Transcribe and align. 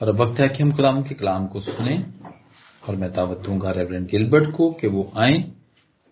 और 0.00 0.08
अब 0.08 0.20
वक्त 0.20 0.40
है 0.40 0.48
कि 0.48 0.62
हम 0.62 0.70
खुदाम 0.72 1.02
के 1.02 1.14
कलाम 1.14 1.46
को 1.46 1.60
सुने 1.60 1.96
और 2.88 2.96
मैं 2.96 3.10
दावत 3.12 3.38
दूँगा 3.38 3.70
रेवरेंड 3.70 4.06
गिलबर्ट 4.08 4.50
को 4.56 4.70
कि 4.72 4.86
वो 4.88 5.10
आए 5.16 5.38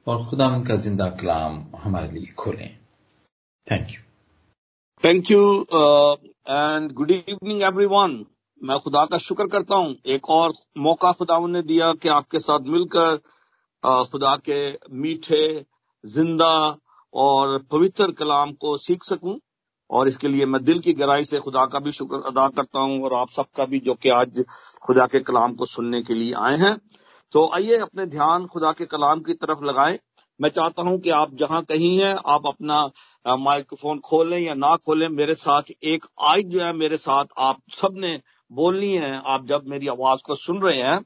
और 0.07 0.25
खुदा 0.27 0.49
का 0.69 0.75
ज़िंदा 0.77 1.09
कलाम 1.21 1.63
हमारे 1.79 2.11
लिए 2.11 2.33
खोलें। 2.39 2.69
Thank 3.67 3.91
you 3.91 4.01
thank 5.03 5.31
you 5.31 5.41
and 5.63 6.93
good 6.93 7.11
evening 7.11 7.63
everyone 7.63 8.25
मैं 8.61 8.79
खुदा 8.79 9.05
का 9.07 9.19
शुक्र 9.19 9.47
करता 9.49 9.77
हूँ। 9.77 9.95
एक 10.07 10.31
और 10.31 10.53
मौका 10.79 11.13
खुदा 11.13 11.39
ने 11.47 11.63
दिया 11.63 11.93
कि 11.93 12.09
आपके 12.09 12.39
साथ 12.41 12.69
मिलकर 12.69 13.17
uh, 13.83 14.05
खुदा 14.11 14.37
के 14.49 14.61
मीठे 14.93 15.65
ज़िंदा 16.05 16.55
और 17.15 17.59
पवित्र 17.73 18.11
कलाम 18.13 18.53
को 18.53 18.77
सीख 18.79 19.05
सकूँ। 19.05 19.37
और 19.91 20.09
इसके 20.09 20.29
लिए 20.29 20.47
मैं 20.47 20.63
दिल 20.65 20.79
की 20.79 20.93
गहराई 20.93 21.25
से 21.25 21.39
खुदा 21.39 21.65
का 21.67 21.79
भी 21.79 21.93
शुक्र 21.93 22.23
अदा 22.27 22.49
करता 22.49 22.81
हूँ 22.81 23.03
और 23.05 23.15
आप 23.15 23.31
सबका 23.31 23.65
भी 23.65 23.79
जो 23.81 23.95
कि 23.95 24.09
आज 24.09 24.45
खुदा 24.87 25.07
के 25.07 25.21
कलाम 25.21 25.55
को 25.55 25.67
सुनने 25.67 26.03
के 26.03 26.15
लिए 26.15 26.33
आए 26.39 26.57
हैं। 26.57 26.77
तो 27.33 27.51
आइए 27.55 27.77
अपने 27.79 28.07
ध्यान 28.07 28.47
खुदा 28.47 28.73
के 28.73 28.85
कलाम 28.87 29.21
की 29.21 29.35
तरफ़ 29.35 29.65
लगाएँ। 29.65 29.99
मैं 30.41 30.49
चाहता 30.51 30.83
हूँ 30.83 30.99
कि 31.01 31.11
आप 31.11 31.35
जहाँ 31.35 31.63
कहीं 31.63 31.99
हैं, 31.99 32.15
आप 32.27 32.47
अपना 32.47 32.85
माइक्रोफोन 33.27 33.99
खोलें 33.99 34.39
या 34.39 34.55
ना 34.55 34.75
खोलें, 34.77 35.09
मेरे 35.09 35.35
साथ 35.35 35.71
एक 35.85 36.05
आज 36.21 36.43
जो 36.45 36.61
है, 36.61 36.73
मेरे 36.73 36.97
साथ 36.97 37.25
आप 37.39 37.61
सबने 37.73 38.21
बोलनी 38.51 38.93
है, 38.97 39.21
आप 39.27 39.47
जब 39.47 39.63
मेरी 39.67 39.89
आवाज़ 39.89 40.21
को 40.27 40.35
सुन 40.37 40.61
रहे 40.63 40.83
हैं, 40.83 41.01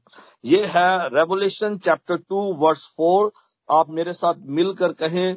ये 0.45 0.65
है 0.67 1.09
revolution 1.09 1.77
chapter 1.79 2.17
two 2.17 2.43
verse 2.59 2.85
four 2.97 3.31
आप 3.69 3.91
मेरे 3.91 4.13
साथ 4.13 4.35
मिलकर 4.51 4.93
कहें 4.93 5.37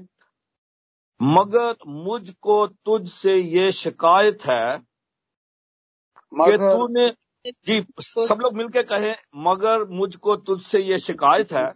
मगर 1.24 1.76
मुझको 1.88 2.68
तुझसे 2.68 3.36
ये 3.38 3.72
शिकायत 3.72 4.46
है 4.46 4.78
कि 6.34 6.58
तूने 6.58 7.12
जी 7.48 7.86
सब 8.00 8.38
लोग 8.42 8.54
मिलके 8.54 8.84
कहे 8.84 9.16
मगर 9.36 9.84
मुझको 9.84 10.36
तुझसे 10.36 10.80
ये 10.80 10.98
शिकायत 10.98 11.52
है। 11.52 11.74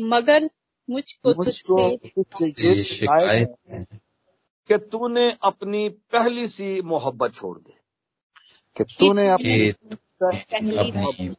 मगर 0.00 0.44
मुझको 0.90 1.32
तुझसे 1.32 2.66
ये 2.68 2.82
शिकायत 2.82 3.54
है। 3.70 3.84
कि 4.68 4.78
तूने 4.78 5.36
अपनी 5.42 5.88
पहली 5.88 6.48
सी 6.48 6.82
मोहब्बत 6.82 7.34
छोड़ 7.34 7.58
दे। 7.58 7.74
कि 8.76 8.84
तूने 8.84 9.28
अपनी 9.28 9.72
पहली 10.22 11.30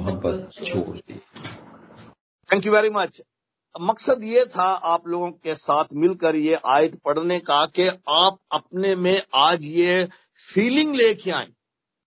मोहब्बत 0.00 0.50
छोड़ 0.64 0.96
दी। 0.96 1.14
थैंक 2.52 2.66
यू 2.66 2.72
वेरी 2.72 2.90
मच 2.90 3.22
मकसद 3.80 4.24
ये 4.24 4.44
था 4.44 4.64
आप 4.64 5.08
लोगों 5.08 5.30
के 5.30 5.54
साथ 5.54 5.84
मिलकर 5.94 6.36
ये 6.36 6.54
आयत 6.54 7.00
पढ़ने 7.04 7.38
का 7.38 7.66
कि 7.66 7.88
आप 8.08 8.38
अपने 8.52 8.94
में 8.96 9.22
आज 9.34 9.64
ये 9.64 10.08
फीलिंग 10.54 10.94
लेके 10.94 11.30
आए 11.30 11.46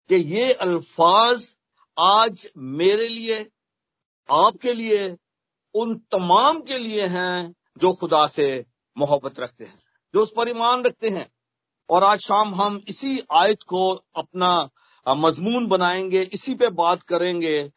कि 0.10 0.16
ये 0.16 0.54
अल्फाज 0.54 1.56
आज 2.00 2.48
मेरे 2.58 3.08
लिए, 3.08 3.50
आपके 4.32 4.74
लिए, 4.74 5.18
उन 5.74 5.96
तमाम 6.12 6.62
के 6.62 6.78
लिए 6.78 7.06
हैं 7.06 7.56
जो 7.78 7.94
खुदा 7.94 8.28
से 8.28 8.66
मोहब्बत 8.98 9.40
रखते 9.40 9.64
हैं, 9.64 9.80
जो 10.14 10.22
उस 10.22 10.34
पर 10.38 10.50
ईमान 10.50 10.84
रखते 10.84 11.10
हैं। 11.10 11.32
और 11.90 12.04
आज 12.04 12.20
शाम 12.20 12.56
हम 12.56 12.82
इसी 12.88 13.22
आयत 13.32 13.64
को 13.64 13.90
अपना 14.16 14.70
मजमून 15.08 15.68
बनाएँगे, 15.68 16.22
इसी 16.22 16.56
पे 16.56 16.70
बात 16.70 17.04
करेंगे 17.04 17.72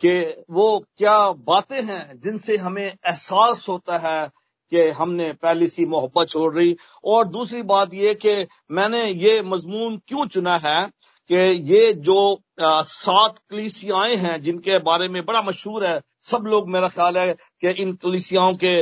कि 0.00 0.44
वो 0.50 0.78
क्या 0.98 1.18
बातें 1.32 1.82
हैं 1.82 2.20
जिनसे 2.20 2.56
हमें 2.56 2.84
एहसास 2.84 3.66
होता 3.68 3.98
है 3.98 4.30
कि 4.72 4.88
हमने 4.90 5.32
पहली 5.32 5.66
सी 5.66 5.84
मोहब्बत 5.86 6.28
छोड़ 6.28 6.54
रही 6.54 6.76
और 7.04 7.28
दूसरी 7.28 7.62
बात 7.62 7.94
ये 7.94 8.14
कि 8.14 8.46
मैंने 8.70 9.04
ये 9.10 9.40
मजमून 9.42 9.96
क्यों 10.08 10.26
चुना 10.26 10.56
है 10.58 10.86
कि 11.30 11.36
ये 11.72 11.92
जो 11.92 12.18
सात 12.60 13.38
कलीसियाएँ 13.50 14.16
हैं 14.16 14.40
जिनके 14.42 14.78
बारे 14.78 15.08
में 15.08 15.24
बड़ा 15.24 15.42
मशहूर 15.42 15.86
है, 15.86 16.00
सब 16.22 16.44
लोग 16.46 16.68
मेरा 16.70 16.88
ख्याल 16.88 17.18
है 17.18 17.32
कि 17.60 17.70
इन 17.82 17.92
कलीसियाओं 17.94 18.52
के 18.64 18.74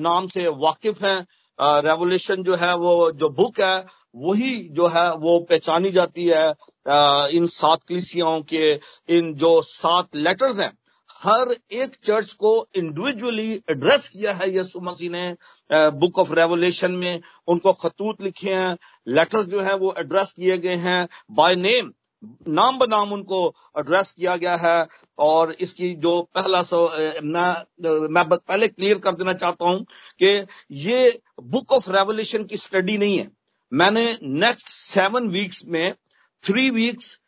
नाम 0.00 0.26
से 0.28 0.46
वाकिफ 0.48 1.02
हैं। 1.02 1.26
रेवोल्यूशन 1.58 2.42
जो 2.42 2.54
है 2.56 2.74
वो, 2.76 3.10
जो 3.12 3.28
बुक 3.28 3.60
है 3.60 3.84
वही 4.16 4.52
जो 4.72 4.86
है 4.86 5.08
वो 5.16 5.38
पहचानी 5.40 5.90
जाती 5.90 6.26
है 6.26 6.48
इन 7.36 7.46
सात 7.46 7.82
कलिसियाओं 7.88 8.40
के 8.42 8.72
इन 9.08 9.32
जो 9.34 9.60
सात 9.62 10.16
लेटर्स 10.16 10.60
हैं 10.60 10.72
हर 11.20 11.54
एक 11.72 11.94
चर्च 12.04 12.32
को 12.32 12.50
इंडिविजुअली 12.76 13.52
एड्रेस 13.70 14.08
किया 14.08 14.32
है 14.32 14.54
यसु 14.56 14.80
मसीह 14.80 15.10
ने 15.10 15.36
बुक 15.70 16.18
ऑफ़ 16.18 16.32
रेवोल्यूशन 16.32 16.92
में 16.94 17.20
उनको 17.48 17.72
खतूत 17.72 18.22
लिखे 18.22 18.54
हैं 18.54 18.76
लेटर्स 19.08 19.46
जो 19.46 19.60
है 19.60 19.76
वो 19.76 19.94
एड्रेस 19.98 20.32
किए 20.32 20.58
गए 20.58 20.76
हैं 20.76 21.06
बाय 21.32 21.54
नेम 21.56 21.92
नाम 22.48 22.78
ब 22.78 22.86
नाम 22.90 23.12
उनको 23.12 23.40
एड्रेस 23.78 24.10
किया 24.12 24.36
गया 24.36 24.56
है 24.56 24.86
और 25.18 25.52
इसकी 25.60 25.92
जो 25.94 26.20
पहला 26.34 26.62
सो 26.62 26.82
मैं, 27.22 28.08
मैं 28.08 28.24
पहले 28.28 28.68
क्लियर 28.68 28.98
कर 28.98 29.14
देना 29.14 29.32
चाहता 29.34 29.68
हूँ 29.68 29.84
कि 30.22 30.46
ये 30.84 31.20
बुक 31.42 31.72
ऑफ़ 31.72 31.90
रेवोल्यूशन 31.90 32.44
की 32.44 32.56
स्टडी 32.56 32.98
नहीं 32.98 33.18
है। 33.18 33.28
मैंने 33.72 34.06
नेक्स्ट 34.22 34.68
सेवन 34.68 35.28
वीक्स 35.28 35.62
में 35.66 35.94
थ्री 36.44 36.68
वीक्स 36.70 37.18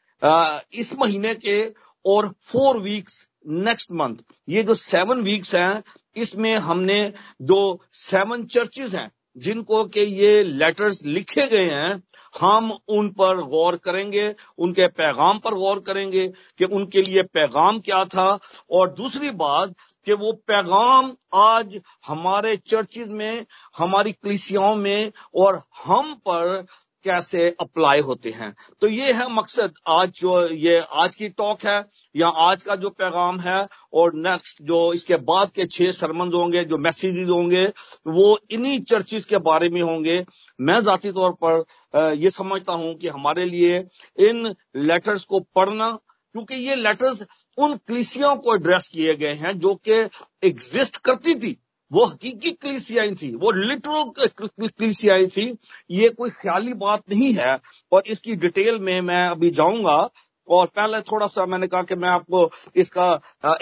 इस 0.75 0.93
महीने 0.99 1.34
के 1.34 1.62
और 2.04 2.28
फोर 2.47 2.78
वीक्स 2.81 3.26
नेक्स्ट 3.47 3.93
मंथ 3.93 4.16
ये 4.48 4.62
जो 4.62 4.75
सेवन 4.75 5.21
वीक्स 5.22 5.54
हैं, 5.54 5.82
इसमें 6.16 6.56
हमने 6.59 7.00
जो 7.43 7.81
सेवन 7.93 8.44
चर्चेज 8.47 8.94
हैं। 8.94 9.10
जिनको 9.38 9.84
के 9.84 10.04
ये 10.04 10.43
लेटर्स 10.43 11.04
लिखे 11.04 11.47
गए 11.47 11.71
हैं, 11.71 12.03
हम 12.41 12.72
उन 12.88 13.09
पर 13.09 13.43
गौर 13.43 13.76
करेंगे, 13.76 14.34
उनके 14.59 14.87
पैगाम 14.87 15.38
पर 15.38 15.54
गौर 15.54 15.81
करेंगे 15.81 16.28
कि 16.59 16.65
उनके 16.65 17.03
लिए 17.03 17.22
पैगाम 17.22 17.81
क्या 17.81 18.04
था। 18.04 18.38
और 18.71 18.91
दूसरी 18.94 19.31
बात 19.31 19.75
कि 20.06 20.12
वो 20.12 20.32
पैगाम 20.32 21.12
आज 21.34 21.81
हमारे 22.06 22.56
चर्चिज 22.56 23.09
में, 23.09 23.47
हमारी 23.78 24.12
कलिसियाओं 24.12 24.77
में 24.77 25.12
और 25.34 25.62
हम 25.84 26.15
पर 26.15 26.66
कैसे 27.08 27.48
अप्लाई 27.60 28.00
होते 28.00 28.30
हैं। 28.30 28.54
तो 28.80 28.88
ये 28.88 29.12
है 29.12 29.26
मकसद। 29.32 29.74
आज 29.88 30.10
जो 30.14 30.46
ये, 30.46 30.78
आज 30.78 31.14
की 31.14 31.28
टॉक 31.30 31.64
है, 31.66 31.84
या 32.14 32.28
आज 32.28 32.62
का 32.62 32.76
जो 32.76 32.91
पैगाम 32.92 33.38
है, 33.41 33.66
और 33.92 34.14
नेक्स्ट 34.16 34.62
जो 34.62 34.92
इसके 34.92 35.16
बाद 35.24 35.52
के 35.52 35.66
छह 35.68 35.91
सरमन 35.92 36.32
होंगे, 36.34 36.64
जो 36.64 36.78
मैसेजेस 36.78 37.28
होंगे, 37.28 37.64
वो 38.08 38.38
इन्हीं 38.50 38.80
चर्चिस 38.82 39.24
के 39.24 39.38
बारे 39.44 39.68
में 39.68 39.80
होंगे। 39.82 40.24
मैं 40.58 40.80
जाती 40.82 41.12
तौर 41.12 41.32
पर 41.44 41.64
ये 42.16 42.30
समझता 42.30 42.72
हूँ 42.72 42.94
कि 42.94 43.08
हमारे 43.08 43.44
लिए 43.47 43.78
इन 44.18 44.54
लेटर्स 44.76 45.24
को 45.24 45.41
पढ़ना, 45.56 45.91
क्योंकि 46.34 46.54
ये 46.56 46.74
लेटर्स 46.76 47.22
उन 47.58 47.76
कलिसियों 47.88 48.34
को 48.36 48.54
एड्रेस 48.54 48.88
किए 48.88 49.14
गए 49.16 49.34
हैं 49.36 49.58
जो 49.58 49.74
कि 49.88 49.92
एग्जिस्ट 50.44 50.97
करती 50.98 51.34
थी। 51.34 51.56
वो 51.91 52.04
हकीकी 52.04 52.50
कलिसियाई 52.53 53.15
थी, 53.15 53.34
वो 53.34 53.50
लिटरल 53.53 54.28
कलिसियाई 54.60 55.26
थी, 55.26 55.56
ये 55.91 56.09
कोई 56.10 56.31
ख्याली 56.32 56.75
बात 56.76 57.03
नहीं 57.10 57.32
है, 57.34 57.59
और 57.93 58.03
इसकी 58.06 58.37
डिटेल 58.37 58.78
में 58.81 59.00
मैं 59.03 59.26
अभी 59.28 59.50
जाऊँगा, 59.50 60.09
और 60.48 60.66
पहले 60.69 61.00
थोड़ा 61.03 61.27
सा 61.27 61.44
मैंने 61.47 61.66
कहा 61.66 61.82
कि 61.82 61.94
मैं 61.94 62.09
आपको 62.09 62.50
इसका 62.77 63.09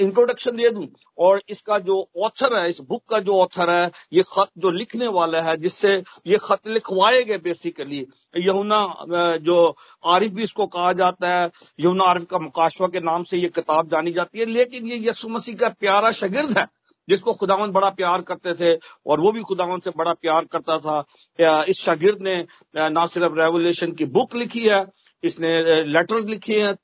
इंट्रोडक्शन 0.01 0.57
दे 0.57 0.69
दूँ, 0.71 0.87
और 1.19 1.41
इसका 1.49 1.79
जो 1.81 1.97
ऑथर 2.25 2.57
है, 2.57 2.69
इस 2.71 2.81
बुक 2.81 3.03
का 3.11 3.19
जो 3.21 3.39
ऑथर 3.41 3.71
है, 3.71 3.91
ये 4.13 4.23
खत 4.29 4.49
जो 4.59 4.71
लिखने 4.71 5.09
वाला 5.09 5.41
है, 5.43 5.57
जिससे 5.57 5.95
ये 6.27 6.39
खत 6.43 6.69
लिखवाए 6.69 7.23
गए 7.23 7.39
बेसिकली 7.39 8.07
यमुना 8.39 8.81
जो 9.41 9.59
आरिफ 10.05 10.33
भी 10.33 10.43
इसको 10.43 10.67
कहा 10.69 10.93
जाता 10.95 11.29
है 11.31 11.51
यमुना 11.81 12.05
आरिफ 12.05 12.27
का 12.31 12.39
मुकाशवा 12.39 12.89
के 12.89 13.01
नाम 13.01 13.25
से 13.25 13.39
ये 13.39 13.49
किताब 13.51 13.91
जानी 13.91 14.13
जाती 14.13 14.39
है, 14.39 14.47
लेकिन 14.47 14.87
ये 14.87 14.99
यसु 15.09 15.29
मसीह 15.29 15.57
का 15.57 15.69
प्यारा 15.71 16.13
शगिर्द 16.15 16.59
है। 16.59 16.67
जिसको 17.09 17.33
खुदावन 17.35 17.71
बड़ा 17.71 17.91
प्यार 17.91 18.23
करते 18.23 18.55
थे 18.55 18.75
और 19.07 19.21
वो 19.21 19.33
भी 19.33 19.41
खुदावन 19.43 19.81
से 19.81 19.91
बड़ा 19.97 20.13
प्यार 20.13 20.45
करता 20.45 20.79
था। 20.79 21.65
इस 21.65 21.81
शागिर्द 21.81 22.23
ने 22.23 22.37
ना 22.91 23.07
सिर्फ़ 23.07 23.35
रेवोल्यूशन 23.35 23.93
की 23.93 24.05
बुक 24.07 24.35
लिखी 24.37 24.67
है, 24.69 24.85
इसने 25.23 25.83
लेटर्स 25.85 26.25
लिखे 26.25 26.61
हैं 26.61 26.75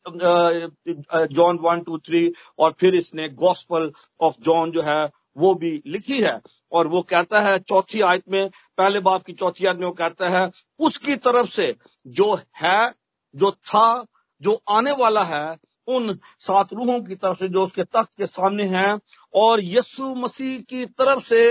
जॉन 1.33 1.59
वन, 1.63 1.81
टू, 1.81 1.99
थ्री, 1.99 2.33
और 2.59 2.75
फिर 2.81 2.95
इसने 2.95 3.29
गॉस्पल 3.29 3.91
ऑफ़ 4.21 4.35
जॉन 4.41 4.71
जो 4.71 4.83
है, 4.83 5.11
वो 5.37 5.55
भी 5.55 5.83
लिखी 5.87 6.21
है। 6.23 6.41
और 6.73 6.87
वो 6.87 7.03
कहता 7.03 7.41
है, 7.41 7.59
चौथी 7.59 8.01
आयत 8.01 8.23
में, 8.29 8.51
पहले 8.79 9.01
बाप 9.01 9.25
की 9.25 9.33
चौथी 9.33 9.67
आयत 9.67 9.79
में 9.79 9.87
वो 9.87 9.93
कहता 9.93 10.29
है, 10.29 10.51
उसकी 10.79 11.17
तरफ़ 11.17 11.51
से 11.51 11.75
जो 12.07 12.35
है, 12.63 12.91
जो 13.35 13.51
था, 13.51 14.05
जो 14.43 14.61
आने 14.71 14.93
वाला 14.93 15.23
है 15.23 15.57
उन 15.89 16.19
सात 16.41 16.73
रूहों 16.73 17.01
की 17.01 17.15
तरफ़ 17.15 17.39
से 17.39 17.49
जो 17.49 17.63
उसके 17.63 17.85
तख्त 17.85 18.11
के 18.19 18.27
सामने 18.27 18.65
हैं 18.67 18.99
और 19.35 19.65
यसु 19.65 20.15
मसीह 20.15 20.59
की 20.61 20.85
तरफ़ 20.99 21.25
से 21.25 21.43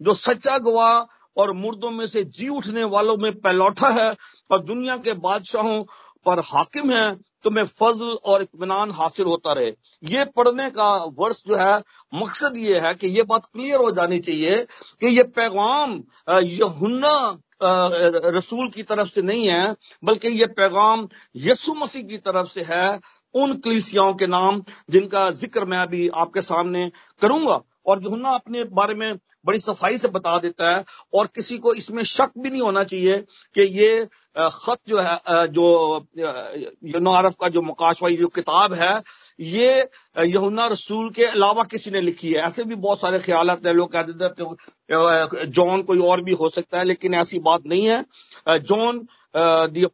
जो 0.00 0.14
सच्चा 0.14 0.58
गवाह 0.58 1.40
और 1.40 1.52
मुर्दों 1.52 1.90
में 1.90 2.06
से 2.06 2.24
जी 2.30 2.48
उठने 2.48 2.84
वालों 2.86 3.16
में 3.16 3.32
पैलौठा 3.40 3.88
है 3.90 4.14
और 4.50 4.64
दुनिया 4.64 4.96
के 4.96 5.12
बादशाहों 5.20 5.82
पर 6.26 6.40
हाकिम 6.44 6.90
है 6.90 7.14
तुम्हें 7.44 7.64
फजल 7.70 8.16
और 8.24 8.42
इतमान 8.42 8.90
हासिल 8.90 9.26
होता 9.26 9.52
रहे। 9.52 9.72
ये 10.02 10.24
पढ़ने 10.36 10.68
का 10.70 10.92
वर्ष 11.18 11.42
जो 11.46 11.56
है, 11.56 11.82
मकसद 12.12 12.56
ये 12.56 12.80
है 12.80 12.94
कि 12.94 13.08
ये 13.08 13.22
बात 13.22 13.46
क्लियर 13.46 13.80
हो 13.80 13.90
जानी 13.92 14.18
चाहिए 14.18 14.62
कि 15.00 15.06
ये 15.08 15.22
पैगाम 15.32 16.02
यहुन्ना 16.42 17.16
रसूल 18.30 18.68
की 18.68 18.82
तरफ़ 18.82 19.08
से 19.08 19.22
नहीं 19.22 19.48
है, 19.48 19.74
बल्कि 20.04 20.28
ये 20.30 20.46
पैगाम 20.52 21.06
यसु 21.36 21.74
मसीह 21.74 22.02
की 22.02 22.18
तरफ़ 22.18 22.48
से 22.48 22.62
है, 22.62 23.00
उन 23.34 23.52
कलीसियाओं 23.58 24.14
के 24.14 24.26
नाम 24.28 24.62
जिनका 24.90 25.30
ज़िक्र 25.32 25.64
मैं 25.64 25.78
अभी 25.78 26.08
आपके 26.16 26.40
सामने 26.42 26.90
करूँगा। 27.22 27.60
और 27.86 28.02
यूहन्ना 28.04 28.30
अपने 28.32 28.64
बारे 28.72 28.94
में 28.94 29.14
बड़ी 29.46 29.58
सफ़ाई 29.58 29.98
से 29.98 30.08
बता 30.08 30.38
देता 30.38 30.70
है, 30.70 30.84
और 31.14 31.26
किसी 31.34 31.58
को 31.58 31.72
इसमें 31.74 32.02
शक 32.04 32.30
भी 32.38 32.50
नहीं 32.50 32.60
होना 32.62 32.84
चाहिए 32.84 33.16
कि 33.56 33.62
ये 33.78 34.04
खत 34.36 34.78
जो 34.88 34.98
है 34.98 35.46
जो 35.48 36.06
यूनारफ 36.86 37.34
का 37.40 37.48
जो 37.48 37.62
मुकाशवाई 37.62 38.16
जो 38.16 38.28
किताब 38.30 38.72
है, 38.74 39.00
ये 39.40 39.88
यहुन्ना 40.18 40.66
रसूल 40.66 41.10
के 41.10 41.24
अलावा 41.26 41.62
किसी 41.66 41.90
ने 41.90 42.00
लिखी 42.00 42.32
है। 42.32 42.40
ऐसे 42.42 42.64
भी 42.64 42.74
बहुत 42.76 43.00
सारे 43.00 43.18
ख्याल 43.20 43.50
हैं, 43.50 43.72
लोग 43.72 43.92
कह 43.92 44.02
देते 44.04 44.24
हैं 44.24 45.50
जॉन 45.50 45.82
कोई 45.82 45.98
और 46.00 46.22
भी 46.24 46.32
हो 46.34 46.48
सकता 46.50 46.78
है, 46.78 46.84
लेकिन 46.84 47.14
ऐसी 47.16 47.38
बात 47.40 47.66
नहीं 47.66 47.86
है। 47.86 48.58
John 48.60 49.06
the 49.36 49.86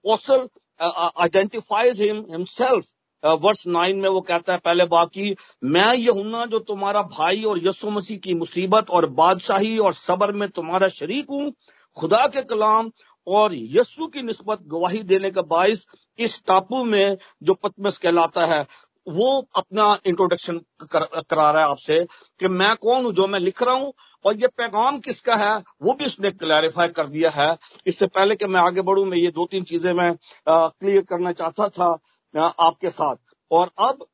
identifies 0.80 2.00
him, 2.00 2.24
himself. 2.30 2.84
Verse 3.24 3.66
nine 3.66 3.98
में 3.98 4.08
वो 4.08 4.20
कहता 4.22 4.52
है 4.52 4.58
पहले 4.58 4.84
बाकी 4.86 5.34
मैं 5.66 5.92
यहुन्ना 5.94 6.44
जो 6.46 6.58
तुम्हारा 6.64 7.02
भाई 7.10 7.42
और 7.44 7.58
यसु 7.64 7.90
मसीह 7.90 8.18
की 8.18 8.34
मुसीबत 8.34 8.90
और 8.90 9.06
बादशाही 9.12 9.76
और 9.78 9.94
सबर 9.94 10.32
में 10.32 10.48
तुम्हारा 10.50 10.88
शरीक 10.90 11.30
हूँ 11.30 11.52
खुदा 11.96 12.26
के 12.26 12.42
कलाम 12.44 12.90
और 13.26 13.54
यस्सु 13.54 14.06
की 14.06 14.22
नस्बत 14.22 14.60
गवाही 14.66 15.02
देने 15.04 15.30
का 15.30 15.42
बायस 15.44 15.84
इस 16.18 16.40
टापू 16.46 16.84
में 16.84 17.16
जो 17.42 17.54
पतमस 17.54 17.98
कहलाता 17.98 18.44
है। 18.46 18.66
वो 19.06 19.28
अपना 19.56 19.96
इंट्रोडक्शन 20.06 20.58
कर, 20.82 21.04
करा 21.04 21.50
रहा 21.50 21.62
है 21.62 21.68
आपसे 21.68 22.04
कि 22.40 22.48
मैं 22.48 22.74
कौन 22.76 23.04
हूँ 23.04 23.12
जो 23.14 23.26
मैं 23.26 23.40
लिख 23.40 23.62
रहा 23.62 23.74
हूँ 23.74 23.92
और 24.24 24.36
ये 24.36 24.48
पैगाम 24.48 24.98
किसका 25.00 25.36
है 25.36 25.56
वो 25.82 25.92
भी 25.94 26.06
उसने 26.06 26.30
क्लैरिफाई 26.32 26.88
कर 26.88 27.06
दिया 27.06 27.30
है। 27.30 27.56
इससे 27.86 28.06
पहले 28.08 28.36
कि 28.36 28.46
मैं 28.46 28.60
आगे 28.60 28.82
बढ़ूं 28.82 29.04
मैं 29.04 29.18
ये 29.18 29.30
दो 29.30 29.46
तीन 29.50 29.64
चीज़ें 29.64 29.92
मैं 29.94 30.12
क्लियर 30.48 31.02
करना 31.02 31.32
चाहता 31.32 31.68
था। 31.68 31.96
आपके 32.34 32.90
साथ। 32.90 33.16
और 33.50 33.70
अब 33.78 34.06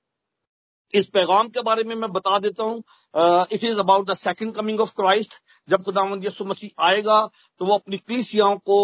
इस 0.95 1.07
पैगाम 1.07 1.49
के 1.49 1.63
बारे 1.63 1.85
में 1.85 1.95
मैं 1.97 2.11
बता 2.13 2.39
देता 2.39 2.65
हूँ 2.65 2.83
it 3.53 3.65
is 3.65 3.79
about 3.79 4.11
the 4.11 4.15
second 4.15 4.55
coming 4.55 4.81
of 4.81 4.93
Christ 4.97 5.35
जब 5.69 5.83
खुदावंद 5.83 6.25
यसु 6.25 6.45
मसीह 6.45 6.85
आएगा 6.85 7.21
तो 7.61 7.67
वो 7.67 7.75
अपनी 7.75 7.99
कलीसियाओं 7.99 8.57
को 8.57 8.79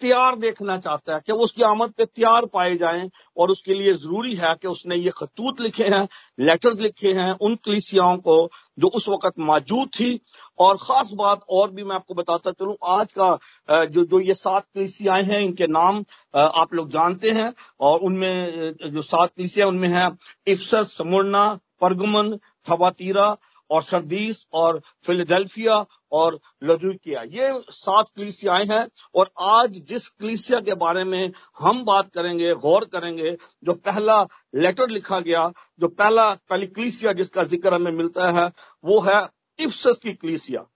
तैयार 0.00 0.36
देखना 0.36 0.76
चाहता 0.78 1.14
है 1.14 1.20
कि 1.26 1.32
उसकी 1.32 1.62
आमद 1.62 1.90
पे 1.90 2.04
तैयार 2.06 2.46
पाए 2.46 2.76
जाएँ 2.76 3.08
और 3.36 3.50
उसके 3.50 3.74
लिए 3.74 3.94
ज़रूरी 3.94 4.34
है 4.36 4.54
कि 4.62 4.68
उसने 4.68 4.96
ये 4.96 5.10
खतूत 5.16 5.60
लिखे 5.60 5.84
हैं 5.84 6.06
लेटर्स 6.38 6.80
लिखे 6.80 7.12
हैं 7.12 7.30
उन 7.40 7.54
कलीसियाओं 7.64 8.16
को 8.18 8.36
जो 8.78 8.88
उस 8.88 9.08
वक्त 9.08 9.38
मौजूद 9.40 9.88
थी। 9.90 10.18
और 10.58 10.76
खास 10.76 11.10
बात 11.14 11.40
और 11.50 11.70
भी 11.70 11.84
मैं 11.84 11.94
आपको 11.96 12.14
बताता 12.14 12.50
चलूँ, 12.50 12.76
आज 12.84 13.12
का 13.12 13.86
जो 13.86 14.04
जो 14.04 14.20
ये 14.20 14.34
सात 14.34 14.64
कलीसियाएँ 14.74 15.24
हैं, 15.24 15.40
इनके 15.40 15.66
नाम 15.68 16.04
आप 16.36 16.74
लोग 16.74 16.90
जानते 16.90 17.30
हैं 17.30 17.52
और 17.80 18.00
उनमें 18.00 18.74
जो 18.84 19.02
सात 19.02 19.30
कलीसियाँ 19.30 19.68
उनमें 19.68 19.88
है, 19.88 20.10
इफ्सस 20.46 20.96
समूर्ना 20.98 21.48
परगमन, 21.80 22.36
थवातीरा 22.66 23.36
और 23.70 23.82
सरदीस 23.82 24.44
और 24.52 24.80
फिलाडेल्फिया 25.04 25.84
और 26.12 26.38
लजुकिया 26.64 27.22
ये 27.22 27.50
सात 27.70 28.08
कलीसियाएँ 28.16 28.66
हैं। 28.66 28.86
और 29.14 29.30
आज 29.40 29.80
जिस 29.88 30.08
कलीसिया 30.10 30.60
के 30.60 30.74
बारे 30.74 31.04
में 31.04 31.32
हम 31.58 31.84
बात 31.84 32.10
करेंगे, 32.14 32.54
गौर 32.54 32.84
करेंगे, 32.84 33.32
जो 33.64 33.72
पहला 33.72 34.22
लेटर 34.54 34.90
लिखा 34.90 35.20
गया, 35.20 35.48
जो 35.80 35.88
पहला, 35.88 36.32
पहली 36.48 36.66
कलीसिया 36.68 37.12
जिसका 37.12 37.44
ज़िक्र 37.44 37.74
हमें 37.74 37.92
मिलता 37.92 38.30
है, 38.30 38.50
वो 38.84 39.00
है 39.00 39.20
इफ्सस 39.58 39.98
की 40.02 40.12
कलीसिया। 40.14 40.66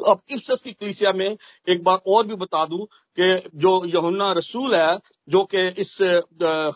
तो 0.00 0.04
अब 0.04 0.20
इफ्सस 0.28 0.60
की 0.64 0.72
कलीसिया 0.72 1.12
में 1.12 1.36
एक 1.68 1.82
बार 1.84 1.98
और 2.06 2.26
भी 2.26 2.34
बता 2.34 2.64
दूँ 2.66 2.86
कि 3.18 3.50
जो 3.54 3.84
यहुन्ना 3.86 4.32
रसूल 4.32 4.74
है, 4.74 4.98
जो 5.28 5.44
कि 5.44 5.66
इस 5.80 5.96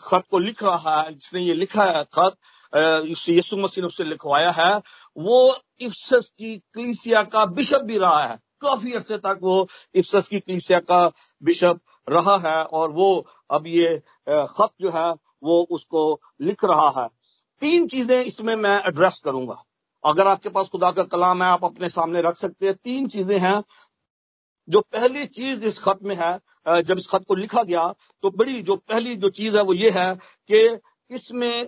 खत 0.03 0.23
को 0.31 0.39
लिख 0.39 0.63
रहा 0.63 1.01
है, 1.01 1.13
जिसने 1.13 1.41
ये 1.41 1.53
लिखा 1.53 1.85
है 1.85 2.03
खत 2.13 2.37
यीशु 2.73 3.57
मसीह 3.57 3.81
ने 3.81 3.87
उससे 3.87 4.03
लिखवाया 4.03 4.51
है। 4.51 4.75
वो 5.17 5.55
इफ्सस 5.81 6.31
की 6.39 6.57
कलीसिया 6.75 7.23
का 7.25 7.45
बिशप 7.47 7.81
भी 7.85 7.97
रहा 7.97 8.23
है। 8.23 8.37
काफ़ी 8.61 8.93
अरसे 8.93 9.17
तक 9.17 9.39
वो 9.43 9.67
इफ्सस 9.95 10.27
की 10.27 10.39
कलीसिया 10.39 10.79
का 10.81 11.07
बिशप 11.43 11.79
रहा 12.07 12.37
है 12.37 12.63
और 12.65 12.91
वो 12.91 13.09
अब 13.51 13.67
ये 13.67 13.97
खत 14.29 14.69
जो 14.81 14.89
है 14.89 15.09
वो 15.43 15.61
उसको 15.71 16.19
लिख 16.41 16.63
रहा 16.65 16.89
है। 16.97 17.07
तीन 17.61 17.87
चीज़ें 17.87 18.23
इसमें 18.23 18.55
मैं 18.55 18.81
एड्रेस 18.87 19.19
करूँगा। 19.25 19.63
अगर 20.03 20.27
आपके 20.27 20.49
पास 20.49 20.67
खुदा 20.67 20.91
का 20.91 21.03
कलाम 21.03 21.43
है, 21.43 21.49
आप 21.49 21.65
अपने 21.65 21.89
सामने 21.89 22.21
रख 22.21 22.35
सकते 22.35 22.65
हैं। 22.65 22.75
तीन 22.75 23.07
चीज़ें 23.07 23.37
हैं। 23.39 23.61
जो 24.67 24.81
पहली 24.93 25.25
चीज़ 25.25 25.65
इस 25.65 25.79
खत 25.79 25.99
में 26.03 26.15
है 26.15 26.81
जब 26.83 26.97
इस 26.97 27.07
खत 27.07 27.23
को 27.27 27.35
लिखा 27.35 27.63
गया 27.63 27.87
तो 28.23 28.29
बड़ी 28.31 28.61
जो 28.61 28.75
पहली 28.75 29.15
जो 29.15 29.29
चीज़ 29.29 29.57
है 29.57 29.63
वो 29.63 29.73
ये 29.73 29.89
है 29.89 30.13
कि 30.51 30.67
इसमें 31.11 31.67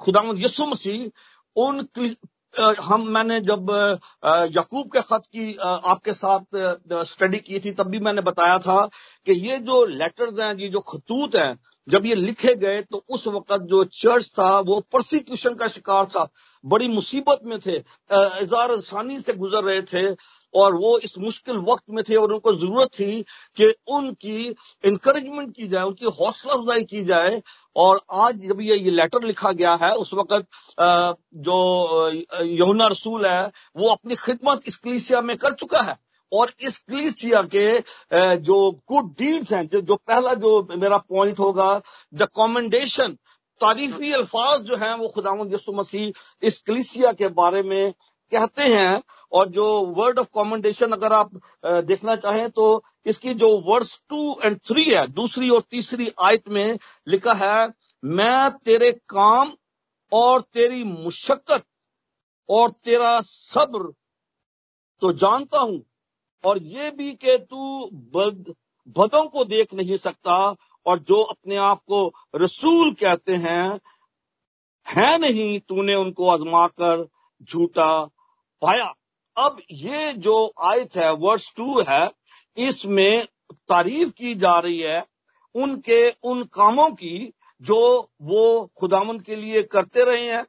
खुदा 0.00 0.22
यसु 0.36 0.66
मसीह, 0.66 1.10
उन 1.56 1.86
हम, 2.80 3.02
मैंने 3.08 3.40
जब 3.40 3.70
यकूब 4.52 4.86
के 4.92 5.00
खत 5.00 5.22
की 5.26 5.54
आपके 5.60 6.12
साथ 6.12 6.56
स्टडी 7.04 7.38
की 7.38 7.58
थी, 7.60 7.72
तब 7.72 7.86
भी 7.86 7.98
मैंने 7.98 8.22
बताया 8.22 8.58
था 8.58 8.84
कि 9.26 9.32
ये 9.48 9.58
जो 9.58 9.84
लेटर्स 9.86 10.38
हैं, 10.40 10.54
ये 10.58 10.68
जो 10.68 10.80
खतूत 10.80 11.36
हैं, 11.36 11.58
जब 11.88 12.06
ये 12.06 12.14
लिखे 12.14 12.54
गए 12.54 12.80
तो 12.82 13.04
उस 13.08 13.26
वक्त 13.26 13.62
जो 13.62 13.82
चर्च 13.84 14.28
था, 14.38 14.58
वो 14.60 14.80
प्रोसिक्यूशन 14.80 15.54
का 15.54 15.68
शिकार 15.68 16.06
था। 16.06 16.28
बड़ी 16.64 16.88
मुसीबत 16.88 17.40
में 17.44 17.58
थे। 17.60 17.76
इजार 18.42 18.72
आसानी 18.72 19.20
से 19.20 19.32
गुजर 19.34 19.64
रहे 19.64 19.82
थे। 19.84 20.12
और 20.54 20.74
वो 20.74 20.98
इस 20.98 21.16
मुश्किल 21.18 21.56
वक्त 21.68 21.82
में 21.90 22.02
थे 22.08 22.16
और 22.16 22.32
उनको 22.32 22.52
ज़रूरत 22.54 22.88
थी 22.98 23.22
कि 23.56 23.72
उनकी 23.88 24.46
इंकरेजमेंट 24.84 25.54
की 25.56 25.68
जाए 25.68 25.82
उनकी 25.84 26.06
हौसला 26.20 26.52
अफजाई 26.54 26.84
की 26.84 27.04
जाए। 27.04 27.40
और 27.76 28.00
आज 28.14 28.40
जब 28.42 28.60
ये 28.60 28.76
ये 28.76 28.90
लेटर 28.90 29.24
लिखा 29.24 29.52
गया 29.52 29.74
है 29.82 29.92
उस 29.94 30.14
वक्त 30.14 30.46
जो 31.40 31.58
यमुना 32.56 32.86
रसूल 32.86 33.26
है 33.26 33.46
वो 33.76 33.88
अपनी 33.88 34.14
खिदमत 34.16 34.60
इस 34.68 34.76
कलीसिया 34.78 35.20
में 35.22 35.36
कर 35.36 35.54
चुका 35.54 35.82
है। 35.82 35.96
और 36.32 36.52
इस 36.60 36.78
कलीसिया 36.80 37.42
के 37.54 37.78
जो 38.38 38.70
गुड 38.88 39.12
डीड्स 39.18 39.52
हैं 39.52 39.66
जो, 39.66 39.96
पहला 39.96 40.34
जो 40.34 40.62
मेरा 40.72 40.98
पॉइंट 40.98 41.38
होगा 41.38 41.80
द 42.14 42.28
कॉमेंडेशन 42.34 43.16
तारीफी 43.60 44.12
अल्फाज 44.12 44.60
जो 44.62 44.76
हैं 44.76 44.94
वो 44.94 45.08
खुदा 45.08 45.30
यसु 45.52 45.72
मसीह 45.72 46.46
इस 46.46 46.58
कलीसिया 46.66 47.12
के 47.12 47.28
बारे 47.36 47.62
में 47.62 47.92
कहते 48.32 48.62
हैं। 48.64 49.02
और 49.32 49.48
जो 49.50 49.66
वर्ड 49.96 50.18
ऑफ़ 50.18 50.28
कॉमेंडेशन 50.32 50.92
अगर 50.92 51.12
आप 51.12 51.30
देखना 51.84 52.16
चाहें 52.16 52.48
तो 52.50 52.82
इसकी 53.06 53.34
जो 53.34 53.48
वर्ड्स 53.62 53.98
टू 54.10 54.36
एंड 54.44 54.58
थ्री 54.58 54.84
है, 54.84 55.06
दूसरी 55.08 55.50
और 55.50 55.62
तीसरी 55.70 56.10
आयत 56.20 56.48
में 56.48 56.78
लिखा 57.06 57.34
है, 57.34 57.68
मैं 58.02 58.50
तेरे 58.64 58.92
काम 59.08 59.52
और 60.12 60.40
तेरी 60.54 60.82
मुशक्कत 60.84 61.64
और 62.48 62.70
तेरा 62.84 63.20
सब्र 63.22 63.92
तो 65.02 65.12
जानता 65.14 65.58
हूँ, 65.58 65.82
और 66.44 66.58
ये 66.58 66.90
भी 66.90 67.12
कि 67.14 67.36
तू 67.40 67.90
बद, 68.14 68.54
बदों 68.96 69.24
को 69.26 69.44
देख 69.46 69.74
नहीं 69.74 69.96
सकता 69.98 70.36
और 70.86 70.98
जो 71.00 71.22
अपने 71.22 71.56
आप 71.58 71.78
को 71.82 72.06
रसूल 72.34 72.92
कहते 72.94 73.36
हैं, 73.36 73.80
है 74.86 75.18
नहीं 75.18 75.58
तूने 75.60 75.94
उनको 75.96 76.28
आजमा 76.30 76.66
कर 76.70 77.06
झूठा 77.42 78.04
पाया। 78.62 78.92
अब 79.36 79.62
ये 79.70 80.12
जो 80.12 80.52
आयत 80.62 80.96
है, 80.96 81.12
वर्ष 81.12 81.54
टू 81.56 81.80
है, 81.88 82.12
इसमें 82.56 83.26
तारीफ़ 83.52 84.10
की 84.10 84.34
जा 84.34 84.58
रही 84.58 84.80
है 84.80 85.06
उनके, 85.54 86.10
उन 86.10 86.42
कामों 86.44 86.90
की 86.90 87.32
जो 87.62 88.10
वो 88.22 88.70
खुदामन 88.78 89.18
के 89.18 89.36
लिए 89.36 89.62
करते 89.62 90.04
रहे 90.04 90.30
हैं। 90.30 90.46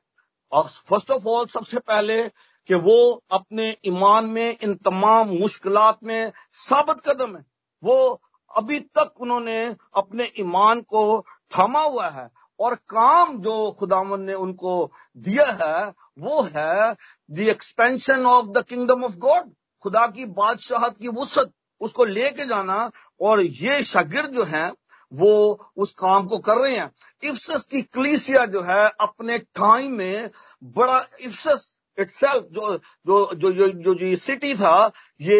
और 0.51 0.63
फ़र्स्ट 0.63 1.11
ऑफ़ 1.11 1.27
ऑल, 1.27 1.45
सबसे 1.45 1.79
पहले 1.79 2.27
कि 2.67 2.75
वो 2.75 3.23
अपने 3.31 3.77
ईमान 3.85 4.25
में, 4.25 4.57
इन 4.63 4.75
तमाम 4.75 5.29
मुश्किलात 5.29 5.99
में, 6.03 6.31
साबित 6.51 6.95
कदम 7.09 7.37
है। 7.37 7.45
वो 7.83 8.21
अभी 8.57 8.79
तक 8.79 9.13
उन्होंने 9.19 9.75
अपने 9.95 10.31
ईमान 10.39 10.81
को 10.81 11.21
थामा 11.21 11.81
हुआ 11.81 12.09
है। 12.09 12.29
और 12.59 12.75
काम 12.75 13.41
जो 13.41 13.71
खुदावन 13.71 14.21
ने 14.21 14.33
उनको 14.33 14.91
दिया 15.17 15.45
है, 15.45 15.93
वो 16.19 16.41
है 16.41 16.95
the 17.31 17.39
expansion 17.39 18.25
of 18.25 18.45
the 18.45 18.63
kingdom 18.63 19.03
of 19.03 19.15
God 19.15 19.53
खुदा 19.83 20.07
की 20.07 20.25
बादशाहत 20.25 20.97
की 20.97 21.07
वसत, 21.07 21.51
उसको 21.81 22.05
लेके 22.05 22.45
जाना 22.45 22.91
और 23.21 23.41
ये 23.41 23.83
शागिर्द 23.83 24.33
जो 24.33 24.43
है, 24.43 24.73
वो 25.13 25.69
उस 25.77 25.91
काम 25.91 26.27
को 26.27 26.37
कर 26.37 26.57
रहे 26.57 26.77
हैं। 26.77 26.91
इफ्सस 27.23 27.65
की 27.65 27.81
क्लीसिया 27.81 28.45
जो 28.45 28.61
है, 28.61 28.91
अपने 29.01 29.37
टाइम 29.37 29.91
में 29.91 30.29
बड़ा 30.63 31.05
इफ्सस 31.21 31.79
इटसेल्फ 31.99 32.47
जो 32.53 32.71
जो 33.07 33.35
जो 33.35 33.51
जो 33.51 33.67
जो, 33.67 33.93
जो 33.93 34.05
ये 34.05 34.15
सिटी 34.15 34.53
था 34.55 34.91
ये 35.21 35.37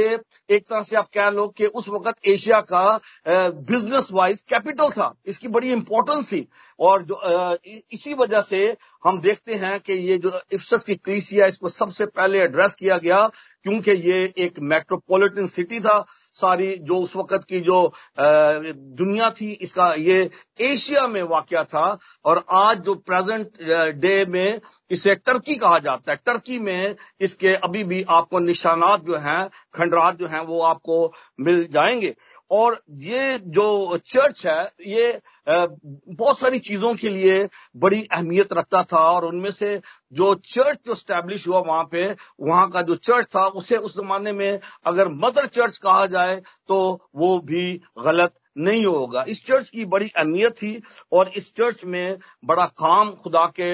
एक 0.50 0.64
तरह 0.70 0.82
से 0.84 0.96
आप 0.98 1.08
कह 1.14 1.30
लो 1.30 1.48
कि 1.48 1.66
उस 1.66 1.90
वक्त 1.90 2.28
एशिया 2.28 2.60
का 2.72 3.00
बिज़नेस 3.28 4.08
वाइज 4.12 4.42
कैपिटल 4.50 4.90
था। 4.92 5.14
इसकी 5.28 5.48
बड़ी 5.48 5.72
इंपॉर्टेंस 5.72 6.32
थी। 6.32 6.48
और 6.80 7.04
जो 7.06 7.58
इसी 7.94 8.14
वजह 8.14 8.42
से 8.42 8.66
हम 9.06 9.20
देखते 9.22 9.56
हैं 9.56 9.80
कि 9.80 9.94
ये 9.94 10.18
जो 10.18 10.40
इफ्सस 10.54 10.84
की 10.84 10.96
क्रीसिया 10.96 11.48
इसको 11.48 11.70
सबसे 11.70 12.06
पहले 12.08 12.40
एड्रेस 12.42 12.76
किया 12.76 12.98
गया 12.98 13.28
क्योंकि 13.64 13.92
ये 13.92 14.24
एक 14.38 14.60
मेट्रोपॉलिटन 14.62 15.46
सिटी 15.48 15.80
था। 15.80 16.00
सारी 16.38 16.76
जो 16.82 16.98
उस 16.98 17.16
वक्त 17.16 17.44
की 17.50 17.60
जो 17.60 17.92
दुनिया 18.20 19.30
थी, 19.32 19.52
इसका 19.52 19.94
ये 19.94 20.30
एशिया 20.62 21.08
में 21.08 21.22
वाक्य 21.24 21.64
था 21.64 21.98
और 22.26 22.44
आज 22.52 22.80
जो 22.80 22.96
प्रेजेंट 23.08 23.62
डे 24.02 24.26
में 24.26 24.60
इसे 24.92 25.16
टर्की 25.16 25.56
कहा 25.56 25.80
जाता 25.80 26.12
है। 26.12 26.20
टर्की 26.26 26.60
में 26.60 26.96
इसके 27.22 27.54
अभी 27.56 27.84
भी 27.84 28.04
आपको 28.10 28.40
निशानात 28.40 29.06
जो 29.06 29.18
हैं, 29.18 29.48
खंडरात 29.74 30.18
जो 30.18 30.28
हैं, 30.28 30.40
वो 30.42 30.62
आपको 30.62 31.14
मिल 31.40 31.68
जाएँगे। 31.72 32.16
और 32.52 32.82
ये 32.98 33.38
जो 33.40 33.98
चर्च 34.06 34.46
है, 34.48 34.64
ये 34.88 35.20
बहुत 35.48 36.40
सारी 36.40 36.60
चीज़ों 36.60 36.94
के 36.96 37.10
लिए 37.10 37.48
बड़ी 37.78 38.02
अहमियत 38.04 38.54
रखता 38.54 38.82
था 38.84 39.00
और 39.12 39.26
उनमें 39.26 39.52
से 39.52 39.80
जो 40.14 40.34
चर्च 40.46 40.80
जो 40.88 40.96
स्टैब्लिश 40.96 41.48
हुआ 41.48 41.60
वहाँ 41.60 41.84
पे, 41.92 42.06
वहाँ 42.42 42.70
का 42.70 42.82
जो 42.82 42.96
चर्च 42.98 43.26
था, 43.28 43.46
उसे 43.48 43.78
उस 43.78 43.96
जमाने 43.98 44.32
में 44.34 44.60
अगर 44.86 45.10
मदर 45.16 45.46
चर्च 45.48 45.78
कहा 45.78 46.06
जाए 46.08 46.36
तो 46.68 47.10
वो 47.16 47.38
भी 47.42 47.82
गलत 48.00 48.34
नहीं 48.58 48.86
होगा। 48.86 49.24
इस 49.28 49.46
चर्च 49.46 49.70
की 49.70 49.86
बड़ी 49.86 50.06
अहमियत 50.08 50.54
थी 50.54 50.82
और 51.12 51.32
इस 51.38 51.52
चर्च 51.56 51.84
में 51.86 52.18
बड़ा 52.46 52.66
काम 52.66 53.12
खुदा 53.14 53.46
के 53.60 53.74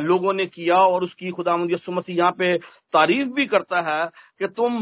लोगों 0.00 0.32
ने 0.32 0.46
किया 0.46 0.76
और 0.76 1.02
उसकी 1.02 1.30
खुदा 1.30 1.56
मसीह 1.56 2.16
यहाँ 2.16 2.32
पे 2.38 2.56
तारीफ़ 2.94 3.28
भी 3.28 3.46
करता 3.46 3.80
है 3.80 4.06
कि 4.40 4.48
तुम 4.50 4.80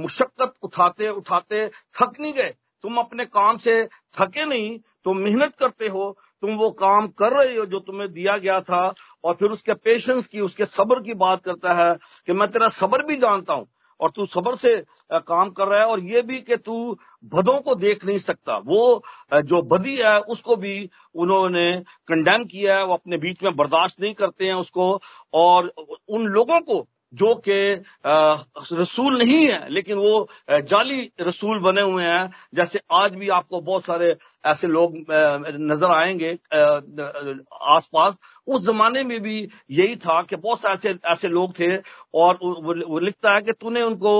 मुशक्कत 0.00 0.54
उठाते 0.62 1.08
उठाते 1.10 1.66
थक 1.68 2.20
नहीं 2.20 2.32
गए। 2.32 2.54
तुम 2.84 2.96
अपने 2.96 3.24
काम 3.26 3.56
से 3.58 3.84
थके 4.18 4.44
नहीं, 4.44 4.78
तुम 5.04 5.18
मेहनत 5.18 5.54
करते 5.56 5.88
हो, 5.88 6.16
तुम 6.42 6.54
वो 6.56 6.70
काम 6.72 7.06
कर 7.18 7.32
रहे 7.32 7.56
हो 7.56 7.64
जो 7.66 7.78
तुम्हें 7.80 8.12
दिया 8.12 8.36
गया 8.38 8.60
था, 8.60 8.82
और 9.24 9.34
फिर 9.34 9.50
उसके 9.50 9.74
पेशेंस 9.74 10.26
की, 10.26 10.40
उसके 10.40 10.66
सब्र 10.66 11.00
की 11.00 11.14
बात 11.16 11.44
करता 11.44 11.74
है 11.74 11.94
कि 12.26 12.32
मैं 12.32 12.50
तेरा 12.50 12.68
सब्र 12.70 13.02
भी 13.06 13.16
जानता 13.16 13.54
हूँ, 13.54 13.66
और 14.00 14.10
तू 14.10 14.26
सबर 14.26 14.54
से 14.56 14.76
काम 15.12 15.50
कर 15.50 15.68
रहा 15.68 15.80
है, 15.80 15.86
और 15.86 16.00
ये 16.02 16.22
भी 16.22 16.38
कि 16.40 16.56
तू 16.58 16.98
भदों 17.32 17.58
को 17.60 17.74
देख 17.74 18.04
नहीं 18.04 18.18
सकता। 18.18 18.56
वो 18.58 19.02
जो 19.32 19.62
बदी 19.64 19.96
है, 19.96 20.18
उसको 20.20 20.56
भी 20.56 20.88
उन्होंने 21.14 21.72
कंडेम 22.08 22.44
किया 22.44 22.76
है, 22.76 22.84
वो 22.84 22.94
अपने 22.94 23.16
बीच 23.18 23.42
में 23.42 23.54
बर्दाश्त 23.56 24.00
नहीं 24.00 24.14
करते 24.14 24.46
हैं 24.46 24.54
उसको, 24.54 25.00
और 25.34 25.72
उन 26.08 26.26
लोगों 26.28 26.60
को 26.60 26.86
जो 27.12 27.34
कि 27.48 27.82
रसूल 28.72 29.18
नहीं 29.18 29.46
है, 29.46 29.68
लेकिन 29.70 29.98
वो 29.98 30.28
जाली 30.50 31.10
रसूल 31.20 31.58
बने 31.60 31.82
हुए 31.82 32.04
हैं। 32.04 32.30
जैसे 32.54 32.80
आज 32.92 33.14
भी 33.14 33.28
आपको 33.28 33.60
बहुत 33.60 33.84
सारे 33.84 34.14
ऐसे 34.44 34.68
लोग 34.68 34.94
नज़र 35.62 35.90
आएँगे 35.90 36.32
आसपास। 37.70 38.18
उस 38.46 38.66
जमाने 38.66 39.02
में 39.04 39.20
भी 39.22 39.38
यही 39.70 39.96
था 39.96 40.20
कि 40.22 40.36
बहुत 40.36 40.60
सारे 40.60 40.74
ऐसे 40.78 40.98
ऐसे 41.12 41.28
लोग 41.28 41.58
थे 41.58 41.76
और 42.14 42.38
वो 42.42 42.98
लिखता 42.98 43.34
है 43.34 43.42
कि 43.42 43.52
तूने 43.52 43.82
उनको 43.82 44.12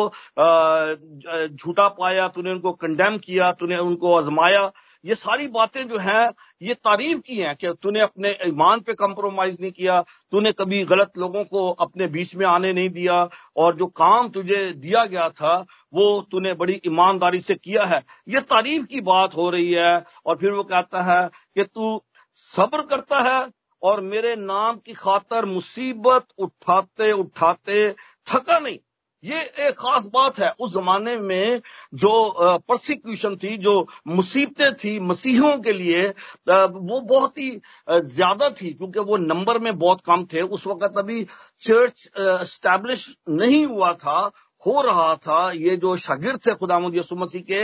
झूठा 1.49 1.88
पाया, 1.90 2.28
तूने 2.28 2.50
उनको 2.50 2.73
कंडेम 2.75 3.18
किया, 3.18 3.52
तूने 3.52 3.76
उनको 3.78 4.14
आजमाया। 4.14 4.70
ये 5.04 5.14
सारी 5.14 5.49
बातें 5.49 5.88
जो 5.88 5.99
हैं, 5.99 6.30
ये 6.62 6.75
तारीफ़ 6.75 7.21
की 7.21 7.37
हैं 7.37 7.57
कि 7.57 7.73
तूने 7.83 8.00
अपने 8.00 8.37
ईमान 8.47 8.80
पे 8.80 8.95
कंप्रोमाइज 8.95 9.57
नहीं 9.61 9.73
किया, 9.73 10.00
तूने 10.33 10.52
कभी 10.52 10.85
गलत 10.85 11.12
लोगों 11.19 11.45
को 11.45 11.71
अपने 11.71 12.07
बीच 12.07 12.35
में 12.37 12.47
आने 12.47 12.73
नहीं 12.73 12.90
दिया, 12.90 13.28
और 13.57 13.76
जो 13.76 13.87
काम 13.87 14.28
तुझे 14.28 14.73
दिया 14.73 15.04
गया 15.04 15.28
था, 15.28 15.66
वो 15.95 16.21
तूने 16.30 16.54
बड़ी 16.54 16.80
ईमानदारी 16.87 17.40
से 17.40 17.54
किया 17.54 17.85
है। 17.85 18.04
ये 18.28 18.40
तारीफ़ 18.40 18.87
की 18.87 19.00
बात 19.00 19.37
हो 19.37 19.50
रही 19.50 19.73
है, 19.73 20.04
और 20.26 20.37
फिर 20.37 20.50
वो 20.50 20.64
कहता 20.64 21.02
है 21.02 21.28
कि 21.28 21.64
तू 21.64 22.02
सब्र 22.35 22.83
करता 22.83 23.23
है, 23.30 23.49
और 23.83 24.00
मेरे 24.00 24.37
नाम 24.37 24.76
की 24.76 24.92
खातर 24.92 25.45
मुसीबत 25.45 26.26
उठाते 26.38 27.12
उठाते 27.12 27.90
थका 28.26 28.59
नहीं। 28.59 28.78
ये 29.25 29.41
एक 29.61 29.75
खास 29.79 30.05
बात 30.12 30.39
है 30.39 30.50
उस 30.61 30.73
जमाने 30.75 31.17
में 31.19 31.61
जो 31.95 32.59
प्रोसिक्यूशन 32.59 33.37
थी, 33.37 33.57
जो 33.59 33.87
मुसीबतें 34.09 34.73
थी 34.75 34.99
मसीहों 35.00 35.57
के 35.59 35.73
लिए 35.73 36.07
वो 36.49 37.00
बहुत 37.03 37.39
ही 37.39 37.50
ज़्यादा 37.91 38.49
थी 38.53 38.73
क्योंकि 38.73 39.00
वो 39.00 39.17
नंबर 39.19 39.59
में 39.59 39.77
बहुत 39.79 40.00
कम 40.07 40.25
थे। 40.33 40.43
उस 40.43 40.67
वक्त 40.67 40.99
अभी 40.99 41.23
चर्च 41.61 42.09
स्टैब्लिश 42.49 43.15
नहीं 43.31 43.65
हुआ 43.67 43.93
था। 43.95 44.31
हो 44.62 44.81
रहा 44.83 45.14
था, 45.17 45.50
ये 45.52 45.76
जो 45.76 45.97
शागिर्द 45.99 46.40
थे 46.47 46.55
खुदा 46.55 46.79
यसु 46.95 47.17
मसीह 47.17 47.43
के, 47.43 47.61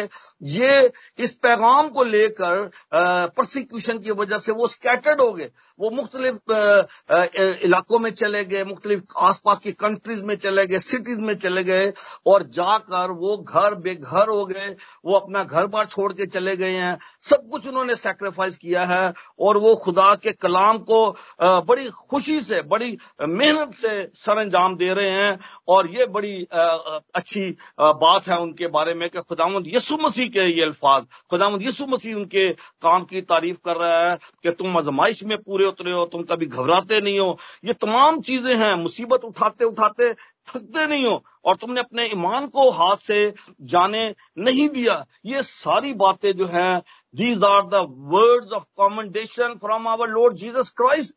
ये 0.50 0.90
इस 1.18 1.34
पैगाम 1.36 1.88
को 1.88 2.04
लेकर 2.04 2.70
प्रोसिक्यूशन 2.94 3.98
की 3.98 4.10
वजह 4.12 4.38
से 4.38 4.52
वो 4.52 4.66
स्कैटर्ड 4.68 5.20
हो 5.20 5.32
गए। 5.32 5.50
वो 5.78 5.90
मुख्तलिफ़ 5.92 6.52
इलाकों 7.64 7.98
में 7.98 8.10
चले 8.12 8.44
गए, 8.44 8.64
मुख्तलिफ़ 8.64 9.02
आसपास 9.18 9.58
की 9.58 9.72
कंट्रीज़ 9.74 10.24
में 10.24 10.34
चले 10.36 10.66
गए 10.66 10.78
सिटीज़ 10.80 11.20
में 11.20 11.34
चले 11.36 11.64
गए, 11.64 11.92
और 12.26 12.42
जाकर 12.50 13.10
वो 13.12 13.36
घर 13.38 13.74
बेघर 13.76 14.28
हो 14.28 14.44
गए, 14.46 14.74
वो 15.04 15.16
अपना 15.16 15.44
घर 15.44 15.66
बार 15.66 15.86
छोड़ 15.86 16.12
के 16.12 16.26
चले 16.28 16.56
गए 16.56 16.72
हैं। 16.72 16.96
सब 17.22 17.48
कुछ 17.52 17.66
उन्होंने 17.66 17.96
सेक्रीफाइस 17.96 18.56
किया 18.56 18.84
है, 18.84 19.12
और 19.40 19.58
वो 19.58 19.74
खुदा 19.76 20.14
के 20.16 20.32
कलाम 20.34 20.78
को 20.80 21.08
बड़ी 21.42 21.88
खुशी 22.10 22.40
से, 22.40 22.62
बड़ी 22.64 22.96
मेहनत 23.22 23.74
से 23.74 24.02
सर 24.16 24.38
अंजाम 24.38 24.76
दे 24.76 24.92
रहे 24.94 25.10
हैं, 25.12 25.38
और 25.68 25.90
ये 25.90 26.06
बड़ी 26.08 26.46
अच्छी 26.86 27.50
बात 27.80 28.26
है 28.28 28.38
उनके 28.38 28.66
बारे 28.68 28.94
में 28.94 29.08
कि 29.10 29.20
खुदामद 29.20 29.64
यसु 29.66 29.96
मसीह 30.00 30.28
के 30.28 30.44
ये 30.48 30.62
अल्फाज 30.64 31.04
खुदामद 31.30 31.62
यसु 31.62 31.86
मसीह 31.86 32.14
उनके 32.16 32.48
काम 32.82 33.04
की 33.04 33.20
तारीफ़ 33.22 33.56
कर 33.64 33.76
रहा 33.76 34.10
है 34.10 34.16
कि 34.42 34.50
तुम 34.52 34.76
आजमाइश 34.78 35.22
में 35.24 35.36
पूरे 35.38 35.66
उतरे 35.66 35.92
हो, 35.92 36.04
तुम 36.06 36.22
कभी 36.24 36.46
घबराते 36.46 37.00
नहीं 37.00 37.18
हो। 37.18 37.38
ये 37.64 37.72
तमाम 37.74 38.20
चीज़ें 38.20 38.54
हैं, 38.56 38.74
मुसीबत 38.76 39.24
उठाते 39.24 39.64
उठाते 39.64 40.12
थकते 40.48 40.86
नहीं 40.86 41.04
हो 41.06 41.22
और 41.44 41.56
तुमने 41.56 41.80
अपने 41.80 42.06
ईमान 42.08 42.46
को 42.48 42.70
हाथ 42.70 42.96
से 42.98 43.32
जाने 43.64 44.08
नहीं 44.38 44.68
दिया। 44.68 45.04
ये 45.26 45.42
सारी 45.42 45.92
बातें 45.96 46.32
जो 46.32 46.46
है 46.46 46.78
these 47.14 47.44
are 47.44 47.62
the 47.66 47.86
words 48.14 48.52
of 48.52 48.64
commendation 48.76 49.54
from 49.60 49.88
our 49.88 50.08
Lord 50.10 50.36
Jesus 50.36 50.70
Christ 50.76 51.14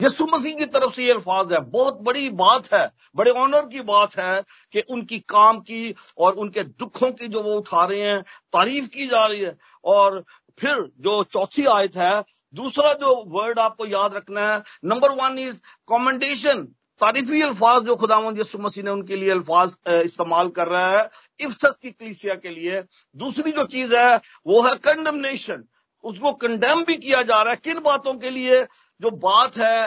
Yesu 0.00 0.26
Masih 0.26 0.54
की 0.54 0.66
तरफ़ 0.66 0.94
से 0.94 1.04
ये 1.04 1.12
अल्फाज 1.12 1.52
है। 1.52 1.60
बहुत 1.62 2.00
बड़ी 2.02 2.28
बात 2.30 2.72
है, 2.72 2.90
बड़े 3.16 3.30
ऑनर 3.32 3.66
की 3.66 3.80
बात 3.82 4.16
है 4.18 4.42
कि 4.72 4.80
उनकी 4.80 5.18
काम 5.28 5.60
की 5.60 5.94
और 6.18 6.34
उनके 6.34 6.62
दुखों 6.62 7.10
की 7.12 7.28
जो 7.28 7.42
वो 7.42 7.54
उठा 7.54 7.84
रहे 7.84 8.00
हैं, 8.00 8.22
तारीफ़ 8.52 8.88
की 8.88 9.06
जा 9.06 9.26
रही 9.26 9.40
है। 9.40 9.56
और 9.84 10.24
फिर 10.58 10.76
जो 11.00 11.22
चौथी 11.24 11.64
आयत 11.66 11.96
है, 11.96 12.22
दूसरा 12.54 12.92
जो 12.94 13.14
वर्ड 13.28 13.58
आपको 13.58 13.86
याद 13.86 14.14
रखना 14.14 14.52
है 14.52 14.62
नंबर 14.84 15.12
वन 15.14 15.38
इज़ 15.38 15.60
कॉमेंडेशन 15.86 16.62
तारीफी 17.00 17.40
अल्फाज 17.42 17.82
जो 17.82 17.94
खुदा 17.96 18.18
यसु 18.38 18.58
मसीह 18.58 18.84
ने 18.84 18.90
उनके 18.90 19.16
लिए 19.16 19.30
अल्फाज 19.30 19.74
इस्तेमाल 20.04 20.48
कर 20.48 20.68
रहा 20.68 20.98
है, 20.98 21.08
इफ्सस 21.40 21.76
की 21.82 21.90
कलीसिया 21.90 22.34
के 22.34 22.50
लिए। 22.50 22.80
दूसरी 23.16 23.52
जो 23.52 23.64
चीज़ 23.66 23.94
है, 23.94 24.16
वो 24.46 24.62
है 24.62 24.74
कंडमनेशन 24.76 25.64
उसको 26.06 26.32
कंडेम 26.34 26.82
भी 26.84 26.96
किया 26.96 27.22
जा 27.22 27.40
रहा 27.42 27.52
है। 27.52 27.60
किन 27.64 27.80
बातों 27.82 28.14
के 28.14 28.30
लिए? 28.30 28.62
जो 29.00 29.10
बात 29.18 29.56
है 29.58 29.80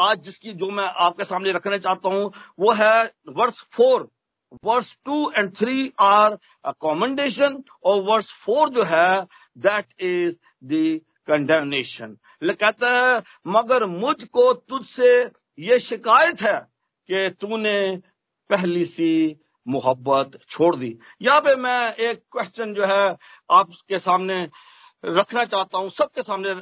आज 0.00 0.22
जिसकी 0.24 0.52
जो 0.52 0.70
मैं 0.70 0.84
आपके 0.98 1.24
सामने 1.24 1.52
रखना 1.52 1.78
चाहता 1.78 2.08
हूँ, 2.08 2.32
वो 2.58 2.72
है 2.72 3.04
verse 3.28 3.64
four. 3.72 4.08
Verse 4.64 4.96
two 5.04 5.30
and 5.30 5.50
three 5.56 5.92
are 6.00 6.38
commendation 6.80 7.62
और 7.84 8.00
वर्स 8.02 8.30
फोर 8.44 8.68
जो 8.70 8.82
है 8.84 9.22
दैट 9.58 9.86
इज़ 10.02 10.36
द 10.64 11.00
कंडेमनेशन 11.28 12.16
कहता 12.42 12.90
है, 12.90 13.22
मगर 13.46 13.84
मुझको 13.86 14.52
तुझसे 14.54 15.10
ये 15.58 15.78
शिकायत 15.80 16.42
है 16.42 16.58
कि 17.08 17.28
तूने 17.40 17.80
पहली 18.50 18.84
सी 18.86 19.40
मोहब्बत 19.66 20.38
छोड़ 20.50 20.74
दी। 20.76 20.98
यहाँ 21.22 21.40
पे 21.40 21.54
मैं 21.56 21.94
एक 21.94 22.22
क्वेश्चन 22.32 22.72
जो 22.74 22.84
है, 22.86 23.16
आपके 23.50 23.98
सामने 23.98 24.48
रखना 25.04 25.44
चाहता 25.44 25.78
हूँ, 25.78 25.88
सबके 25.90 26.22
सामने 26.22 26.52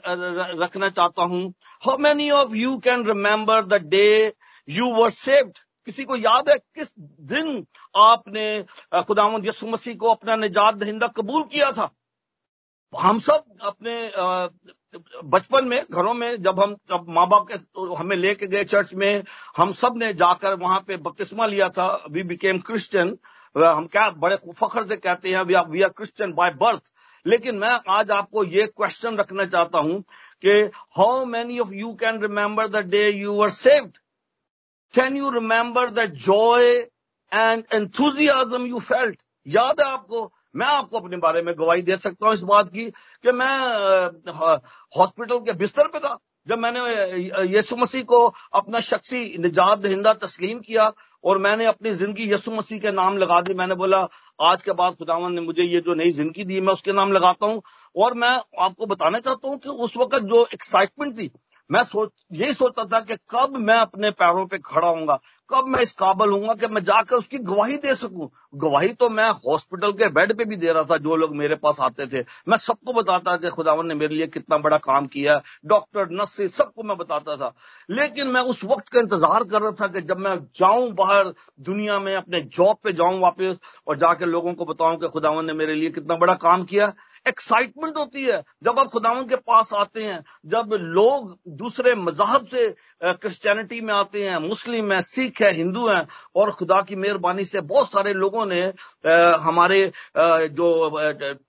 रखना 0.58 0.88
चाहता 0.90 1.22
हूँ। 1.24 1.42
How 1.82 1.98
many 1.98 2.30
of 2.32 2.54
you 2.54 2.76
can 2.78 3.06
remember 3.06 3.64
the 3.64 3.82
day 3.84 4.32
you 4.68 4.90
were 4.94 5.10
saved 5.12 5.58
किसी 5.86 6.04
को 6.04 6.16
याद 6.16 6.48
है 6.50 6.56
किस 6.58 6.92
दिन 6.98 7.64
आपने 7.96 8.64
खुदावंद 9.02 9.46
यसु 9.46 9.66
मसीह 9.66 9.94
को 9.96 10.10
अपना 10.10 10.36
निजात 10.36 10.74
दहिंदा 10.74 11.06
कबूल 11.16 11.42
किया 11.44 11.70
था? 11.72 11.90
हम 12.92 13.18
सब 13.18 13.44
अपने 13.62 13.94
बचपन 15.24 15.68
में, 15.68 15.82
घरों 15.84 16.12
में, 16.14 16.42
जब 16.42 16.60
हम, 16.60 16.74
जब 16.90 17.06
माँ 17.08 17.26
बाप 17.28 17.46
के 17.48 17.54
हमें 17.94 18.16
लेके 18.16 18.46
गए 18.46 18.64
चर्च 18.64 18.92
में, 18.94 19.22
हम 19.56 19.72
सबने 19.74 20.12
जाकर 20.14 20.54
वहाँ 20.56 20.80
पे 20.86 20.96
बपतिस्मा 20.98 21.46
लिया 21.46 21.68
था। 21.68 21.88
वी 22.10 22.22
बिकेम 22.24 22.58
क्रिश्चियन 22.60 23.16
हम 23.56 23.86
क्या 23.86 24.08
बड़े 24.12 24.36
फखर 24.52 24.86
से 24.86 24.96
कहते 24.98 25.28
हैं 25.30 25.42
we 25.42 25.82
are 25.82 25.88
Christian 25.90 26.32
by 26.32 26.50
birth 26.54 26.92
लेकिन 27.26 27.56
मैं 27.56 27.80
आज 27.88 28.10
आपको 28.10 28.44
ये 28.44 28.66
क्वेश्चन 28.66 29.16
रखना 29.16 29.44
चाहता 29.46 29.78
हूँ 29.78 30.00
कि 30.44 30.70
how 30.98 31.24
many 31.24 31.58
of 31.58 31.72
you 31.72 31.92
can 31.94 32.20
remember 32.22 32.68
the 32.68 32.84
day 32.86 33.08
you 33.10 33.40
are 33.42 33.50
saved 33.50 33.98
can 34.94 35.16
you 35.16 35.30
remember 35.30 35.90
the 35.90 36.04
joy 36.20 36.66
and 37.32 37.64
enthusiasm 37.72 38.66
you 38.66 38.78
felt 38.80 39.22
याद 39.46 39.80
है 39.80 39.86
आपको? 39.86 40.32
मैं 40.56 40.66
आपको 40.66 40.98
अपने 40.98 41.16
बारे 41.16 41.42
में 41.42 41.54
गवाही 41.58 41.82
दे 41.82 41.96
सकता 41.96 42.26
हूँ 42.26 42.34
इस 42.34 42.42
बात 42.42 42.68
की 42.68 42.90
कि 43.24 43.32
मैं 43.32 44.32
हॉस्पिटल 44.98 45.38
के 45.38 45.52
बिस्तर 45.52 45.88
पे 45.88 45.98
था 45.98 46.16
जब 46.48 46.58
मैंने 46.58 46.80
यीशु 47.56 47.76
मसीह 47.76 48.02
को 48.02 48.34
अपना 48.52 48.80
शख्सी 48.80 49.38
निजात 49.38 49.78
दहिंदा 49.78 50.12
तस्लीम 50.14 50.58
किया। 50.60 50.88
और 51.24 51.38
मैंने 51.38 51.64
अपनी 51.64 51.90
ज़िंदगी 51.90 52.30
यसु 52.32 52.50
मसीह 52.50 52.78
के 52.78 52.90
नाम 52.92 53.16
लगा 53.18 53.40
दी। 53.40 53.54
मैंने 53.54 53.74
बोला, 53.74 54.06
आज 54.40 54.62
के 54.62 54.72
बाद 54.72 54.94
खुदावन 54.94 55.32
ने 55.32 55.40
मुझे 55.40 55.62
ये 55.62 55.80
जो 55.80 55.94
नई 55.94 56.10
ज़िंदगी 56.12 56.44
दी, 56.44 56.60
मैं 56.60 56.72
उसके 56.72 56.92
नाम 56.92 57.12
लगाता 57.12 57.46
हूँ। 57.46 57.62
और 57.96 58.14
मैं 58.14 58.38
आपको 58.60 58.86
बताना 58.86 59.18
चाहता 59.18 59.48
हूँ 59.48 59.58
कि 59.58 59.68
उस 59.68 59.96
वक्त 59.96 60.22
जो 60.24 60.46
एक्साइटमेंट 60.54 61.18
थी, 61.18 61.30
मैं 61.70 61.82
सोच, 61.84 62.10
यही 62.32 62.54
सोचता 62.54 62.84
था 62.84 63.00
कि 63.00 63.16
कब 63.30 63.56
मैं 63.56 63.78
अपने 63.78 64.10
पैरों 64.10 64.46
पे 64.46 64.58
खड़ा 64.58 64.88
होऊँगा। 64.88 65.18
कब 65.50 65.64
मैं 65.68 65.80
इस 65.82 65.92
काबल 65.92 66.30
हूँगा 66.30 66.54
कि 66.54 66.66
मैं 66.66 66.82
जाकर 66.84 67.16
उसकी 67.16 67.38
गवाही 67.40 67.76
दे 67.76 67.94
सकूँ? 67.94 68.28
गवाही 68.54 68.88
तो 68.94 69.08
मैं 69.10 69.28
हॉस्पिटल 69.46 69.92
के 69.92 70.08
बेड 70.10 70.32
पे 70.38 70.44
भी 70.44 70.56
दे 70.56 70.72
रहा 70.72 70.82
था, 70.82 70.96
जो 70.96 71.16
लोग 71.16 71.34
मेरे 71.36 71.54
पास 71.56 71.76
आते 71.80 72.06
थे। 72.06 72.24
मैं 72.48 72.56
सबको 72.58 72.92
बताता 72.92 73.36
कि 73.36 73.50
खुदावन 73.50 73.86
ने 73.86 73.94
मेरे 73.94 74.14
लिए 74.14 74.26
कितना 74.26 74.58
बड़ा 74.58 74.78
काम 74.78 75.06
किया 75.06 75.40
डॉक्टर, 75.66 76.08
नर्स 76.10 76.54
सबको 76.54 76.82
मैं 76.82 76.96
बताता 76.96 77.36
था। 77.36 77.52
लेकिन 77.90 78.28
मैं 78.28 78.40
उस 78.42 78.64
वक्त 78.64 78.88
का 78.88 79.00
इंतज़ार 79.00 79.44
कर 79.44 79.62
रहा 79.62 79.72
था 79.72 79.88
कि 79.88 80.00
जब 80.00 80.18
मैं 80.18 80.36
जाऊँ 80.58 80.90
बाहर 80.92 81.32
दुनिया 81.60 81.98
में, 81.98 82.14
अपने 82.16 82.40
जॉब 82.40 82.76
पे 82.84 82.92
जाऊँ 82.92 83.20
वापस, 83.20 83.58
और 83.86 83.98
जाकर 83.98 84.26
लोगों 84.26 84.54
को 84.54 84.64
बताऊँ 84.64 84.98
कि 84.98 85.08
खुदावन 85.08 85.46
ने 85.46 85.52
मेरे 85.52 85.74
लिए 85.74 85.90
कितना 85.90 86.16
बड़ा 86.16 86.34
काम 86.36 86.64
किया 86.64 86.92
एक्साइटमेंट 87.28 87.96
होती 87.96 88.24
है 88.24 88.42
जब 88.64 88.78
आप 88.78 88.86
खुदावन 88.88 89.24
के 89.28 89.36
पास 89.36 89.72
आते 89.74 90.04
हैं, 90.04 90.18
जब 90.46 90.72
लोग 90.72 91.36
दूसरे 91.58 91.94
मजाहब 91.96 92.46
से 92.46 92.68
क्रिश्चियनिटी 93.02 93.80
में 93.80 93.92
आते 93.94 94.22
हैं, 94.24 94.38
मुस्लिम 94.38 94.92
है, 94.92 95.00
सिख 95.02 95.40
है, 95.42 95.52
हिंदू 95.54 95.86
हैं, 95.88 96.06
और 96.36 96.50
खुदा 96.52 96.80
की 96.82 96.96
मेहरबानी 96.96 97.44
से 97.44 97.60
बहुत 97.62 97.92
सारे 97.92 98.12
लोगों 98.14 98.46
ने 98.46 98.62
हमारे 99.40 99.80
जो 100.16 100.68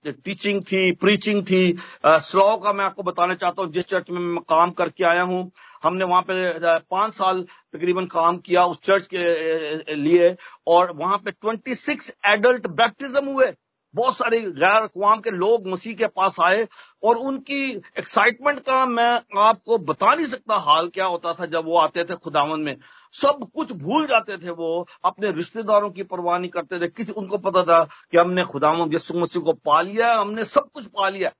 टीचिंग 0.04 0.62
थी 0.62 0.90
प्रीचिंग 0.96 1.42
थी 1.46 1.62
स्लो 2.06 2.56
का 2.56 2.72
मैं 2.72 2.84
आपको 2.84 3.02
बताना 3.02 3.34
चाहता 3.34 3.62
हूँ, 3.62 3.70
जिस 3.72 3.84
चर्च 3.86 4.10
में 4.10 4.20
मैं 4.20 4.42
काम 4.48 4.70
करके 4.72 5.04
आया 5.04 5.22
हूँ, 5.22 5.50
हमने 5.82 6.04
वहाँ 6.04 6.22
पे 6.30 6.78
पाँच 6.80 7.14
साल 7.14 7.42
तकरीबन 7.72 8.06
काम 8.08 8.38
किया 8.38 8.64
उस 8.66 8.80
चर्च 8.84 9.08
के 9.14 9.94
लिए, 9.94 10.34
और 10.66 10.92
वहाँ 10.96 11.18
पे 11.24 11.30
26 11.32 12.10
एडल्ट 12.26 12.66
बैप्टिज्म 12.68 13.26
हुए। 13.28 13.52
बहुत 13.94 14.16
सारे 14.16 14.40
गैर 14.40 14.82
अकवाम 14.82 15.20
के 15.20 15.30
लोग 15.30 15.66
मसीह 15.66 15.94
के 15.94 16.06
पास 16.06 16.36
आए 16.40 16.68
और 17.02 17.16
उनकी 17.16 17.70
एक्साइटमेंट 17.98 18.60
का 18.60 18.86
मैं 18.86 19.40
आपको 19.40 19.78
बता 19.78 20.14
नहीं 20.14 20.26
सकता 20.26 20.56
हाल 20.56 20.88
क्या 20.88 21.06
होता 21.06 21.32
था 21.34 21.46
जब 21.46 21.64
वो 21.64 21.78
आते 21.78 22.04
थे 22.04 22.16
खुदावन 22.16 22.60
में। 22.60 22.76
सब 23.12 23.46
कुछ 23.54 23.72
भूल 23.72 24.06
जाते 24.06 24.38
थे 24.38 24.50
वो, 24.50 24.86
अपने 25.04 25.30
रिश्तेदारों 25.32 25.90
की 25.90 26.02
परवाह 26.02 26.38
नहीं 26.38 26.50
करते 26.50 26.80
थे। 26.80 26.88
किसी, 26.88 27.12
उनको 27.12 27.38
पता 27.38 27.62
था 27.62 27.84
कि 27.84 28.18
हमने 28.18 28.44
खुदावन 28.44 28.92
यसु 28.92 29.18
मसीह 29.18 29.42
को 29.42 29.52
पा 29.52 29.80
लिया 29.82 30.14
हमने 30.14 30.44
सब 30.44 30.70
कुछ 30.70 30.86
पा 30.86 31.08
लिया। 31.08 31.32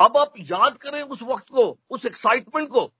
अब 0.00 0.16
आप 0.16 0.32
याद 0.38 0.78
करें 0.78 1.02
उस 1.02 1.22
वक्त 1.22 1.48
को, 1.50 1.78
उस 1.90 2.06
एक्साइटमेंट 2.06 2.68
को 2.68 2.92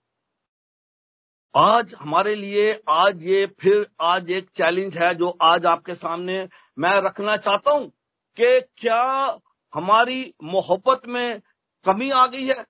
आज 1.55 1.93
हमारे 1.99 2.35
लिए 2.35 2.81
आज 2.89 3.23
ये 3.23 3.45
फिर 3.59 3.87
आज 4.01 4.29
एक 4.31 4.49
चैलेंज 4.49 4.97
है 4.97 5.15
जो 5.15 5.29
आज 5.41 5.65
आपके 5.65 5.95
सामने 5.95 6.47
मैं 6.79 7.01
रखना 7.01 7.37
चाहता 7.37 7.71
हूँ 7.71 7.87
कि 8.37 8.59
क्या 8.77 9.39
हमारी 9.73 10.33
मोहब्बत 10.43 11.07
में 11.07 11.41
कमी 11.85 12.09
आ 12.09 12.27
गई 12.27 12.45
है? 12.45 12.63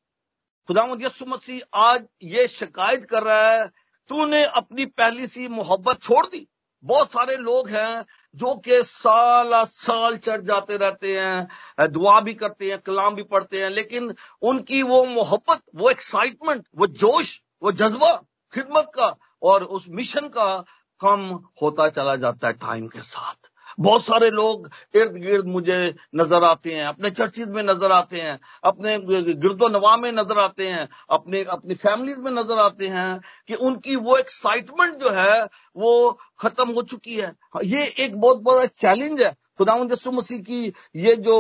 खुदा 0.70 0.84
यसु 1.02 1.26
मसीह 1.26 1.60
आज 1.74 2.06
ये 2.24 2.48
शिकायत 2.48 3.04
कर 3.04 3.24
रहा 3.24 3.52
है, 3.52 3.68
तूने 4.10 4.44
अपनी 4.44 4.86
पहली 4.86 5.28
सी 5.28 5.48
मोहब्बत 5.48 6.02
छोड़ 6.02 6.26
दी। 6.26 6.48
बहुत 6.84 7.12
सारे 7.12 7.36
लोग 7.36 7.70
हैं 7.70 8.06
जो 8.36 8.56
कि 8.56 8.84
साल 8.84 9.64
साल 9.66 10.18
चढ़ 10.18 10.42
जाते 10.42 10.78
रहते 10.78 11.20
हैं, 11.20 11.92
दुआ 11.92 12.20
भी 12.22 12.34
करते 12.34 12.70
हैं, 12.72 12.80
कलाम 12.80 13.16
भी 13.16 13.24
पढ़ते 13.24 13.64
हैं, 13.64 13.70
लेकिन 13.70 14.14
उनकी 14.42 14.84
वो 14.84 15.04
मोहब्बत, 15.06 15.62
वो 15.76 15.90
एक्साइटमेंट 15.90 16.68
वो 16.78 16.88
जोश, 16.88 17.42
वो 17.64 17.72
जज्बा 17.72 18.22
खिदमत 18.54 18.92
का 18.96 19.16
और 19.44 19.64
उस 19.64 19.86
मिशन 19.90 20.28
का 20.28 20.56
कम 21.02 21.30
होता 21.62 21.90
चला 21.90 22.16
जाता 22.16 22.48
है 22.48 22.54
टाइम 22.54 22.88
के 22.88 23.02
साथ। 23.02 23.50
बहुत 23.80 24.04
सारे 24.04 24.30
लोग 24.30 24.70
इर्द 24.96 25.18
गिर्द 25.18 25.46
मुझे 25.46 25.96
नज़र 26.16 26.44
आते 26.44 26.74
हैं, 26.74 26.86
अपने 26.86 27.10
चर्चिज 27.12 27.50
में 27.50 27.62
नज़र 27.64 27.92
आते 27.92 28.22
हैं, 28.22 28.40
अपने 28.64 28.98
गिरदो 29.00 29.68
नवा 29.68 29.96
में 29.98 30.12
नज़र 30.12 30.40
आते 30.40 30.68
हैं, 30.68 30.88
अपने, 31.10 31.44
अपनी 31.44 31.76
फैमिलीज़ 31.76 32.20
में 32.20 32.32
नज़र 32.32 32.60
आते 32.60 32.88
हैं 32.88 33.20
कि 33.48 33.56
उनकी 33.56 33.96
वो 33.96 34.18
एक्साइटमेंट 34.18 34.96
जो 34.96 35.10
है, 35.10 35.44
वो 35.76 36.20
खत्म 36.40 36.72
हो 36.72 36.82
चुकी 36.82 37.16
है। 37.16 37.34
ये 37.64 37.86
एक 38.06 38.20
बहुत 38.20 38.42
बड़ा 38.42 38.66
चैलेंज 38.66 39.22
है। 39.22 39.36
खुदा 39.58 39.76
यसु 39.92 40.12
मसीह 40.12 40.40
की 40.40 40.74
ये 40.96 41.16
जो 41.16 41.38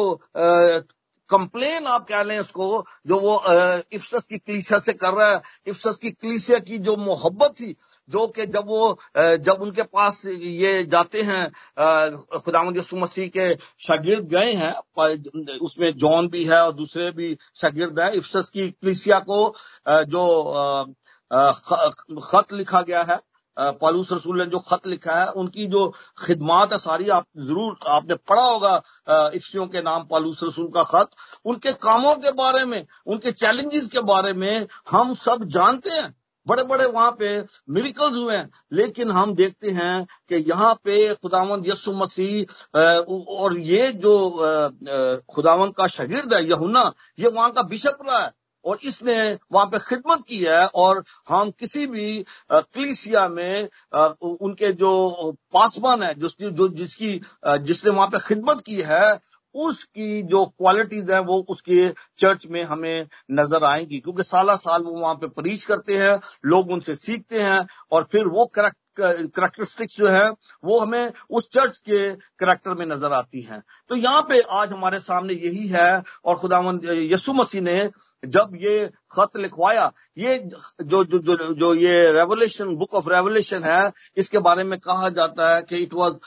कंप्लेन 1.29 1.85
आप 1.87 2.07
कह 2.09 2.23
लें 2.23 2.37
उसको 2.39 2.85
जो 3.07 3.19
वो 3.19 3.33
इफ्सस 3.93 4.25
की 4.25 4.37
कलीसिया 4.39 4.79
से 4.79 4.93
कर 4.95 5.13
रहा 5.13 5.31
है। 5.31 5.41
इफ्सस 5.67 5.97
की 6.01 6.11
कलीसिया 6.11 6.59
की 6.59 6.77
जो 6.79 6.95
मोहब्बत 6.97 7.51
थी, 7.51 7.75
जो 8.09 8.25
कि 8.29 8.45
जब 8.47 8.67
वो 8.67 8.97
जब 9.17 9.61
उनके 9.61 9.83
पास 9.83 10.21
ये 10.25 10.83
जाते 10.85 11.21
हैं 11.21 11.49
खुदाम 12.39 12.73
मसीह 12.95 13.27
के 13.27 13.53
शागिर्द 13.79 14.27
गए 14.29 14.53
हैं 14.53 14.73
उसमें 15.59 15.91
जॉन 15.97 16.27
भी 16.27 16.43
है 16.45 16.61
और 16.63 16.73
दूसरे 16.73 17.09
भी 17.11 17.37
शागिर्द 17.55 17.99
है। 17.99 18.15
इफ्सस 18.17 18.49
की 18.49 18.69
कलीसिया 18.71 19.19
को 19.21 19.53
जो 20.05 20.23
खत 21.31 22.53
लिखा 22.53 22.81
गया 22.81 23.03
है 23.03 23.19
पालूस 23.59 24.11
रसूल 24.13 24.39
ने 24.39 24.45
जो 24.47 24.59
खत 24.61 24.87
लिखा 24.87 25.15
है, 25.15 25.27
उनकी 25.29 25.65
जो 25.67 25.87
खिदमात 26.17 26.71
है 26.73 26.77
सारी 26.79 27.09
आप 27.09 27.25
ज़रूर, 27.39 27.77
आपने 27.87 28.15
पढ़ा 28.23 28.43
होगा 28.43 29.31
इफ्सियों 29.35 29.67
के 29.67 29.81
नाम 29.81 30.03
पालूस 30.11 30.43
रसूल 30.43 30.67
का 30.75 30.83
खत। 30.85 31.09
उनके 31.45 31.73
कामों 31.79 32.15
के 32.17 32.31
बारे 32.33 32.63
में, 32.65 32.85
उनके 33.07 33.31
चैलेंजेस 33.33 33.87
के 33.87 34.01
बारे 34.03 34.33
में 34.35 34.67
हम 34.89 35.13
सब 35.17 35.43
जानते 35.47 35.89
हैं। 35.91 36.13
बड़े 36.47 36.63
बड़े 36.63 36.85
वहाँ 36.85 37.11
पे 37.19 37.27
मिरिकल्स 37.69 38.15
हुए 38.15 38.35
हैं। 38.35 38.49
लेकिन 38.73 39.11
हम 39.11 39.33
देखते 39.35 39.69
हैं 39.71 40.05
कि 40.29 40.35
यहाँ 40.49 40.73
पे 40.83 41.13
खुदावंद 41.15 41.67
यसु 41.67 41.93
मसीह 41.93 42.79
और 43.35 43.57
ये 43.59 43.91
जो 43.93 44.13
खुदावंद 45.31 45.73
का 45.75 45.87
शगिर्द 45.89 46.33
है 46.33 46.43
यहुना 46.49 46.91
ये 47.19 47.29
वहाँ 47.29 47.51
का 47.51 47.61
बिशप 47.63 47.97
रहा 48.05 48.19
है। 48.19 48.31
और 48.65 48.79
इसने 48.83 49.37
वहाँ 49.51 49.65
पे 49.65 49.79
खिदमत 49.79 50.23
की 50.27 50.37
है 50.37 50.65
और 50.67 51.03
हम 51.29 51.51
किसी 51.51 51.85
भी 51.87 52.25
क्लिसिया 52.51 53.27
में 53.27 53.67
उनके 54.21 54.71
जो 54.71 55.31
पासवान 55.53 56.03
है, 56.03 56.13
जिसकी, 56.15 56.49
जो, 56.51 56.67
जिसकी 56.67 57.21
जिसने 57.47 57.91
वहाँ 57.91 58.07
पे 58.07 58.19
खिदमत 58.19 58.61
की 58.61 58.81
है 58.81 59.19
उसकी 59.55 60.21
जो 60.23 60.45
क्वालिटीज 60.47 61.11
है 61.11 61.19
वो 61.21 61.37
उसके 61.49 61.89
चर्च 62.19 62.45
में 62.49 62.63
हमें 62.63 63.07
नज़र 63.31 63.63
आएँगी। 63.65 63.99
क्योंकि 63.99 64.23
साला 64.23 64.55
साल 64.57 64.83
वो 64.83 64.99
वहाँ 64.99 65.15
पे 65.15 65.27
परीच 65.37 65.63
करते 65.65 65.97
हैं 65.97 66.19
लोग 66.45 66.71
उनसे 66.71 66.95
सीखते 66.95 67.41
हैं 67.41 67.65
और 67.91 68.07
फिर 68.11 68.27
वो 68.27 68.45
करेक्ट 68.55 68.77
करेक्टरिस्टिक्स 68.99 69.97
जो 69.97 70.07
है 70.07 70.29
वो 70.63 70.79
हमें 70.79 71.11
उस 71.29 71.47
चर्च 71.53 71.77
के 71.79 71.99
करेक्टर 72.39 72.73
में 72.75 72.85
नज़र 72.85 73.13
आती 73.13 73.41
हैं। 73.41 73.61
तो 73.89 73.95
यहाँ 73.95 74.21
पे 74.29 74.39
आज 74.51 74.71
हमारे 74.73 74.99
सामने 74.99 75.33
यही 75.35 75.67
है 75.67 75.91
और 76.25 76.35
खुदावन 76.39 76.79
यसु 77.11 77.33
मसीह 77.33 77.61
ने 77.61 77.89
जब 78.23 78.55
ये 78.61 78.89
खत 79.11 79.37
लिखवाया 79.37 79.91
ये 80.17 80.37
जो 80.37 81.03
जो 81.03 81.19
जो, 81.19 81.53
जो 81.53 81.73
ये 81.75 82.11
रेवोल्यूशन 82.13 82.75
बुक 82.75 82.93
ऑफ़ 82.95 83.09
रेवोल्यूशन 83.09 83.63
है 83.63 83.91
इसके 84.17 84.39
बारे 84.39 84.63
में 84.63 84.77
कहा 84.79 85.09
जाता 85.09 85.53
है 85.55 85.61
कि 85.61 85.83
it 85.83 85.93
was 85.93 86.19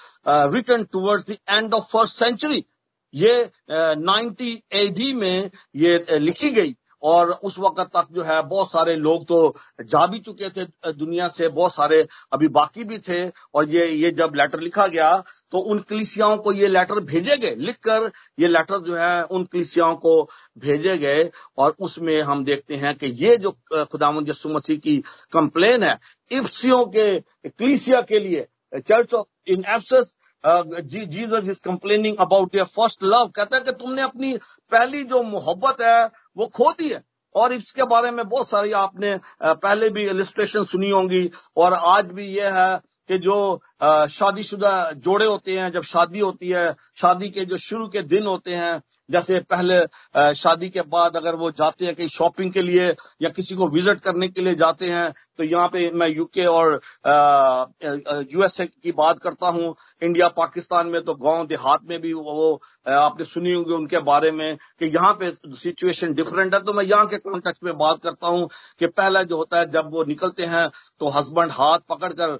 written 0.54 0.84
towards 0.92 1.30
the 1.30 1.36
end 1.48 1.74
of 1.74 1.84
first 1.92 2.18
century 2.18 2.64
ये 3.14 3.50
नाइन्टी 3.70 4.62
एडी 4.74 5.12
में 5.14 5.50
ये 5.76 6.18
लिखी 6.18 6.50
गई। 6.50 6.74
और 7.02 7.30
उस 7.44 7.58
वक्त 7.58 7.80
तक 7.96 8.08
जो 8.12 8.22
है, 8.22 8.42
बहुत 8.42 8.70
सारे 8.70 8.94
लोग 8.96 9.24
तो 9.28 9.54
जा 9.82 10.06
भी 10.06 10.18
चुके 10.18 10.48
थे 10.50 10.92
दुनिया 10.92 11.28
से। 11.28 11.48
बहुत 11.48 11.74
सारे 11.74 12.06
अभी 12.32 12.48
बाकी 12.48 12.84
भी 12.84 12.98
थे। 12.98 13.26
और 13.54 13.68
ये 13.68 13.86
ये 13.88 14.10
जब 14.10 14.32
लेटर 14.36 14.60
लिखा 14.60 14.86
गया 14.86 15.16
तो 15.52 15.58
उन 15.58 15.78
कलिसियाओं 15.88 16.36
को 16.36 16.52
ये 16.52 16.68
लेटर 16.68 17.00
भेजे 17.02 17.36
गए। 17.36 17.54
लिखकर 17.56 18.10
ये 18.38 18.48
लेटर 18.48 18.80
जो 18.82 18.96
है, 18.96 19.22
उन 19.24 19.44
कलिसियाओं 19.44 19.96
को 19.96 20.22
भेजे 20.58 20.96
गए। 20.98 21.30
और 21.58 21.74
उसमें 21.80 22.20
हम 22.22 22.44
देखते 22.44 22.76
हैं 22.76 22.94
कि 22.94 23.06
ये 23.24 23.36
जो 23.38 23.50
खुदाम 23.74 24.24
यसु 24.28 24.48
मसीह 24.48 24.78
की 24.78 24.96
कंप्लेन 25.32 25.82
है, 25.82 25.98
इफ्सियों 26.30 26.84
के, 26.86 27.20
कलिसिया 27.48 28.00
के 28.02 28.18
लिए 28.20 28.46
church 28.78 29.14
of 29.14 29.50
in 29.50 29.64
Ephesus 29.68 30.14
Jesus 30.46 31.48
is 31.48 31.60
complaining 31.64 32.16
about 32.20 32.54
your 32.54 32.66
first 32.66 33.04
love 33.04 33.28
कहता 33.36 33.56
है 33.56 33.62
कि 33.62 33.72
तुमने 33.72 34.02
अपनी 34.02 34.36
पहली 34.70 35.02
जो 35.04 35.22
मोहब्बत 35.22 35.80
है, 35.82 36.04
वो 36.36 36.46
खो 36.46 36.70
दी 36.72 36.88
है। 36.88 37.02
और 37.34 37.52
इसके 37.52 37.82
बारे 37.82 38.10
में 38.10 38.28
बहुत 38.28 38.48
सारी 38.48 38.72
आपने 38.72 39.18
पहले 39.42 39.88
भी 39.90 40.08
इलिस्ट्रेशन 40.08 40.64
सुनी 40.64 40.90
होंगी। 40.90 41.30
और 41.56 41.72
आज 41.72 42.12
भी 42.12 42.26
ये 42.28 42.48
है 42.52 42.80
कि 43.08 43.18
जो 43.18 43.62
शादीशुदा 43.82 44.90
जोड़े 44.96 45.26
होते 45.26 45.58
हैं, 45.58 45.70
जब 45.72 45.82
शादी 45.84 46.18
होती 46.18 46.48
है, 46.48 46.74
शादी 46.96 47.28
के 47.30 47.44
जो 47.44 47.56
शुरू 47.58 47.86
के 47.88 48.02
दिन 48.04 48.26
होते 48.26 48.54
हैं, 48.54 48.82
जैसे 49.08 49.38
पहले 49.50 50.34
शादी 50.34 50.68
के 50.68 50.80
बाद 50.88 51.16
अगर 51.16 51.34
वो 51.36 51.50
जाते 51.52 51.84
हैं 51.84 51.94
कहीं 51.94 52.08
शॉपिंग 52.08 52.52
के 52.52 52.62
लिए 52.62 52.86
या 53.22 53.28
किसी 53.30 53.54
को 53.56 53.68
विज़िट 53.68 54.00
करने 54.00 54.28
के 54.28 54.40
लिए 54.40 54.54
जाते 54.54 54.90
हैं 54.90 55.12
तो 55.38 55.44
यहाँ 55.44 55.68
पे 55.68 55.90
मैं 55.92 56.08
यूके 56.08 56.44
और 56.46 56.80
यूएसए 58.32 58.66
की 58.66 58.92
बात 58.92 59.18
करता 59.18 59.48
हूँ। 59.48 59.74
इंडिया 60.02 60.28
पाकिस्तान 60.30 60.86
में 60.86 61.00
तो 61.04 61.14
गाँव 61.14 61.46
देहात 61.46 61.80
में 61.88 62.00
भी 62.00 62.12
वो 62.12 62.54
आपने 62.88 63.24
सुनी 63.24 63.52
होंगी 63.52 63.74
उनके 63.74 63.98
बारे 64.02 64.30
में 64.32 64.56
कि 64.78 64.86
यहाँ 64.86 65.12
पे 65.20 65.32
सिचुएशन 65.56 66.14
डिफरेंट 66.14 66.54
है। 66.54 66.60
तो 66.62 66.72
मैं 66.72 66.84
यहाँ 66.84 67.06
के 67.06 67.16
कॉन्टेक्ट 67.18 67.64
में 67.64 67.76
बात 67.78 68.00
करता 68.02 68.26
हूँ 68.26 68.48
कि 68.78 68.86
पहला 68.88 69.22
जो 69.22 69.36
होता 69.36 69.58
है, 69.58 69.70
जब 69.70 69.90
वो 69.92 70.04
निकलते 70.04 70.44
हैं 70.46 70.68
तो 71.00 71.08
हस्बैंड 71.10 71.50
हाथ 71.52 71.78
पकड़कर 71.88 72.38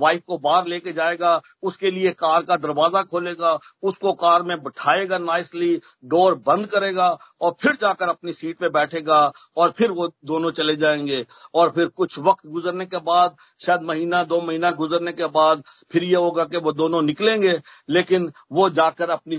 वाइफ 0.00 0.22
को 0.26 0.38
बाहर 0.38 0.66
लेके 0.78 0.92
जाएगा, 0.92 1.40
उसके 1.62 1.90
लिए 1.90 2.10
कार 2.14 2.42
का 2.42 2.56
दरवाज़ा 2.56 3.02
खोलेगा, 3.02 3.58
उसको 3.82 4.12
कार 4.14 4.42
में 4.42 4.56
बिठाएगा 4.58 5.18
नाइसली 5.18 5.74
डोर 6.04 6.34
बंद 6.46 6.66
करेगा 6.66 7.08
और 7.40 7.54
फिर 7.62 7.76
जाकर 7.80 8.08
अपनी 8.08 8.32
सीट 8.32 8.58
पे 8.58 8.68
बैठेगा 8.70 9.20
और 9.56 9.70
फिर 9.70 9.90
वो 9.90 10.08
दोनों 10.24 10.50
चले 10.50 10.76
जाएँगे। 10.76 11.24
और 11.54 11.70
फिर 11.70 11.86
कुछ 11.88 12.18
वक्त 12.18 12.46
गुजरने 12.46 12.86
के 12.86 12.98
बाद, 13.00 13.36
शायद 13.60 13.82
महीना, 13.82 14.22
दो 14.24 14.40
महीना 14.40 14.70
गुजरने 14.72 15.12
के 15.12 15.26
बाद 15.28 15.62
फिर 15.92 16.04
ये 16.04 16.16
होगा 16.16 16.44
कि 16.44 16.58
वो 16.58 16.72
दोनों 16.72 17.02
निकलेंगे, 17.02 17.60
लेकिन 17.88 18.30
वो 18.52 18.68
जाकर 18.70 19.10
अपनी 19.10 19.36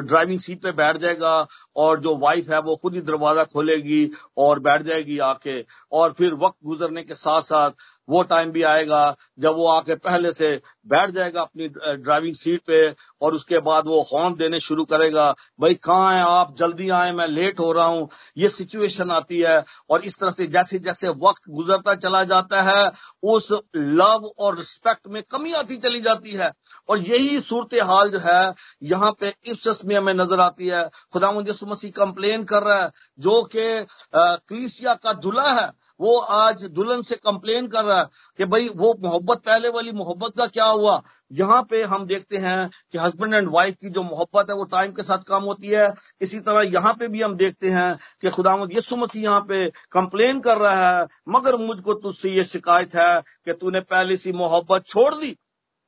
ड्राइविंग 0.00 0.40
सीट 0.40 0.62
पे 0.62 0.72
बैठ 0.72 0.96
जाएगा 0.96 1.34
और 1.76 2.00
जो 2.00 2.16
वाइफ 2.16 2.50
है 2.50 2.60
वो 2.60 2.76
खुद 2.76 2.94
ही 2.94 3.00
दरवाज़ा 3.02 3.44
खोलेगी 3.44 4.10
और 4.36 4.58
बैठ 4.60 4.82
जाएगी 4.82 5.18
आके। 5.24 5.60
और 5.92 6.12
फिर 6.12 6.34
वक्त 6.34 6.56
गुजरने 6.64 7.02
के 7.02 7.14
साथ 7.14 7.42
साथ 7.42 7.70
वो 8.08 8.22
टाइम 8.22 8.50
भी 8.50 8.62
आएगा 8.62 9.02
जब 9.38 9.54
वो 9.54 9.66
आके 9.68 9.94
पहले 9.94 10.32
से 10.32 10.60
बैठ 10.86 11.10
जाएगा 11.10 11.40
अपनी 11.40 11.68
ड्राइविंग 11.68 12.34
सीट 12.34 12.60
पे 12.66 12.94
और 13.22 13.34
उसके 13.34 13.58
बाद 13.60 13.86
वो 13.86 14.00
हॉर्न 14.04 14.34
देने 14.36 14.60
शुरू 14.60 14.84
करेगा, 14.84 15.30
भाई 15.60 15.74
कहाँ 15.76 16.14
है 16.14 16.22
आप? 16.22 16.54
जल्दी 16.58 16.88
आए, 16.90 17.12
मैं 17.12 17.26
लेट 17.28 17.60
हो 17.60 17.70
रहा 17.72 17.86
हूँ। 17.86 18.08
ये 18.36 18.48
सिचुएशन 18.48 19.10
आती 19.10 19.40
है 19.40 19.62
और 19.90 20.04
इस 20.04 20.18
तरह 20.18 20.30
से 20.30 20.46
जैसे 20.48 20.78
जैसे 20.80 21.08
वक्त 21.08 21.48
गुजरता 21.50 21.94
चला 21.96 22.22
जाता 22.24 22.62
है, 22.62 22.90
उस 23.24 23.48
लव 23.76 24.30
और 24.38 24.56
रिस्पेक्ट 24.56 25.06
में 25.08 25.22
कमी 25.30 25.52
आती 25.54 25.76
चली 25.78 26.00
जाती 26.00 26.32
है। 26.32 26.50
और 26.88 26.98
यही 27.00 27.40
सूरत 27.40 27.74
हाल 27.82 28.08
जो 28.10 28.18
है, 28.18 28.52
यहाँ 28.84 29.10
पे 29.20 29.32
इफ्सस 29.46 29.80
में 29.84 29.96
हमें 29.96 30.12
नज़र 30.14 30.40
आती 30.40 30.68
है। 30.68 30.82
खुदा 31.12 31.30
मुझे 31.32 31.52
मसीह 31.66 31.90
कंप्लेन 31.96 32.44
कर 32.44 32.62
रहा 32.62 32.82
है, 32.82 32.90
जो 33.20 33.42
कि 33.46 33.86
क्लीसिया 34.14 34.94
का 34.94 35.12
दुल्हा 35.14 35.52
है, 35.52 35.70
वो 36.00 36.16
आज 36.18 36.64
दुल्हन 36.66 37.02
से 37.02 37.16
कंप्लेन 37.16 37.66
कर 37.68 37.84
रहा 37.84 37.98
है 37.98 38.06
कि 38.38 38.44
भाई 38.46 38.68
वो 38.68 38.94
मोहब्बत, 39.02 39.38
पहले 39.38 39.68
वाली 39.70 39.92
मोहब्बत 39.92 40.32
का 40.38 40.46
क्या 40.48 40.64
हुआ। 40.72 41.00
यहाँ 41.32 41.62
पे 41.70 41.82
हम 41.84 42.06
देखते 42.06 42.36
हैं 42.38 42.68
कि 42.92 42.98
हस्बैंड 42.98 43.34
एंड 43.34 43.48
वाइफ 43.50 43.76
की 43.76 43.90
जो 43.90 44.02
मोहब्बत 44.02 44.50
है, 44.50 44.56
वो 44.56 44.64
टाइम 44.66 44.92
के 44.92 45.02
साथ 45.02 45.22
कम 45.28 45.44
होती 45.44 45.68
है। 45.68 45.92
इसी 46.20 46.40
तरह 46.40 46.70
यहाँ 46.72 46.94
पे 46.94 47.08
भी 47.08 47.22
हम 47.22 47.36
देखते 47.36 47.70
हैं 47.70 47.96
कि 48.22 48.30
खुदा 48.30 48.56
यसु 48.72 48.96
मसीह 48.96 49.22
यहाँ 49.22 49.40
पे 49.48 49.66
कंप्लेन 49.92 50.40
कर 50.40 50.58
रहा 50.58 50.90
है, 50.90 51.06
मगर 51.28 51.56
मुझको 51.58 51.94
तुझसे 51.96 52.30
ये 52.30 52.44
शिकायत 52.46 52.94
है 52.96 53.20
कि 53.20 53.52
तूने 53.54 53.80
पहले 53.82 54.16
सी 54.16 54.32
मोहब्बत 54.34 54.86
छोड़ 54.86 55.14
दी 55.14 55.36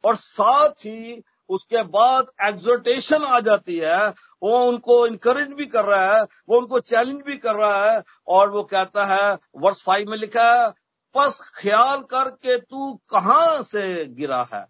और 0.04 0.16
साथ 0.16 0.86
ही 0.86 1.22
उसके 1.50 1.82
बाद 1.84 2.26
एग्जोटेशन 2.42 3.22
आ 3.24 3.38
जाती 3.40 3.76
है। 3.78 4.08
वो 4.42 4.58
उनको 4.64 5.06
इंकरेज 5.06 5.48
भी 5.48 5.66
कर 5.66 5.84
रहा 5.84 6.16
है, 6.16 6.22
वो 6.22 6.58
उनको 6.58 6.78
चैलेंज 6.80 7.20
भी 7.22 7.36
कर 7.36 7.54
रहा 7.56 7.84
है 7.84 8.02
और 8.28 8.50
वो 8.50 8.62
कहता 8.64 9.04
है 9.06 9.34
वर्ष 9.56 9.82
फाइव 9.86 10.10
में 10.10 10.16
लिखा 10.18 10.50
है, 10.52 10.70
बस 11.14 11.40
ख्याल 11.56 12.00
करके 12.10 12.56
तू 12.58 12.92
कहाँ 13.10 13.62
से 13.62 14.04
गिरा 14.06 14.42
है? 14.54 14.66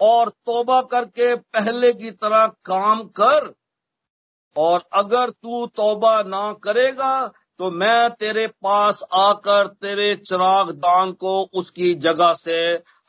और 0.00 0.28
तोबा 0.46 0.80
करके 0.92 1.34
पहले 1.34 1.92
की 1.94 2.10
तरह 2.12 2.46
काम 2.64 3.02
कर। 3.20 3.52
और 4.56 4.82
अगर 4.92 5.30
तू 5.32 5.66
तोबा 5.68 6.20
ना 6.24 6.52
करेगा 6.64 7.26
तो 7.60 7.70
मैं 7.72 8.10
तेरे 8.12 8.46
पास 8.46 9.02
आकर 9.14 9.66
तेरे 9.66 10.14
चिराग 10.18 10.70
दान 10.76 11.12
को 11.14 11.42
उसकी 11.54 11.92
जगह 11.96 12.32
से 12.34 12.58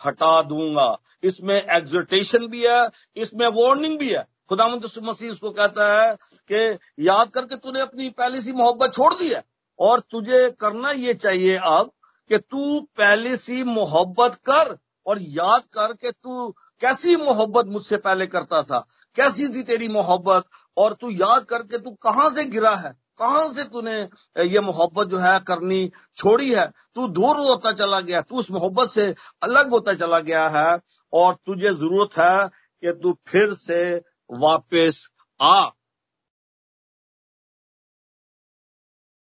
हटा 0.02 0.42
दूँगा। 0.44 0.98
इसमें 1.24 1.56
एग्जोटेशन 1.56 2.48
भी 2.48 2.66
है, 2.66 2.88
इसमें 3.16 3.48
वार्निंग 3.48 3.98
भी 4.00 4.10
है। 4.10 4.24
खुदा 4.50 4.68
मसीह 4.68 5.32
उसको 5.32 5.52
कहता 5.52 5.88
है 5.92 6.14
कि 6.52 7.06
याद 7.06 7.30
करके 7.32 7.56
तूने 7.56 7.82
अपनी 7.82 8.10
पहली 8.12 8.42
सी 8.42 8.52
मोहब्बत 8.54 8.94
छोड़ 8.94 9.14
दी 9.14 9.30
है, 9.30 9.44
और 9.80 10.00
तुझे 10.02 10.50
करना 10.60 10.92
ये 10.92 11.14
चाहिए 11.16 11.56
अब 11.58 11.92
कि 12.30 12.38
तू 12.38 12.80
पहले 12.98 13.36
सी 13.38 13.64
मोहब्बत 13.66 14.36
कर, 14.50 14.78
और 15.06 15.22
याद 15.22 15.64
कर 15.74 15.94
के 15.94 16.12
तू 16.14 16.54
कैसी 16.84 17.16
मोहब्बत 17.16 17.66
मुझसे 17.66 17.98
पहले 17.98 18.28
करता 18.28 18.64
था? 18.64 18.80
कैसी 19.16 19.48
थी 19.50 19.64
तेरी 19.64 19.88
मोहब्बत? 19.88 20.44
और 20.78 20.94
तू 20.94 21.10
याद 21.10 21.46
करके 21.46 21.78
तू 21.78 21.92
कहाँ 21.92 22.30
से 22.30 22.46
गिरा 22.46 22.76
है? 22.76 22.92
कहाँ 23.18 23.48
से 23.54 23.64
तूने 23.64 24.02
ये 24.44 24.60
मोहब्बत 24.60 25.08
जो 25.08 25.18
है 25.18 25.40
करनी 25.40 25.92
छोड़ी 26.18 26.54
है? 26.54 26.68
तू 26.96 27.08
दूर 27.08 27.38
होता 27.38 27.72
चला 27.72 28.00
गया, 28.00 28.22
तू 28.22 28.40
उस 28.40 28.52
मोहब्बत 28.52 28.90
से 28.90 29.16
अलग 29.44 29.70
होता 29.70 29.94
चला 29.94 30.20
गया 30.20 30.48
है, 30.50 30.80
और 31.14 31.36
तुझे 31.36 31.74
ज़रूरत 31.74 32.18
है 32.18 32.48
कि 32.48 33.00
तू 33.04 33.18
फिर 33.28 33.54
से 33.54 33.96
वापस 34.32 35.08
आ। 35.42 35.70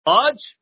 आज 0.06 0.56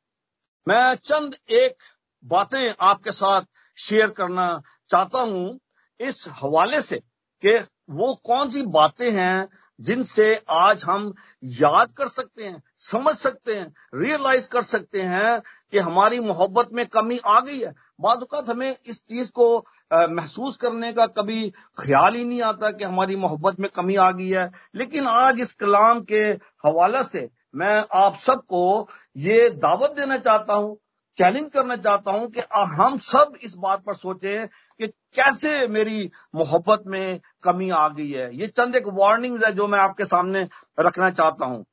मैं 0.69 0.95
चंद 0.95 1.37
एक 1.51 1.77
बातें 2.25 2.75
आपके 2.81 3.13
साथ 3.13 3.43
शेयर 3.79 4.11
करना 4.11 4.63
चाहता 4.89 5.19
हूँ। 5.19 5.61
इस 6.01 6.25
हवाले 6.41 6.81
से 6.83 6.97
कि 7.43 7.59
वो 7.91 8.15
कौन 8.25 8.49
सी 8.49 8.63
बातें 8.73 9.11
हैं 9.13 9.49
जिनसे 9.81 10.35
आज 10.51 10.85
हम 10.85 11.13
याद 11.43 11.91
कर 11.91 12.09
सकते 12.09 12.45
हैं, 12.45 12.63
समझ 12.77 13.15
सकते 13.17 13.55
हैं 13.55 13.75
रियलाइज़ 13.95 14.49
कर 14.49 14.63
सकते 14.63 15.03
हैं 15.03 15.41
कि 15.73 15.79
हमारी 15.79 16.21
मोहब्बत 16.21 16.69
में 16.73 16.85
कमी 16.87 17.19
आ 17.27 17.39
गई 17.41 17.59
है। 17.61 17.73
बाद 18.01 18.51
हमें 18.51 18.75
इस 18.87 19.01
चीज़ 19.01 19.31
को 19.31 19.57
महसूस 19.93 20.57
करने 20.57 20.93
का 20.93 21.07
कभी 21.09 21.49
ख्याल 21.79 22.15
ही 22.15 22.25
नहीं 22.25 22.41
आता 22.43 22.71
कि 22.71 22.85
हमारी 22.85 23.17
मोहब्बत 23.17 23.61
में 23.61 23.69
कमी 23.71 23.97
आ 23.97 24.11
गई 24.11 24.29
है। 24.29 24.51
लेकिन 24.75 25.07
आज 25.07 25.41
इस 25.41 25.53
कलाम 25.55 26.01
के 26.03 26.23
हवाले 26.67 27.05
से 27.05 27.29
मैं 27.55 27.85
आप 27.95 28.15
सबको 28.17 28.89
ये 29.17 29.49
दावत 29.51 29.95
देना 29.97 30.17
चाहता 30.19 30.55
हूँ 30.55 30.77
चैलेंज 31.17 31.51
करना 31.51 31.77
चाहता 31.77 32.11
हूँ 32.11 32.31
कि 32.31 32.41
हम 32.55 32.99
सब 32.99 33.39
इस 33.43 33.55
बात 33.55 33.85
पर 33.85 33.95
सोचें 33.95 34.47
कि 34.49 34.87
कैसे 34.87 35.67
मेरी 35.69 36.11
मोहब्बत 36.35 36.85
में 36.87 37.21
कमी 37.43 37.71
आ 37.71 37.89
गई 37.89 38.11
है। 38.11 38.35
ये 38.37 38.47
चंद 38.47 38.77
एक 38.77 38.87
वार्निंग्स 38.93 39.45
है 39.45 39.53
जो 39.53 39.69
मैं 39.69 39.79
आपके 39.79 40.05
सामने 40.05 40.49
रखना 40.81 41.11
चाहता 41.11 41.47
हूँ। 41.47 41.65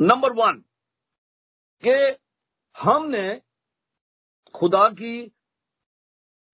नंबर 0.00 0.32
वन 0.32 0.62
के 1.82 1.96
हमने 2.76 3.40
खुदा 4.54 4.88
की 4.88 5.32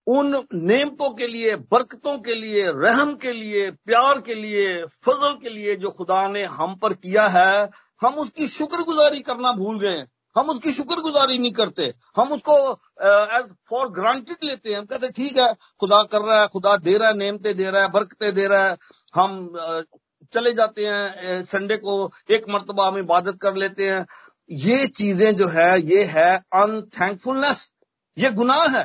उन 0.06 0.46
नेमतों 0.54 1.10
के 1.14 1.26
लिए, 1.26 1.56
बरकतों 1.56 2.18
के 2.18 2.34
लिए, 2.34 2.72
रहम 2.72 3.14
के 3.16 3.32
लिए, 3.32 3.70
प्यार 3.70 4.20
के 4.20 4.34
लिए, 4.34 4.84
फजल 4.86 5.38
के 5.42 5.50
लिए 5.50 5.76
जो 5.76 5.90
खुदा 5.90 6.26
ने 6.28 6.44
हम 6.44 6.74
पर 6.76 6.94
किया 6.94 7.26
है, 7.28 7.70
हम 8.02 8.14
उसकी 8.14 8.48
शुक्रगुजारी 8.48 9.20
करना 9.20 9.52
भूल 9.52 9.80
गए। 9.80 10.04
हम 10.36 10.48
उसकी 10.50 10.72
शुक्रगुजारी 10.72 11.38
नहीं 11.38 11.52
करते। 11.52 11.92
हम 12.16 12.32
उसको 12.32 12.56
एज 13.38 13.52
फॉर 13.70 13.88
ग्रांटेड 13.92 14.44
लेते 14.44 14.70
हैं। 14.70 14.78
हम 14.78 14.84
कहते 14.84 15.08
ठीक 15.10 15.36
है, 15.36 15.52
खुदा 15.80 16.02
कर 16.12 16.20
रहा 16.20 16.40
है, 16.40 16.46
खुदा 16.48 16.76
दे 16.78 16.96
रहा 16.98 17.08
है, 17.08 17.16
नेमते 17.16 17.54
दे 17.54 17.70
रहा 17.70 17.82
है, 17.82 17.90
बरकते 17.90 18.30
दे 18.32 18.46
रहा 18.46 18.68
है। 18.68 18.76
हम 19.14 19.52
चले 20.32 20.52
जाते 20.54 20.86
हैं 20.86 21.44
संडे 21.44 21.76
को 21.76 22.10
एक 22.30 22.48
मरतबा 22.50 22.86
हम 22.88 22.98
इबादत 22.98 23.38
कर 23.42 23.54
लेते 23.56 23.90
हैं। 23.90 24.06
ये 24.50 24.86
चीज़ें 24.88 25.34
जो 25.36 25.48
है, 25.48 25.80
ये 25.82 26.04
है 26.06 26.36
अनथैंकफुलनेस 26.54 27.70
ये 28.16 28.30
गुनाह 28.32 28.66
है। 28.76 28.84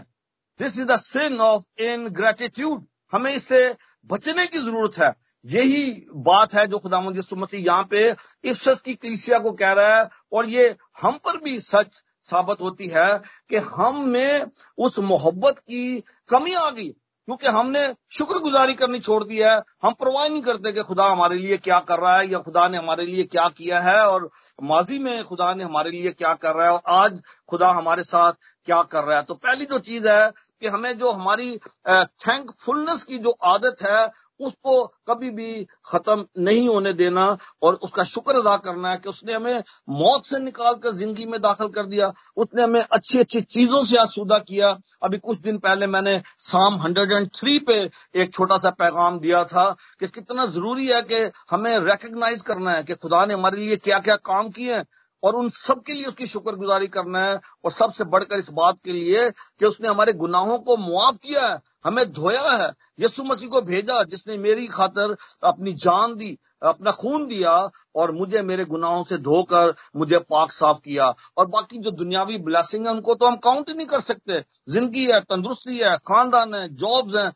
This 0.60 0.78
is 0.80 0.86
the 0.88 0.96
sin 1.00 1.40
of 1.42 1.82
ingratitude 2.12 2.86
हमें 3.14 3.32
इससे 3.34 3.76
बचने 4.10 4.46
की 4.48 4.58
ज़रूरत 4.60 4.98
है। 4.98 5.12
यही 5.46 5.86
बात 6.18 6.54
है 6.54 6.66
जो 6.68 6.78
खुदा 6.80 7.00
मसीह 7.02 7.60
यहाँ 7.60 7.84
पे 7.84 8.10
इफ्सस 8.44 8.82
की 8.82 8.96
कलीसिया 8.96 9.40
को 9.40 9.52
कह 9.54 9.72
रहा 9.72 9.98
है, 9.98 10.08
और 10.34 10.50
ये 10.50 10.76
हम 11.02 11.18
पर 11.26 11.38
भी 11.44 11.60
सच 11.62 12.02
साबित 12.28 12.62
होती 12.62 12.88
है 12.88 13.12
कि 13.50 13.58
हम 13.58 14.06
में 14.08 14.46
उस 14.78 15.00
मोहब्बत 15.02 15.60
की 15.60 16.00
कमी 16.30 16.54
आ 16.54 16.70
गई, 16.70 16.90
क्योंकि 17.28 17.48
हमने 17.48 17.82
शुक्रगुजारी 18.12 18.74
करनी 18.74 19.00
छोड़ 19.00 19.24
दी 19.24 19.38
है। 19.38 19.56
हम 19.84 19.94
परवाह 19.94 20.28
नहीं 20.28 20.42
करते 20.42 20.72
कि 20.72 20.84
खुदा 20.84 21.06
हमारे 21.06 21.38
लिए 21.38 21.58
क्या 21.60 21.80
कर 21.82 22.00
रहा 22.00 22.18
है, 22.18 22.32
या 22.32 22.40
खुदा 22.40 22.68
ने 22.68 22.78
हमारे 22.78 23.06
लिए 23.06 23.24
क्या 23.26 23.48
किया 23.50 23.80
है, 23.80 23.98
और 23.98 24.30
माजी 24.64 25.00
में 25.00 25.24
खुदा 25.24 25.54
ने 25.54 25.64
हमारे 25.64 25.92
लिए 25.92 26.12
क्या 26.12 26.34
कर 26.36 26.56
रहा 26.56 26.68
है, 26.68 26.74
और 26.74 26.82
आज 26.88 27.22
खुदा 27.50 27.70
हमारे 27.72 28.04
साथ 28.04 28.34
क्या 28.68 28.82
कर 28.84 29.04
रहा 29.04 29.18
है। 29.18 29.24
तो 29.24 29.34
पहली 29.36 29.66
जो 29.66 29.80
चीज़ 29.80 30.08
है 30.08 30.32
कि 30.62 30.68
हमें 30.68 30.98
जो 30.98 31.12
हमारी 31.12 31.58
थैंकफुलनेस 31.88 33.04
की 33.04 33.18
जो 33.18 33.38
आदत 33.46 33.84
है 33.84 34.08
उसको 34.40 34.86
कभी 35.08 35.30
भी 35.32 35.64
खत्म 35.86 36.26
नहीं 36.40 36.68
होने 36.70 36.94
देना 36.94 37.26
और 37.64 37.74
उसका 37.76 38.04
शुक्र 38.06 38.36
अदा 38.36 38.56
करना 38.58 38.90
है 38.92 38.98
कि 38.98 39.10
उसने 39.10 39.34
हमें 39.34 39.64
मौत 39.92 40.26
से 40.26 40.40
निकाल 40.40 40.74
कर 40.76 40.94
ज़िंदगी 40.94 41.26
में 41.26 41.40
दाखिल 41.42 41.68
कर 41.70 41.86
दिया, 41.86 42.12
उसने 42.38 42.64
हमें 42.64 42.82
अच्छी 42.82 43.20
अच्छी 43.20 43.42
चीज़ों 43.42 43.84
से 43.84 43.98
आसूदा 43.98 44.38
किया। 44.40 44.70
अभी 45.04 45.18
कुछ 45.20 45.40
दिन 45.40 45.58
पहले 45.58 45.88
मैंने 45.88 46.22
साम 46.40 46.78
103 46.80 47.60
पे 47.60 47.80
एक 48.22 48.34
छोटा 48.34 48.58
सा 48.58 48.70
पैगाम 48.80 49.20
दिया 49.20 49.44
था 49.46 49.70
कि 50.00 50.08
कितना 50.10 50.46
ज़रूरी 50.48 50.88
है 50.88 51.02
कि 51.02 51.30
हमें 51.52 51.78
रिकग्नाइज 51.82 52.42
करना 52.42 52.72
है 52.72 52.84
कि 52.84 52.94
खुदा 52.96 53.26
ने 53.26 53.34
हमारे 53.34 53.58
लिए 53.58 53.76
क्या 53.78 54.00
क्या 54.00 54.16
काम 54.26 54.50
किए 54.50 54.76
हैं। 54.76 54.86
और 55.24 55.36
उन 55.36 55.50
सब 55.50 55.84
के 55.84 55.94
लिए 55.94 56.06
उसकी 56.06 56.28
शुक्रगुजारी 56.28 56.88
करना 56.88 57.26
है 57.26 57.40
और 57.66 57.72
सबसे 57.72 58.04
बढ़कर 58.04 58.40
इस 58.40 58.50
बात 58.50 58.80
के 58.86 58.94
लिए 58.94 59.30
कि 59.30 59.66
उसने 59.66 59.88
हमारे 59.88 60.14
गुनाहों 60.14 60.60
को 60.60 60.78
मुआफ 60.78 61.18
किया 61.18 61.48
है, 61.48 61.60
हमें 61.86 62.12
धोया 62.12 62.52
है, 62.52 62.70
यीशु 63.00 63.24
मसीह 63.24 63.50
को 63.50 63.62
भेजा, 63.62 64.04
जिसने 64.04 64.38
मेरी 64.38 64.68
खातर 64.68 65.16
अपनी 65.44 65.74
जान 65.74 66.16
दी, 66.16 66.38
अपना 66.64 66.92
खून 66.92 67.28
दिया 67.28 67.70
और 67.96 68.12
मुझे 68.12 68.42
मेरे 68.42 68.66
गुनाहों 68.66 69.04
से 69.04 69.18
धोकर 69.18 69.74
मुझे 69.96 70.20
पाक 70.20 70.52
साफ़ 70.52 70.78
किया। 70.78 71.14
और 71.38 71.48
बाकी 71.48 71.78
जो 71.78 71.92
दुनियावी 71.92 72.38
ब्लेसिंग 72.38 72.88
है, 72.88 72.94
उनको 72.94 73.16
तो 73.16 73.26
हम 73.26 73.36
काउंट 73.36 73.70
ही 73.70 73.76
नहीं 73.76 73.88
कर 73.88 74.00
सकते। 74.00 74.44
ज़िंदगी 74.70 75.06
है, 75.06 75.22
तंदुरुस्ती 75.22 75.78
है, 75.78 75.98
खानदान 75.98 76.56
है 76.56 76.68
जॉब्स 76.76 77.16
हैं। 77.16 77.32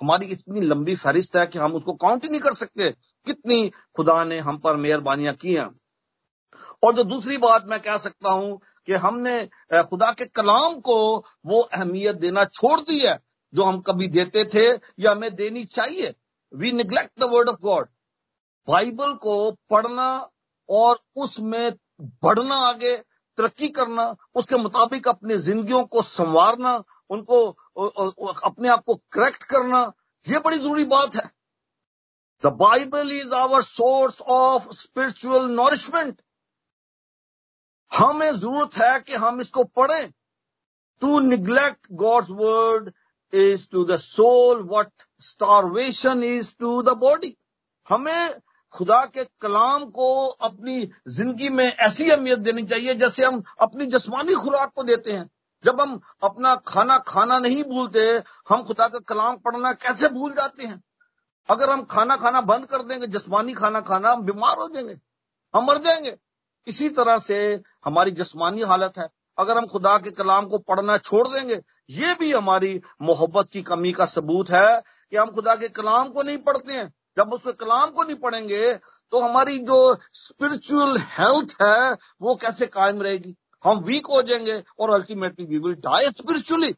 हमारी 0.00 0.26
इतनी 0.26 0.60
लंबी 0.60 0.94
फहरिस्त 0.96 1.36
है 1.36 1.46
कि 1.46 1.58
हम 1.58 1.74
उसको 1.74 1.92
काउंट 1.92 2.24
ही 2.24 2.30
नहीं 2.30 2.40
कर 2.40 2.54
सकते। 2.54 2.90
कितनी 3.26 3.68
खुदा 3.96 4.24
ने 4.24 4.38
हम 4.38 4.58
पर 4.58 4.76
मेहरबानियाँ 4.76 5.34
की 5.34 5.54
हैं। 5.54 5.68
और 6.82 6.94
जो 6.94 7.04
दूसरी 7.04 7.36
बात 7.38 7.64
मैं 7.66 7.80
कह 7.80 7.96
सकता 7.98 8.30
हूँ 8.30 8.60
कि 8.88 8.92
हमने 8.94 9.42
खुदा 9.82 10.10
के 10.12 10.24
कलाम 10.26 10.78
को 10.80 10.96
वो 11.46 11.60
अहमियत 11.62 12.16
देना 12.16 12.44
छोड़ 12.46 12.80
दी 12.80 12.98
है, 12.98 13.18
जो 13.52 13.64
हम 13.64 13.80
कभी 13.80 14.08
देते 14.10 14.44
थे 14.44 14.66
या 14.98 15.10
हमें 15.10 15.34
देनी 15.36 15.64
चाहिए। 15.66 16.14
We 16.52 16.72
neglect 16.74 17.20
the 17.20 17.28
word 17.32 17.48
of 17.48 17.60
God 17.62 17.88
Bible 18.68 19.12
को 19.16 19.50
पढ़ना 19.70 20.08
और 20.68 20.98
उसमें 21.16 21.72
बढ़ना 22.00 22.56
आगे, 22.68 22.96
तरक्की 23.38 23.68
करना, 23.70 24.14
उसके 24.34 24.56
मुताबिक 24.56 25.08
अपनी 25.08 25.36
जिंदगियों 25.38 25.82
को 25.84 26.02
संवारना, 26.04 26.82
उनको 27.10 27.46
अपने 28.44 28.68
आप 28.68 28.82
को 28.86 28.94
करेक्ट 29.12 29.42
करना 29.44 29.80
यह 30.24 30.38
बड़ी 30.40 30.58
ज़रूरी 30.58 30.84
बात 30.86 31.14
है। 31.14 31.30
The 32.42 32.52
Bible 32.54 33.12
is 33.12 33.34
our 33.34 33.62
source 33.62 34.20
of 34.20 34.70
spiritual 34.74 35.46
nourishment 35.50 36.20
हमें 37.92 38.30
ज़रूरत 38.32 38.76
है 38.76 38.98
कि 39.00 39.14
हम 39.14 39.40
इसको 39.40 39.64
पढ़ें। 39.64 40.10
To 41.02 41.18
neglect 41.20 41.86
God's 41.92 42.30
word 42.30 42.92
is 43.32 43.66
to 43.72 43.84
the 43.84 43.96
soul 43.96 44.62
what 44.72 44.90
starvation 45.20 46.22
is 46.24 46.52
to 46.58 46.82
the 46.82 46.88
body 46.88 47.36
हमें 47.88 48.40
खुदा 48.72 49.04
के 49.04 49.24
कलाम 49.40 49.84
को 49.86 50.26
अपनी 50.26 50.90
ज़िंदगी 51.08 51.48
में 51.48 51.64
ऐसी 51.64 52.10
अहमियत 52.10 52.38
देनी 52.38 52.62
चाहिए 52.62 52.94
जैसे 52.94 53.24
हम 53.24 53.42
अपनी 53.60 53.86
जस्मानी 53.86 54.34
खुराक 54.34 54.72
को 54.74 54.82
देते 54.82 55.12
हैं। 55.12 55.30
जब 55.64 55.80
हम 55.80 56.00
अपना 56.22 56.54
खाना 56.66 56.96
खाना 56.98 57.38
नहीं 57.38 57.62
भूलते, 57.64 58.00
हम 58.48 58.62
खुदा 58.62 58.88
का 58.88 58.98
कलाम 58.98 59.36
पढ़ना 59.36 59.72
कैसे 59.72 60.08
भूल 60.08 60.32
जाते 60.32 60.66
हैं? 60.66 60.82
अगर 61.48 61.70
हम 61.70 61.82
खाना 61.84 62.16
खाना 62.16 62.40
बंद 62.40 62.66
कर 62.66 62.82
देंगे, 62.82 63.06
जस्मानी 63.06 63.52
खाना 63.52 63.80
खाना, 63.80 64.12
हम 64.12 64.22
बीमार 64.22 64.58
हो 64.58 64.68
जाएँगे, 64.68 64.98
हम 65.54 65.64
मर 65.64 65.78
जाएँगे। 65.78 66.16
इसी 66.66 66.88
तरह 66.88 67.18
से 67.18 67.38
हमारी 67.84 68.10
जस्मानी 68.10 68.62
हालत 68.62 68.98
है। 68.98 69.08
अगर 69.38 69.58
हम 69.58 69.66
खुदा 69.66 69.96
के 69.98 70.10
कलाम 70.10 70.46
को 70.46 70.58
पढ़ना 70.58 70.96
छोड़ 70.98 71.26
देंगे, 71.28 71.60
ये 71.90 72.14
भी 72.14 72.32
हमारी 72.32 72.80
मोहब्बत 73.02 73.48
की 73.48 73.62
कमी 73.62 73.92
का 73.92 74.06
सबूत 74.06 74.50
है 74.50 74.80
कि 75.10 75.16
हम 75.16 75.30
खुदा 75.30 75.54
के 75.56 75.68
कलाम 75.70 76.08
को 76.08 76.22
नहीं 76.22 76.38
पढ़ते 76.38 76.72
हैं। 76.72 76.92
जब 77.18 77.32
उसके 77.32 77.52
कलाम 77.54 77.90
को 77.90 78.02
नहीं 78.02 78.16
पढ़ेंगे 78.16 78.74
तो 78.74 79.20
हमारी 79.20 79.58
जो 79.58 79.96
स्पिरिचुअल 80.12 80.96
हेल्थ 80.98 81.56
है, 81.62 81.92
वो 81.92 82.34
कैसे 82.34 82.66
कायम 82.66 83.02
रहेगी? 83.02 83.34
हम 83.64 83.78
वीक 83.78 84.06
हो 84.06 84.22
जाएँगे 84.22 84.62
और 84.78 84.90
ultimately 84.90 85.46
we 85.46 85.58
will 85.58 85.74
die 85.80 86.10
spiritually 86.10 86.74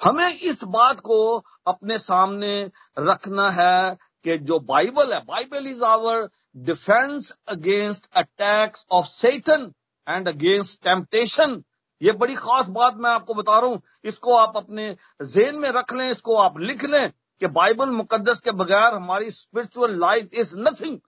हमें 0.00 0.34
इस 0.34 0.62
बात 0.64 1.00
को 1.00 1.18
अपने 1.66 1.98
सामने 1.98 2.70
रखना 2.98 3.50
है 3.50 3.96
कि 4.26 4.36
जो 4.40 4.58
बाइबल 4.60 5.12
है, 5.12 5.20
Bible 5.20 5.66
is 5.66 5.82
our 5.84 6.28
defence 6.66 7.32
against 7.48 8.08
attacks 8.16 8.84
of 8.90 9.06
Satan 9.06 9.70
and 10.06 10.28
against 10.28 10.82
temptation 10.84 11.62
ये 12.00 12.12
बड़ी 12.14 12.34
खास 12.34 12.68
बात 12.70 12.96
मैं 12.96 13.10
आपको 13.10 13.34
बता 13.34 13.58
रहा 13.58 13.70
हूँ। 13.70 13.80
इसको 14.04 14.34
आप 14.36 14.56
अपने 14.56 14.94
जेन 15.24 15.58
में 15.58 15.68
रख 15.70 15.92
लें, 15.92 16.08
इसको 16.10 16.36
आप 16.36 16.58
लिख 16.60 16.84
लें 16.84 17.10
कि 17.40 17.46
बाइबल 17.54 17.90
मुकदस 17.90 18.40
के 18.40 18.52
बगैर 18.54 18.94
हमारी 18.94 19.30
स्पिरिचुअल 19.30 19.98
लाइफ 20.00 20.34
इज़ 20.34 20.54
नथिंग 20.58 20.98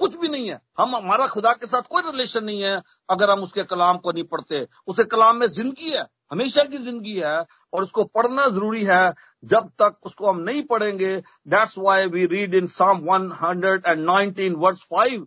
कुछ 0.00 0.16
भी 0.16 0.28
नहीं 0.28 0.48
है। 0.48 0.60
हम, 0.78 0.96
हमारा 0.96 1.26
खुदा 1.26 1.52
के 1.52 1.66
साथ 1.66 1.82
कोई 1.90 2.02
रिलेशन 2.02 2.44
नहीं 2.44 2.62
है, 2.62 2.82
अगर 3.10 3.30
हम 3.30 3.42
उसके 3.42 3.64
कलाम 3.64 3.98
को 3.98 4.12
नहीं 4.12 4.24
पढ़ते। 4.24 4.66
उसके 4.86 5.04
कलाम 5.04 5.36
में 5.36 5.46
ज़िंदगी 5.46 5.90
है, 5.90 6.06
हमेशा 6.32 6.64
की 6.64 6.78
ज़िंदगी 6.78 7.18
है, 7.18 7.38
और 7.74 7.82
उसको 7.82 8.04
पढ़ना 8.04 8.46
ज़रूरी 8.48 8.84
है। 8.84 9.02
जब 9.44 9.70
तक 9.78 9.96
उसको 10.02 10.28
हम 10.28 10.40
नहीं 10.40 10.62
पढ़ेंगे 10.62 11.16
that's 11.48 11.78
why 11.78 12.06
we 12.06 12.26
read 12.26 12.54
in 12.54 12.66
Psalm 12.66 13.04
119 13.08 14.54
verse 14.56 14.86
5 14.94 15.26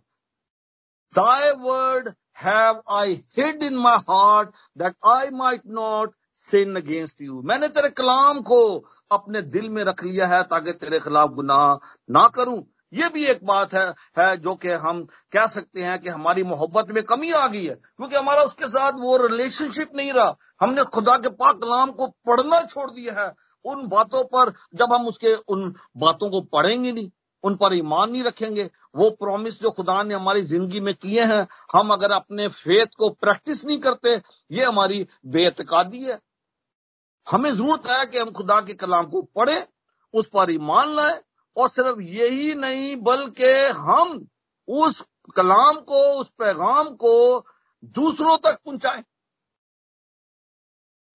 Thy 1.12 1.52
word 1.54 2.08
have 2.34 2.78
I 2.88 3.24
hid 3.36 3.62
in 3.62 3.76
my 3.76 3.98
heart 4.08 4.52
that 4.76 4.96
I 5.04 5.30
might 5.30 5.64
not 5.64 6.14
sin 6.36 6.76
against 6.76 7.20
you. 7.20 7.42
मैंने 7.44 7.68
तेरे 7.68 7.90
कलाम 7.90 8.40
को 8.40 8.58
अपने 9.10 9.42
दिल 9.56 9.68
में 9.68 9.82
रख 9.84 10.02
लिया 10.04 10.26
है 10.26 10.42
ताकि 10.42 10.72
तेरे 10.72 11.00
खिलाफ 11.00 11.30
गुनाह 11.30 11.74
ना 12.10 12.26
करूँ। 12.28 12.58
ये 12.94 13.08
भी 13.08 13.24
एक 13.26 13.44
बात 13.44 13.74
है 13.74 13.86
है 14.18 14.36
जो 14.36 14.54
कि 14.54 14.70
हम 14.80 15.02
कह 15.32 15.46
सकते 15.46 15.82
हैं 15.82 15.98
कि 15.98 16.08
हमारी 16.08 16.42
मोहब्बत 16.42 16.90
में 16.90 17.02
कमी 17.02 17.30
आ 17.32 17.46
गई 17.46 17.64
है, 17.66 17.74
क्योंकि 17.74 18.16
हमारा 18.16 18.42
उसके 18.42 18.68
साथ 18.68 18.92
वो 19.00 19.16
रिलेशनशिप 19.26 19.96
नहीं 19.96 20.12
रहा। 20.12 20.36
हमने 20.60 20.84
खुदा 20.84 21.16
के 21.16 21.28
पाक 21.28 21.56
कलाम 21.56 21.90
को 21.90 22.06
पढ़ना 22.26 22.60
छोड़ 22.66 22.90
दिया 22.90 23.20
है। 23.22 23.32
उन 23.64 23.86
बातों 23.88 24.22
पर 24.24 24.52
जब 24.74 24.92
हम 24.92 25.06
उसके, 25.06 25.34
उन 25.34 25.74
बातों 25.96 26.30
को 26.30 26.40
पढ़ेंगे 26.40 26.92
नहीं, 26.92 27.10
उन 27.44 27.54
पर 27.56 27.74
ईमान 27.74 28.10
नहीं 28.10 28.22
रखेंगे, 28.22 28.70
वो 28.96 29.10
प्रॉमिस 29.10 29.60
जो 29.60 29.70
खुदा 29.70 30.02
ने 30.02 30.14
हमारी 30.14 30.42
ज़िंदगी 30.42 30.80
में 30.80 30.94
किए 30.94 31.24
हैं, 31.24 31.46
हम 31.72 31.90
अगर 31.90 32.12
अपने 32.12 32.48
फेथ 32.48 32.94
को 32.98 33.08
प्रैक्टिस 33.10 33.64
नहीं 33.64 33.78
करते, 33.78 34.14
ये 34.50 34.64
हमारी 34.64 35.06
बेतकादी 35.26 36.04
है। 36.04 36.18
हमें 37.26 37.52
ज़रूरत 37.52 37.86
है 37.86 38.04
कि 38.06 38.18
हम 38.18 38.30
खुदा 38.30 38.60
के 38.60 38.74
कलाम 38.74 39.06
को 39.06 39.22
पढ़ें, 39.36 39.66
उस 40.14 40.26
पर 40.26 40.50
ईमान 40.50 40.94
लाए 40.94 41.20
और 41.56 41.68
सिर्फ़ 41.68 42.00
यही 42.00 42.54
नहीं, 42.54 42.96
बल्कि 42.96 43.52
हम 43.78 44.26
उस 44.68 45.02
कलाम 45.36 45.80
को, 45.80 46.02
उस 46.12 46.30
पैगाम 46.30 46.88
को 46.94 47.44
दूसरों 47.84 48.36
तक 48.38 48.58
पहुंचाएँ। 48.64 49.02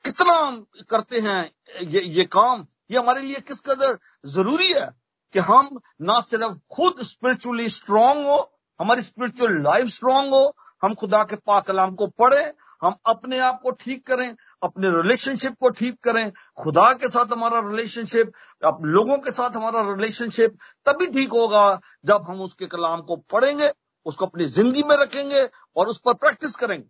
कितना 0.05 0.33
हम 0.33 0.65
करते 0.89 1.19
हैं 1.19 1.51
ये 1.81 2.01
ये 2.01 2.23
काम, 2.25 2.65
ये 2.91 2.97
हमारे 2.97 3.21
लिए 3.21 3.39
किस 3.39 3.59
कदर 3.59 3.97
ज़रूरी 4.25 4.71
है 4.73 4.89
कि 5.33 5.39
हम 5.39 5.79
ना 6.01 6.19
सिर्फ़ 6.21 6.57
खुद 6.71 7.01
स्पिरिचुअली 7.01 7.69
स्ट्रांग 7.69 8.23
हो, 8.25 8.39
हमारी 8.79 9.01
स्पिरिचुअल 9.01 9.61
लाइफ 9.61 9.87
स्ट्रांग 9.87 10.33
हो, 10.33 10.55
हम 10.83 10.93
खुदा 10.93 11.23
के 11.23 11.35
पाक 11.35 11.65
कलाम 11.65 11.95
को 11.95 12.07
पढ़ें, 12.07 12.51
हम 12.81 12.95
अपने 13.05 13.39
आप 13.39 13.59
को 13.63 13.71
ठीक 13.71 14.05
करें 14.07 14.35
अपने 14.61 14.89
रिलेशनशिप 14.91 15.53
को 15.61 15.69
ठीक 15.71 15.99
करें। 16.03 16.31
खुदा 16.57 16.91
के 16.93 17.09
साथ 17.09 17.31
हमारा 17.33 17.59
रिलेशनशिप 17.61 18.31
लोगों 18.63 19.17
के 19.19 19.31
साथ 19.31 19.55
हमारा 19.55 19.81
रिलेशनशिप 19.89 20.57
तभी 20.85 21.05
ठीक 21.09 21.31
होगा 21.31 21.79
जब 22.05 22.25
हम 22.25 22.41
उसके 22.41 22.65
कलाम 22.67 23.01
को 23.01 23.15
पढ़ेंगे, 23.31 23.71
उसको 24.05 24.25
अपनी 24.25 24.45
ज़िंदगी 24.47 24.83
में 24.83 24.95
रखेंगे 24.97 25.43
और 25.77 25.87
उस 25.87 25.99
पर 26.05 26.13
प्रैक्टिस 26.15 26.55
करेंगे। 26.55 26.87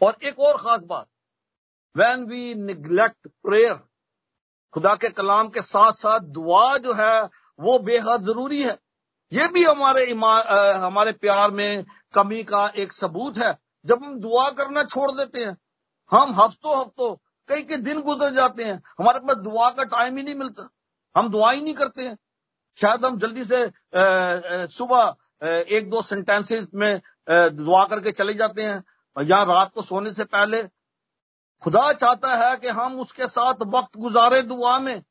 और 0.00 0.16
एक 0.22 0.40
और 0.40 0.56
खास 0.56 0.80
बात 0.82 1.06
वैन 1.96 2.24
वी 2.24 2.54
निग्लेक्ट 2.56 3.28
प्रेयर 3.42 3.78
खुदा 4.74 4.94
के 4.96 5.08
कलाम 5.10 5.48
के 5.48 5.62
साथ 5.62 5.92
साथ 5.94 6.20
दुआ 6.30 6.76
जो 6.78 6.92
है, 6.94 7.22
वो 7.58 7.78
बेहद 7.80 8.22
ज़रूरी 8.24 8.62
है। 8.62 8.76
ये 9.32 9.48
भी 9.48 9.62
हमारे 9.64 10.04
हमारे 10.80 11.12
प्यार 11.14 11.50
में 11.52 11.84
कमी 12.14 12.42
का 12.44 12.66
एक 12.76 12.92
सबूत 12.92 13.38
है। 13.38 13.56
जब 13.86 14.04
हम 14.04 14.18
दुआ 14.20 14.48
करना 14.52 14.82
छोड़ 14.84 15.10
देते 15.12 15.44
हैं 15.44 15.56
हम 16.12 16.32
हफ्तों 16.34 16.80
हफ्तों 16.80 17.14
कई 17.48 17.62
कई 17.62 17.76
दिन 17.78 18.00
गुजर 18.02 18.32
जाते 18.34 18.64
हैं, 18.64 18.80
हमारे 18.98 19.18
पास 19.18 19.36
दुआ 19.38 19.68
का 19.70 19.84
टाइम 19.86 20.16
ही 20.16 20.22
नहीं 20.22 20.34
मिलता। 20.34 20.68
हम 21.16 21.28
दुआ 21.30 21.50
ही 21.52 21.60
नहीं 21.60 21.74
करते 21.74 22.02
हैं। 22.02 22.16
शायद 22.78 23.04
हम 23.04 23.18
जल्दी 23.18 23.44
से 23.44 23.70
सुबह 24.68 25.46
एक 25.70 25.88
दो 25.90 26.02
सेंटेंसेस 26.02 26.66
में 26.74 27.00
दुआ 27.28 27.84
करके 27.86 28.12
चले 28.12 28.34
जाते 28.34 28.62
हैं 28.62 28.82
या 29.16 29.42
रात 29.44 29.72
को 29.74 29.82
सोने 29.82 30.10
से 30.10 30.24
पहले 30.26 30.62
खुदा 31.62 31.92
चाहता 31.94 32.34
है 32.36 32.56
कि 32.56 32.68
हम 32.70 32.98
उसके 33.00 33.26
साथ 33.28 33.62
वक्त 33.66 33.96
गुजारे 33.98 34.42
दुआ 34.44 34.78
में। 34.78 35.02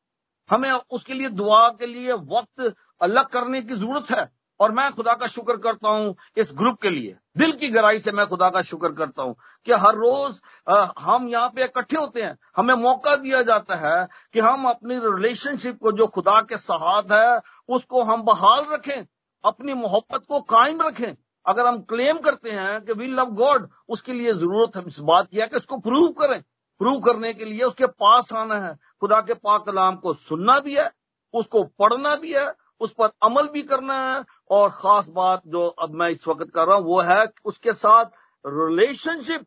हमें 0.50 0.72
उसके 0.72 1.14
लिए, 1.14 1.30
दुआ 1.30 1.68
के 1.70 1.86
लिए 1.86 2.14
वक्त 2.14 2.74
अलग 3.02 3.28
करने 3.28 3.62
की 3.62 3.74
ज़रूरत 3.76 4.12
है। 4.12 4.30
और 4.60 4.72
मैं 4.72 4.91
खुदा 4.91 5.13
का 5.13 5.28
शुक्र 5.28 5.56
करता 5.58 5.89
हूँ 5.89 6.15
इस 6.38 6.52
ग्रुप 6.54 6.80
के 6.82 6.89
लिए। 6.89 7.15
दिल 7.38 7.52
की 7.52 7.70
गहराई 7.70 8.00
से 8.00 8.12
मैं 8.12 8.26
खुदा 8.28 8.50
का 8.50 8.62
शुक्र 8.62 8.91
करता 8.93 9.24
हूँ 9.24 9.36
कि 9.67 9.74
हर 9.74 9.96
रोज 9.96 10.39
हम 11.00 11.28
यहाँ 11.30 11.50
पे 11.50 11.63
इकट्ठे 11.63 11.98
होते 11.98 12.22
हैं। 12.22 12.38
हमें 12.58 12.74
मौका 12.76 13.15
दिया 13.17 13.41
जाता 13.43 13.76
है 13.78 14.08
कि 14.34 14.39
हम 14.39 14.65
अपनी 14.70 14.98
रिलेशनशिप 15.00 15.80
को, 15.82 15.91
जो 15.91 16.08
खुदा 16.08 16.39
के 16.41 16.58
साथ 16.58 17.12
है, 17.12 17.39
उसको 17.70 18.04
हम 18.04 18.24
बहाल 18.24 18.65
रखें, 18.72 19.06
अपनी 19.43 19.74
मोहब्बत 19.76 20.26
को 20.30 20.39
कायम 20.48 20.82
रखें। 20.82 21.15
अगर 21.46 21.65
हम 21.65 21.80
क्लेम 21.84 22.17
करते 22.20 22.52
हैं 22.52 22.82
कि 22.82 22.93
वी 22.93 23.08
लव 23.08 23.34
गॉड 23.36 23.70
उसके 23.89 24.13
लिए 24.13 24.34
ज़रूरत 24.34 24.78
हम 24.78 24.86
इस 24.88 25.00
बात 25.02 25.28
की 25.32 25.39
है 25.39 25.48
कि 25.48 25.58
इसको 25.58 25.78
प्रूव 25.80 26.08
करें। 26.20 26.41
प्रूव 26.82 27.00
करने 27.02 27.34
के 27.34 27.46
लिए 27.46 27.63
उसके 27.63 27.86
पास 27.88 28.34
आना 28.34 28.56
है। 28.60 28.74
खुदा 29.02 29.20
के 29.22 29.34
पाक 29.36 29.65
कलाम 29.65 29.96
को 29.96 30.13
सुनना 30.15 30.60
भी 30.60 30.76
है, 30.76 30.89
उसको 31.34 31.63
पढ़ना 31.80 32.15
भी 32.15 32.34
है, 32.34 32.52
उस 32.82 32.93
पर 32.93 33.10
अमल 33.24 33.48
भी 33.48 33.62
करना 33.63 33.96
है 34.04 34.24
और 34.50 34.70
खास 34.70 35.08
बात 35.10 35.42
जो 35.48 35.68
अब 35.68 35.94
मैं 35.94 36.10
इस 36.10 36.28
वक्त 36.28 36.50
कर 36.56 36.68
रहा 36.68 36.76
हूँ, 36.78 36.86
वो 36.86 37.02
है 37.02 37.26
उसके 37.46 37.74
साथ 37.74 38.06
relationship 38.46 39.46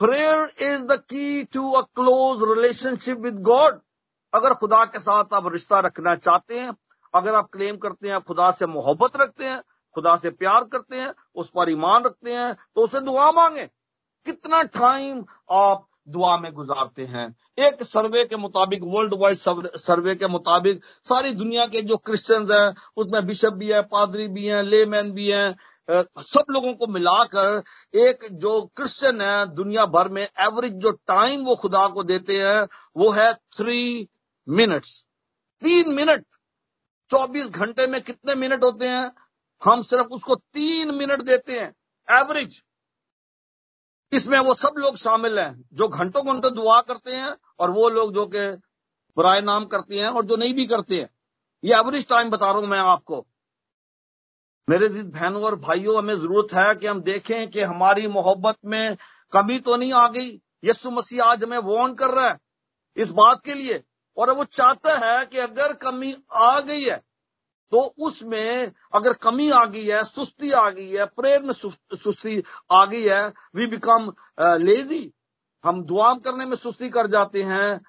prayer 0.00 0.50
is 0.62 0.84
the 0.86 0.96
key 1.10 1.44
to 1.44 1.70
a 1.70 1.80
close 1.96 2.40
relationship 2.48 3.18
with 3.18 3.38
God 3.42 3.80
अगर 4.32 4.54
खुदा 4.54 4.84
के 4.84 4.98
साथ 4.98 5.34
आप 5.34 5.52
रिश्ता 5.52 5.78
रखना 5.80 6.14
चाहते 6.16 6.58
हैं, 6.58 6.72
अगर 7.14 7.34
आप 7.34 7.48
क्लेम 7.52 7.76
करते 7.76 8.08
हैं 8.08 8.20
खुदा 8.20 8.50
से 8.50 8.66
मोहब्बत 8.66 9.16
रखते 9.16 9.44
हैं, 9.44 9.60
खुदा 9.96 10.16
से 10.16 10.30
प्यार 10.32 10.64
करते 10.64 10.96
हैं, 10.96 11.12
उस 11.34 11.50
पर 11.50 11.70
ईमान 11.70 12.04
रखते 12.04 12.32
हैं 12.32 12.54
तो 12.54 12.84
उसे 12.84 13.00
दुआ 13.00 13.30
मांगे। 13.32 13.66
कितना 14.26 14.62
टाइम 14.62 15.24
आप 15.52 15.86
दुआ 16.08 16.36
में 16.38 16.52
गुजारते 16.52 17.04
हैं। 17.04 17.26
एक 17.58 17.82
सर्वे 17.82 18.24
के 18.24 18.36
मुताबिक 18.36 18.80
वर्ल्ड 18.84 19.14
वाइड 19.14 19.36
सर्वे 19.36 20.14
के 20.14 20.28
मुताबिक, 20.28 20.80
सारी 21.04 21.32
दुनिया 21.32 21.66
के 21.66 21.82
जो 21.82 21.96
क्रिश्चियंस 21.98 22.50
हैं, 22.50 22.74
उसमें 22.96 23.26
बिशप 23.26 23.52
भी 23.52 23.72
है 23.72 23.82
पादरी 23.82 24.26
भी 24.28 24.46
हैं 24.46 24.62
लेमैन 24.62 25.10
भी 25.12 25.30
हैं 25.30 25.54
सब 25.90 26.44
लोगों 26.50 26.72
को 26.74 26.86
मिलाकर 26.86 27.62
एक 27.98 28.26
जो 28.32 28.60
क्रिश्चियन 28.76 29.20
है, 29.20 29.46
दुनिया 29.46 29.86
भर 29.86 30.08
में 30.08 30.22
एवरेज 30.22 30.72
जो 30.74 30.90
टाइम 30.90 31.42
वो 31.44 31.56
खुदा 31.56 31.86
को 31.88 32.02
देते 32.02 32.40
हैं, 32.40 32.66
वो 32.96 33.10
है 33.10 33.32
थ्री 33.56 34.08
मिनट्स 34.48 35.00
तीन 35.62 35.92
मिनट 35.94 36.24
चौबीस 37.10 37.48
घंटे 37.48 37.86
में 37.86 38.00
कितने 38.02 38.34
मिनट 38.34 38.64
होते 38.64 38.88
हैं? 38.88 39.10
हम 39.62 39.82
सिर्फ़ 39.82 40.06
उसको 40.06 40.34
तीन 40.34 40.94
मिनट 40.94 41.22
देते 41.22 41.58
हैं 41.60 41.74
एवरेज 42.08 42.62
इसमें 44.12 44.38
वो 44.38 44.54
सब 44.54 44.74
लोग 44.78 44.96
शामिल 44.96 45.38
हैं, 45.38 45.64
जो 45.72 45.88
घंटों 45.88 46.24
घंटों 46.26 46.54
दुआ 46.54 46.80
करते 46.80 47.10
हैं 47.10 47.34
और 47.58 47.70
वो 47.70 47.88
लोग 47.88 48.14
जो 48.14 48.26
कि 48.26 48.48
बुराए 49.16 49.40
नाम 49.40 49.64
करते 49.64 49.98
हैं 49.98 50.08
और 50.08 50.24
जो 50.24 50.36
नहीं 50.36 50.54
भी 50.54 50.66
करते 50.66 51.00
हैं। 51.00 51.08
ये 51.64 51.74
एवरेज 51.76 52.08
टाइम 52.08 52.30
बता 52.30 52.50
रहा 52.50 52.60
हूँ 52.60 52.68
मैं 52.68 52.78
आपको। 52.78 53.26
मेरे 54.68 54.88
जिस 54.88 55.04
बहनों 55.04 55.42
और 55.42 55.56
भाइयों, 55.56 55.96
हमें 55.98 56.14
ज़रूरत 56.14 56.52
है 56.54 56.74
कि 56.74 56.86
हम 56.86 57.00
देखें 57.02 57.50
कि 57.50 57.60
हमारी 57.60 58.06
मोहब्बत 58.08 58.56
में 58.64 58.96
कमी 59.32 59.58
तो 59.58 59.76
नहीं 59.76 59.92
आ 59.92 60.06
गई। 60.08 60.40
यसु 60.64 60.90
मसीह 60.90 61.24
आज 61.24 61.44
हमें 61.44 61.58
वॉर्न 61.58 61.94
कर 61.94 62.10
रहा 62.10 62.28
है 62.28 62.38
इस 62.96 63.10
बात 63.10 63.40
के 63.44 63.54
लिए। 63.54 63.82
और 64.16 64.30
वो 64.30 64.44
चाहता 64.44 64.94
है 64.98 65.24
कि 65.26 65.38
अगर 65.38 65.72
कमी 65.72 66.14
आ 66.32 66.60
गई 66.60 66.82
है 66.82 67.00
तो 67.72 67.80
उसमें 68.00 68.72
अगर 68.94 69.12
कमी 69.22 69.50
आ 69.50 69.64
गई 69.66 69.84
है, 69.84 70.02
सुस्ती 70.04 70.50
आ 70.52 70.68
गई 70.70 70.88
है, 70.88 71.04
प्रेम 71.06 71.46
में 71.46 71.52
सुस्ती 71.54 72.42
आ 72.72 72.84
गई 72.86 73.02
है 73.02 73.26
वी 73.56 73.66
बिकम 73.66 74.12
लेजी 74.60 75.12
हम 75.64 75.82
दुआ 75.84 76.12
करने 76.16 76.46
में 76.46 76.56
सुस्ती 76.56 76.88
कर 76.90 77.06
जाते 77.06 77.42
हैं। 77.42 77.80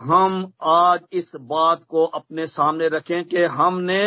हम 0.00 0.52
आज 0.62 1.00
इस 1.12 1.30
बात 1.36 1.84
को 1.84 2.04
अपने 2.04 2.46
सामने 2.46 2.88
रखें 2.88 3.24
कि 3.24 3.44
हमने 3.52 4.02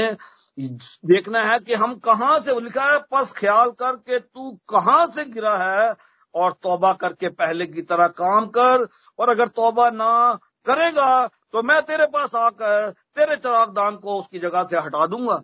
देखना 0.58 1.42
है 1.42 1.58
कि 1.60 1.74
हम 1.76 1.96
कहाँ 2.00 2.40
से 2.40 2.60
लिखा 2.62 2.84
है, 2.84 2.98
बस 3.14 3.32
ख्याल 3.38 3.72
कर 3.72 3.96
के 3.98 4.20
तू 4.20 4.52
कहाँ 4.70 5.08
से 5.08 5.26
गिरा 5.26 5.56
है 5.58 5.94
और 6.36 6.52
तौबा 6.64 6.92
करके 6.94 7.30
पहले 7.32 7.66
की 7.66 7.82
तरह 7.84 8.08
काम 8.18 8.48
कर। 8.58 8.88
और 9.20 9.30
अगर 9.30 9.48
तौबा 9.50 9.90
ना 9.92 10.40
करेगा 10.66 11.30
तो 11.58 11.62
मैं 11.64 11.82
तेरे 11.82 12.06
पास 12.06 12.34
आकर 12.36 12.90
तेरे 13.16 13.36
चरागदान 13.36 13.96
को 13.98 14.20
उसकी 14.20 14.40
जगह 14.40 14.64
से 14.64 14.78
हटा 14.78 15.06
दूँगा। 15.08 15.42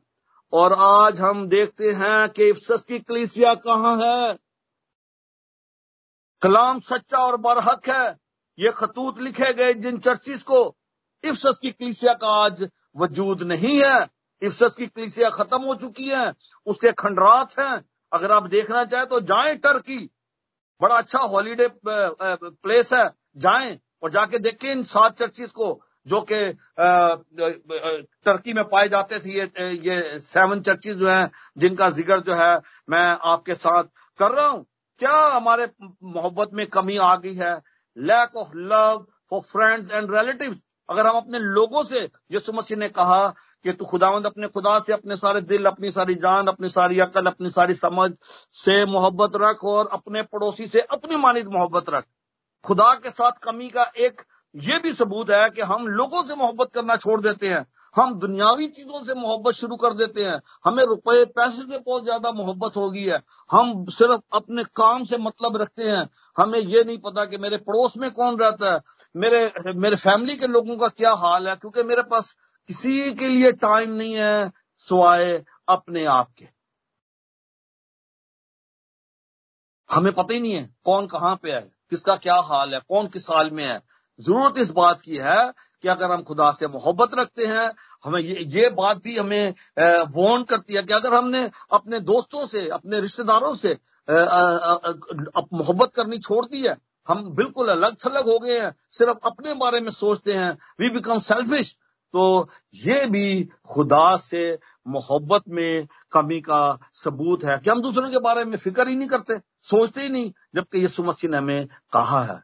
और 0.54 0.74
आज 0.74 1.20
हम 1.20 1.48
देखते 1.50 1.92
हैं 1.92 2.30
कि 2.30 2.50
इफ्सस 2.50 2.84
की 2.88 3.00
कलीसिया 3.00 3.54
कहाँ 3.54 3.96
है। 3.98 4.34
कलाम 6.42 6.80
सच्चा 6.80 7.18
और 7.18 7.38
बरहक 7.38 7.90
है। 7.90 8.06
ये 8.60 8.72
खतूत 8.72 9.20
लिखे 9.20 9.54
गए 9.54 9.74
जिन 9.74 9.98
चर्चिस 9.98 10.44
को। 10.44 10.60
इफ्सस 11.24 11.60
की 11.62 11.72
कलीसिया 11.72 12.14
का 12.14 12.28
आज 12.28 12.70
वजूद 12.98 13.42
नहीं 13.44 13.82
है। 13.84 14.08
इफ्सस 14.42 14.76
की 14.76 14.88
कलीसिया 14.88 15.30
खत्म 15.30 15.62
हो 15.62 15.76
चुकी 15.76 16.06
है। 16.06 16.34
उसके 16.66 16.92
खंडरात 16.92 17.60
हैं। 17.60 17.86
अगर 18.14 18.32
आप 18.32 18.48
देखना 18.48 18.84
चाहें 18.86 19.08
तो 19.08 19.20
जाएँ 19.22 19.56
टर्की। 19.56 19.98
बड़ा 20.82 20.98
अच्छा 20.98 21.20
हॉलीडे 21.20 21.70
प्लेस 21.86 22.94
है। 22.94 23.10
जाएँ 23.38 23.80
और 24.04 24.12
जाके 24.12 24.40
देखें 24.40 24.72
इन 24.72 24.84
सात 24.84 25.18
चर्चिस 25.20 25.52
को। 25.52 25.82
जो 26.08 26.22
कि 26.32 26.40
टर्की 28.26 28.54
में 28.54 28.64
पाए 28.66 28.88
जाते 28.90 29.20
थे 29.20 29.30
ये 29.32 29.70
ये 29.86 30.20
सेवन 30.20 30.62
चर्चिस 30.62 30.96
जो 30.96 31.08
हैं, 31.08 31.30
जिनका 31.58 31.90
ज़िक्र 31.92 32.20
जो 32.20 32.34
है, 32.34 32.56
मैं 32.90 33.18
आपके 33.24 33.56
साथ 33.56 33.84
कर 34.20 34.32
रहा 34.32 34.48
हूँ। 34.48 34.66
क्या 35.00 35.16
हमारे 35.28 35.68
मोहब्बत 35.84 36.50
में 36.54 36.66
कमी 36.68 36.98
आ 36.98 37.16
गई 37.16 37.34
है? 37.36 37.56
Lack 37.98 38.36
of 38.38 38.52
love 38.56 39.06
for 39.32 39.42
friends 39.44 39.92
and 39.92 40.12
relative 40.12 40.60
अगर 40.90 41.08
हम 41.08 41.16
अपने 41.16 41.40
लोगों 41.40 41.84
से, 41.84 42.00
यीशु 42.32 42.54
मसीह 42.54 42.78
ने 42.78 42.88
कहा 42.90 43.28
कि 43.66 43.72
तू 43.74 43.86
खुदावंद, 43.86 44.26
अपने 44.26 44.48
खुदा 44.48 44.78
से 44.80 44.94
अपने 44.94 45.16
सारे 45.16 45.42
दिल, 45.42 45.66
अपनी 45.66 45.90
सारी 45.92 46.16
जान, 46.16 46.48
अपनी 46.48 46.70
सारी 46.70 47.00
अकल, 47.00 47.26
अपनी 47.26 47.50
सारी 47.50 47.74
समझ 47.74 48.12
से 48.56 48.86
मोहब्बत 48.86 49.36
रख 49.36 49.64
और 49.66 49.88
अपने 49.92 50.24
पड़ोसी 50.24 50.68
से 50.68 50.82
अपनी 50.82 51.18
मानित 51.18 51.48
मोहब्बत 51.48 51.90
रख। 51.90 52.06
खुदा 52.66 52.94
के 52.96 53.12
साथ 53.12 53.40
कमी 53.44 53.70
का 53.70 53.84
एक 53.98 54.22
ये 54.56 54.78
भी 54.80 54.92
सबूत 54.94 55.30
है 55.30 55.50
कि 55.50 55.62
हम 55.62 55.88
लोगों 55.88 56.24
से 56.24 56.36
मोहब्बत 56.36 56.70
करना 56.74 56.96
छोड़ 56.96 57.20
देते 57.22 57.50
हैं। 57.50 57.66
हम 57.96 58.14
दुनियावी 58.20 58.68
चीज़ों 58.68 59.04
से 59.04 59.14
मोहब्बत 59.14 59.54
शुरू 59.54 59.76
कर 59.76 59.94
देते 59.94 60.24
हैं। 60.26 60.40
हमें 60.66 60.84
रुपए, 60.84 61.24
पैसे 61.26 61.62
से 61.62 61.78
बहुत 61.80 62.04
ज़्यादा 62.04 62.32
मोहब्बत 62.32 62.78
हो 62.78 62.90
गई 62.92 63.04
है। 63.04 63.20
हम 63.50 63.86
सिर्फ़ 63.90 64.22
अपने 64.34 64.64
काम 64.76 65.04
से 65.04 65.18
मतलब 65.18 65.58
रखते 65.58 65.90
हैं। 65.90 66.08
हमें 66.38 66.60
ये 66.60 66.84
नहीं 66.84 66.98
पता 66.98 67.26
कि 67.26 67.38
मेरे 67.38 67.58
पड़ोस 67.58 67.98
में 67.98 68.10
कौन 68.12 68.38
रहता 68.40 68.74
है। 68.74 68.80
मेरे 69.16 69.74
मेरे 69.76 69.96
फैमिली 69.96 70.36
के 70.38 70.48
लोगों 70.48 70.78
का 70.78 70.88
क्या 70.88 71.14
हाल 71.16 71.48
है? 71.48 71.56
क्योंकि 71.56 71.84
मेरे 71.84 72.02
पास 72.04 72.36
किसी 72.70 73.14
के 73.14 73.30
लिए 73.30 73.52
टाइम 73.52 73.92
नहीं 73.92 74.14
है 74.16 74.52
सुआए 74.82 75.44
अपने 75.70 76.06
आप 76.06 76.32
के। 76.38 76.46
हमें 79.90 80.12
पता 80.14 80.34
ही 80.34 80.40
नहीं 80.40 80.54
है 80.54 80.64
कौन 80.86 81.08
कहाँ 81.08 81.36
पे 81.36 81.52
है, 81.52 81.62
किसका 81.90 82.16
क्या 82.16 82.36
हाल 82.44 82.74
है, 82.74 82.80
कौन 82.80 83.08
किस 83.08 83.30
हाल 83.30 83.50
में 83.52 83.64
है। 83.64 83.82
ज़रूरत 84.20 84.58
इस 84.58 84.70
बात 84.72 85.02
की 85.02 85.18
है 85.18 85.52
कि 85.84 85.88
अगर 85.88 86.12
हम 86.12 86.22
खुदा 86.24 86.52
से 86.52 86.68
मोहब्बत 86.68 87.16
रखते 87.20 87.46
हैं, 87.46 87.72
हमें 88.06 88.20
ये 88.22 88.44
ये 88.52 88.70
बात 88.72 88.98
भी 89.04 89.18
हमें 89.18 89.54
वॉर्न 90.16 90.44
करती 90.44 90.74
है 90.74 90.84
कि 90.84 90.94
अगर 90.94 91.14
हमने 91.14 91.50
अपने 91.72 92.00
दोस्तों 92.02 92.46
से, 92.48 92.68
अपने 92.70 93.00
रिश्तेदारों 93.00 93.54
से 93.56 93.78
मोहब्बत 95.54 95.92
करनी 95.96 96.18
छोड़ 96.20 96.46
दी 96.46 96.62
है, 96.68 96.76
हम 97.08 97.30
बिल्कुल 97.36 97.70
अलग 97.70 97.96
थलग 98.06 98.30
हो 98.30 98.38
गए 98.40 98.60
हैं, 98.60 98.74
सिर्फ़ 98.92 99.28
अपने 99.28 99.54
बारे 99.56 99.80
में 99.82 99.90
सोचते 99.92 100.34
हैं 100.34 100.52
वी 100.80 100.90
बिकम 100.90 101.20
सेल्फिश 101.22 101.76
तो 102.14 102.50
ये 102.76 103.06
भी 103.08 103.44
खुदा 103.70 104.16
से 104.18 104.42
मोहब्बत 104.88 105.44
में 105.50 105.88
कमी 106.12 106.40
का 106.42 106.62
सबूत 106.94 107.44
है 107.46 107.58
कि 107.60 107.70
हम 107.70 107.82
दूसरों 107.82 108.10
के 108.10 108.20
बारे 108.20 108.44
में 108.46 108.58
फ़िक्र 108.58 108.88
ही 108.88 108.96
नहीं 108.96 109.08
करते, 109.08 109.38
सोचते 109.62 110.02
ही 110.02 110.10
नहीं, 110.10 110.32
जबकि 110.56 110.80
यीशु 110.80 111.04
मसीह 111.04 111.30
ने 111.30 111.38
हमें 111.38 111.68
कहा 111.94 112.24
है। 112.24 112.40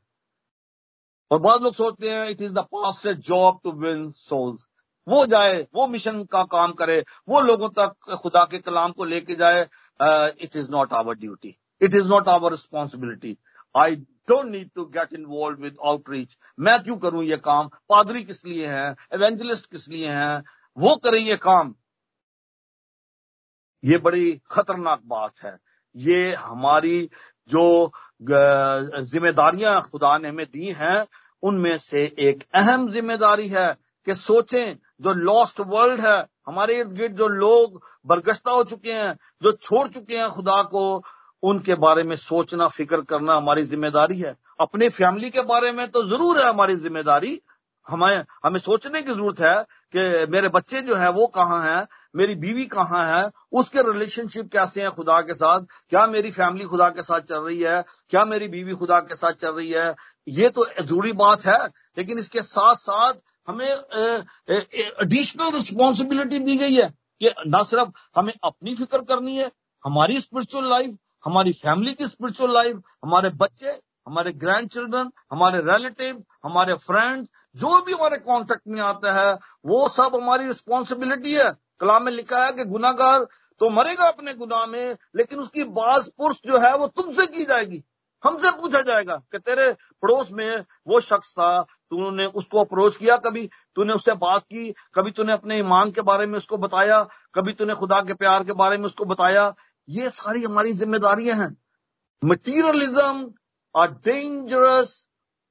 और 1.31 1.39
बहुत 1.39 1.61
लोग 1.61 1.73
सोचते 1.75 2.09
हैं 2.09 2.29
it 2.29 2.41
is 2.41 2.53
the 2.53 2.59
pastor's 2.75 3.07
job 3.07 3.59
to 3.63 3.71
win 3.81 4.09
souls 4.11 4.65
वो 5.07 5.25
जाए, 5.25 5.61
वो 5.75 5.87
मिशन 5.87 6.23
का 6.23 6.43
काम 6.45 6.71
करे, 6.73 7.03
वो 7.29 7.39
लोगों 7.41 7.69
तक 7.79 8.15
खुदा 8.21 8.43
के 8.51 8.57
कलाम 8.59 8.91
को 8.91 9.05
लेके 9.05 9.35
जाए 9.35 9.61
it 10.41 10.55
is 10.55 10.71
not 10.71 10.93
our 10.93 11.15
duty 11.15 11.55
it 11.81 11.95
is 11.95 12.07
not 12.07 12.27
our 12.29 12.51
responsibility 12.51 13.37
I 13.75 13.95
don't 14.29 14.45
need 14.45 14.69
to 14.75 14.85
get 14.97 15.13
involve 15.13 15.61
with 15.63 15.77
outreach 15.85 16.37
मैं 16.59 16.77
क्यों 16.83 16.97
करूँ 16.97 17.23
ये 17.25 17.37
काम? 17.37 17.67
पादरी 17.89 18.23
किस 18.23 18.45
लिए 18.45 18.67
हैं? 18.67 18.95
एवेंजलिस्ट 19.13 19.69
किस 19.71 19.87
लिए 19.89 20.09
हैं? 20.09 20.43
वो 20.77 20.95
करें 21.03 21.19
ये 21.19 21.35
काम। 21.37 21.73
ये 23.83 23.97
बड़ी 23.97 24.31
खतरनाक 24.51 25.01
बात 25.05 25.41
है। 25.43 25.57
ये 25.95 26.33
हमारी 26.35 27.09
जो 27.49 27.91
जिम्मेदारियाँ 28.21 29.81
खुदा 29.81 30.17
ने 30.17 30.27
हमें 30.27 30.45
दी 30.45 30.71
हैं, 30.71 31.05
उनमें 31.43 31.77
से 31.77 32.03
एक 32.19 32.43
अहम 32.53 32.89
ज़िम्मेदारी 32.91 33.47
है 33.47 33.67
कि 34.07 34.15
सोचें, 34.15 34.75
जो 35.01 35.13
लॉस्ट 35.13 35.59
वर्ल्ड 35.59 36.01
है, 36.01 36.17
हमारे 36.47 36.77
इर्द 36.79 36.91
गिर्द 36.91 37.15
जो 37.15 37.27
लोग 37.27 37.81
बरगश्ता 38.07 38.51
हो 38.51 38.63
चुके 38.63 38.91
हैं, 38.91 39.13
जो 39.43 39.51
छोड़ 39.53 39.88
चुके 39.88 40.17
हैं 40.17 40.29
खुदा 40.29 40.62
को, 40.63 41.03
उनके 41.43 41.75
बारे 41.75 42.03
में 42.03 42.15
सोचना, 42.15 42.67
फ़िक्र 42.67 43.01
करना 43.01 43.35
हमारी 43.35 43.63
ज़िम्मेदारी 43.63 44.19
है। 44.19 44.35
अपने 44.59 44.89
फैमिली 44.89 45.29
के 45.29 45.41
बारे 45.43 45.71
में 45.71 45.88
तो 45.88 46.03
ज़रूर 46.07 46.39
है 46.39 46.49
हमारी 46.49 46.75
ज़िम्मेदारी। 46.75 47.39
हमें 47.88 48.23
हमें 48.45 48.59
सोचने 48.59 49.01
की 49.01 49.12
ज़रूरत 49.12 49.39
है 49.39 49.55
कि 49.95 50.25
मेरे 50.31 50.49
बच्चे 50.49 50.81
जो 50.81 50.95
है, 50.95 51.09
वो 51.09 51.27
कहाँ 51.27 51.62
हैं? 51.63 51.85
मेरी 52.15 52.35
बीवी 52.35 52.65
कहाँ 52.65 53.03
है? 53.07 53.29
उसके 53.51 53.81
रिलेशनशिप 53.91 54.51
कैसे 54.53 54.81
हैं 54.81 54.91
खुदा 54.91 55.19
के 55.21 55.33
साथ? 55.33 55.65
क्या 55.89 56.05
मेरी 56.07 56.31
फैमिली 56.31 56.65
खुदा 56.65 56.89
के 56.89 57.01
साथ 57.01 57.21
चल 57.21 57.41
रही 57.43 57.59
है? 57.61 57.83
क्या 58.09 58.23
मेरी 58.25 58.47
बीवी 58.47 58.73
खुदा 58.75 58.99
के 58.99 59.15
साथ 59.15 59.33
चल 59.33 59.53
रही 59.53 59.71
है? 59.71 59.93
ये 60.27 60.49
तो 60.49 60.65
ज़रूरी 60.79 61.11
बात 61.13 61.45
है, 61.45 61.57
लेकिन 61.97 62.19
इसके 62.19 62.41
साथ 62.41 62.75
साथ 62.75 63.13
हमें 63.47 63.69
एडिशनल 63.69 65.51
रिस्पॉन्सिबिलिटी 65.53 66.39
दी 66.39 66.55
गई 66.57 66.75
है 66.75 66.89
कि 67.21 67.33
न 67.47 67.63
सिर्फ़ 67.63 67.89
हमें 68.15 68.33
अपनी 68.43 68.75
फ़िक्र 68.75 69.01
करनी 69.03 69.35
है, 69.37 69.51
हमारी 69.83 70.19
स्पिरिचुअल 70.19 70.69
लाइफ 70.69 70.97
हमारी 71.25 71.51
फैमिली 71.53 71.93
की 71.93 72.07
स्पिरिचुअल 72.07 72.53
लाइफ 72.53 72.81
हमारे 73.03 73.29
बच्चे, 73.29 73.79
हमारे 74.07 74.31
ग्रैंड 74.33 74.69
चिल्ड्रन 74.69 75.10
हमारे 75.31 75.60
रिलेटिव 75.62 76.23
हमारे 76.43 76.73
फ्रेंड्स 76.85 77.29
जो 77.55 77.81
भी 77.81 77.93
हमारे 77.93 78.17
कॉन्टेक्ट 78.19 78.62
में 78.67 78.81
आता 78.81 79.13
है, 79.13 79.33
वो 79.65 79.87
सब 79.89 80.15
हमारी 80.15 80.47
रिस्पॉन्सिबिलिटी 80.47 81.33
है। 81.33 81.49
कलाम 81.82 82.04
में 82.04 82.12
लिखा 82.12 82.46
है 82.46 82.52
कि 82.52 82.65
गुनागार 82.65 83.23
तो 83.60 83.69
मरेगा 83.69 84.08
अपने 84.08 84.34
गुनाह 84.34 84.65
में, 84.65 84.98
लेकिन 85.15 85.40
उसकी 85.40 85.63
बाज 85.63 86.12
पुरुष 86.17 86.38
जो 86.46 86.58
है 86.58 86.77
वो 86.77 86.88
तुमसे 86.88 87.25
की 87.25 87.44
जाएगी। 87.44 87.84
हमसे 88.23 88.52
पूछा 88.52 88.82
जाएगा 88.82 89.15
कि 89.15 89.40
तेरे 89.40 89.73
पड़ोस 89.73 90.32
में 90.32 90.65
वो 90.88 91.00
शख्स 91.00 91.32
था, 91.32 91.62
तूने 91.62 92.25
उसको 92.25 92.60
अप्रोच 92.60 92.98
किया 92.98 93.17
कभी? 93.17 93.50
तूने 93.75 93.94
उससे 93.94 94.13
बात 94.13 94.44
की? 94.44 94.75
कभी 94.96 95.12
तूने 95.12 95.34
अपने 95.34 95.58
ईमान 95.60 95.92
के 95.92 96.02
बारे 96.02 96.25
में 96.25 96.38
उसको 96.38 96.58
बताया? 96.58 97.08
कभी 97.36 97.54
तूने 97.54 97.75
खुदा 97.75 98.02
के 98.02 98.13
प्यार 98.13 98.44
के 98.44 98.54
बारे 98.54 98.77
में 98.77 98.86
उसको 98.86 99.06
बताया? 99.06 99.56
ये 99.90 100.10
सारी 100.10 100.44
हमारी 100.44 100.73
जिम्मेदारियाँ 100.73 101.38
हैं। 101.38 101.58
Materialism 102.25 103.34
a 103.77 103.88
dangerous 104.08 105.08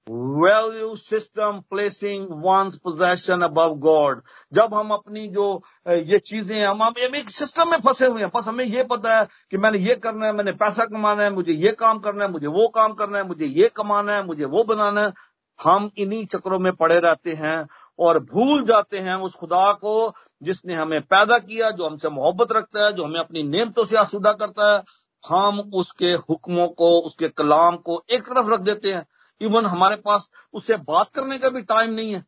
value 0.09 0.96
system 0.96 1.62
placing 1.70 2.22
one's 2.42 2.76
possession 2.78 3.42
above 3.42 3.74
God. 3.78 4.20
जब 4.52 4.74
हम 4.74 4.90
अपनी 4.90 5.26
जो 5.28 5.62
ये 5.88 6.18
चीज़ें 6.18 6.66
हम 6.66 6.82
हम 6.82 6.94
एक 7.16 7.30
सिस्टम 7.30 7.70
में 7.70 7.78
फंसे 7.80 8.06
हुए 8.06 8.22
हैं। 8.22 8.30
बस 8.34 8.48
हमें 8.48 8.64
ये 8.64 8.84
पता 8.84 9.18
है 9.18 9.26
कि 9.50 9.59
मैंने 9.59 9.78
ये 9.78 9.94
करना 9.94 10.26
है, 10.26 10.32
मैंने 10.32 10.52
पैसा 10.52 10.84
कमाना 10.84 11.22
है, 11.22 11.30
मुझे 11.30 11.52
ये 11.52 11.72
काम 11.72 11.98
करना 11.98 12.24
है, 12.24 12.30
मुझे 12.30 12.46
वो 12.46 12.68
काम 12.68 12.92
करना 12.92 13.18
है, 13.18 13.26
मुझे 13.26 13.46
ये 13.46 13.68
कमाना 13.76 14.12
है, 14.12 14.26
मुझे 14.26 14.44
वो 14.44 14.64
बनाना 14.64 15.00
है। 15.00 15.12
हम 15.62 15.90
इन्हीं 15.98 16.26
चक्रों 16.26 16.59
में 16.59 16.72
पड़े 16.72 16.98
रहते 16.98 17.32
हैं 17.34 17.68
और 17.98 18.18
भूल 18.24 18.62
जाते 18.64 18.98
हैं 18.98 19.14
उस 19.14 19.34
खुदा 19.34 19.72
को 19.72 20.14
जिसने 20.42 20.74
हमें 20.74 21.00
पैदा 21.02 21.38
किया, 21.38 21.70
जो 21.70 21.86
हमसे 21.86 22.09
मोहब्बत 22.09 22.52
रखता 22.52 22.84
है, 22.84 22.92
जो 22.92 23.04
हमें 23.04 23.20
अपनी 23.20 23.42
नेमतों 23.42 23.84
से 23.84 23.96
आसूदा 23.96 24.32
करता 24.32 24.74
है। 24.74 24.82
हम 25.28 25.59
उसके 25.74 26.12
हुक्मों 26.12 26.68
को, 26.68 26.98
उसके 27.00 27.28
कलाम 27.28 27.76
को 27.76 28.02
एक 28.11 28.22
तरफ़ 28.22 28.48
रख 28.48 28.61
देते 28.61 28.92
हैं। 28.92 29.06
इवन 29.41 29.66
हमारे 29.66 29.97
पास 29.97 30.30
उससे 30.55 30.76
बात 30.89 31.11
करने 31.11 31.39
का 31.39 31.49
भी 31.49 31.62
टाइम 31.64 31.93
नहीं 31.93 32.12
है। 32.14 32.24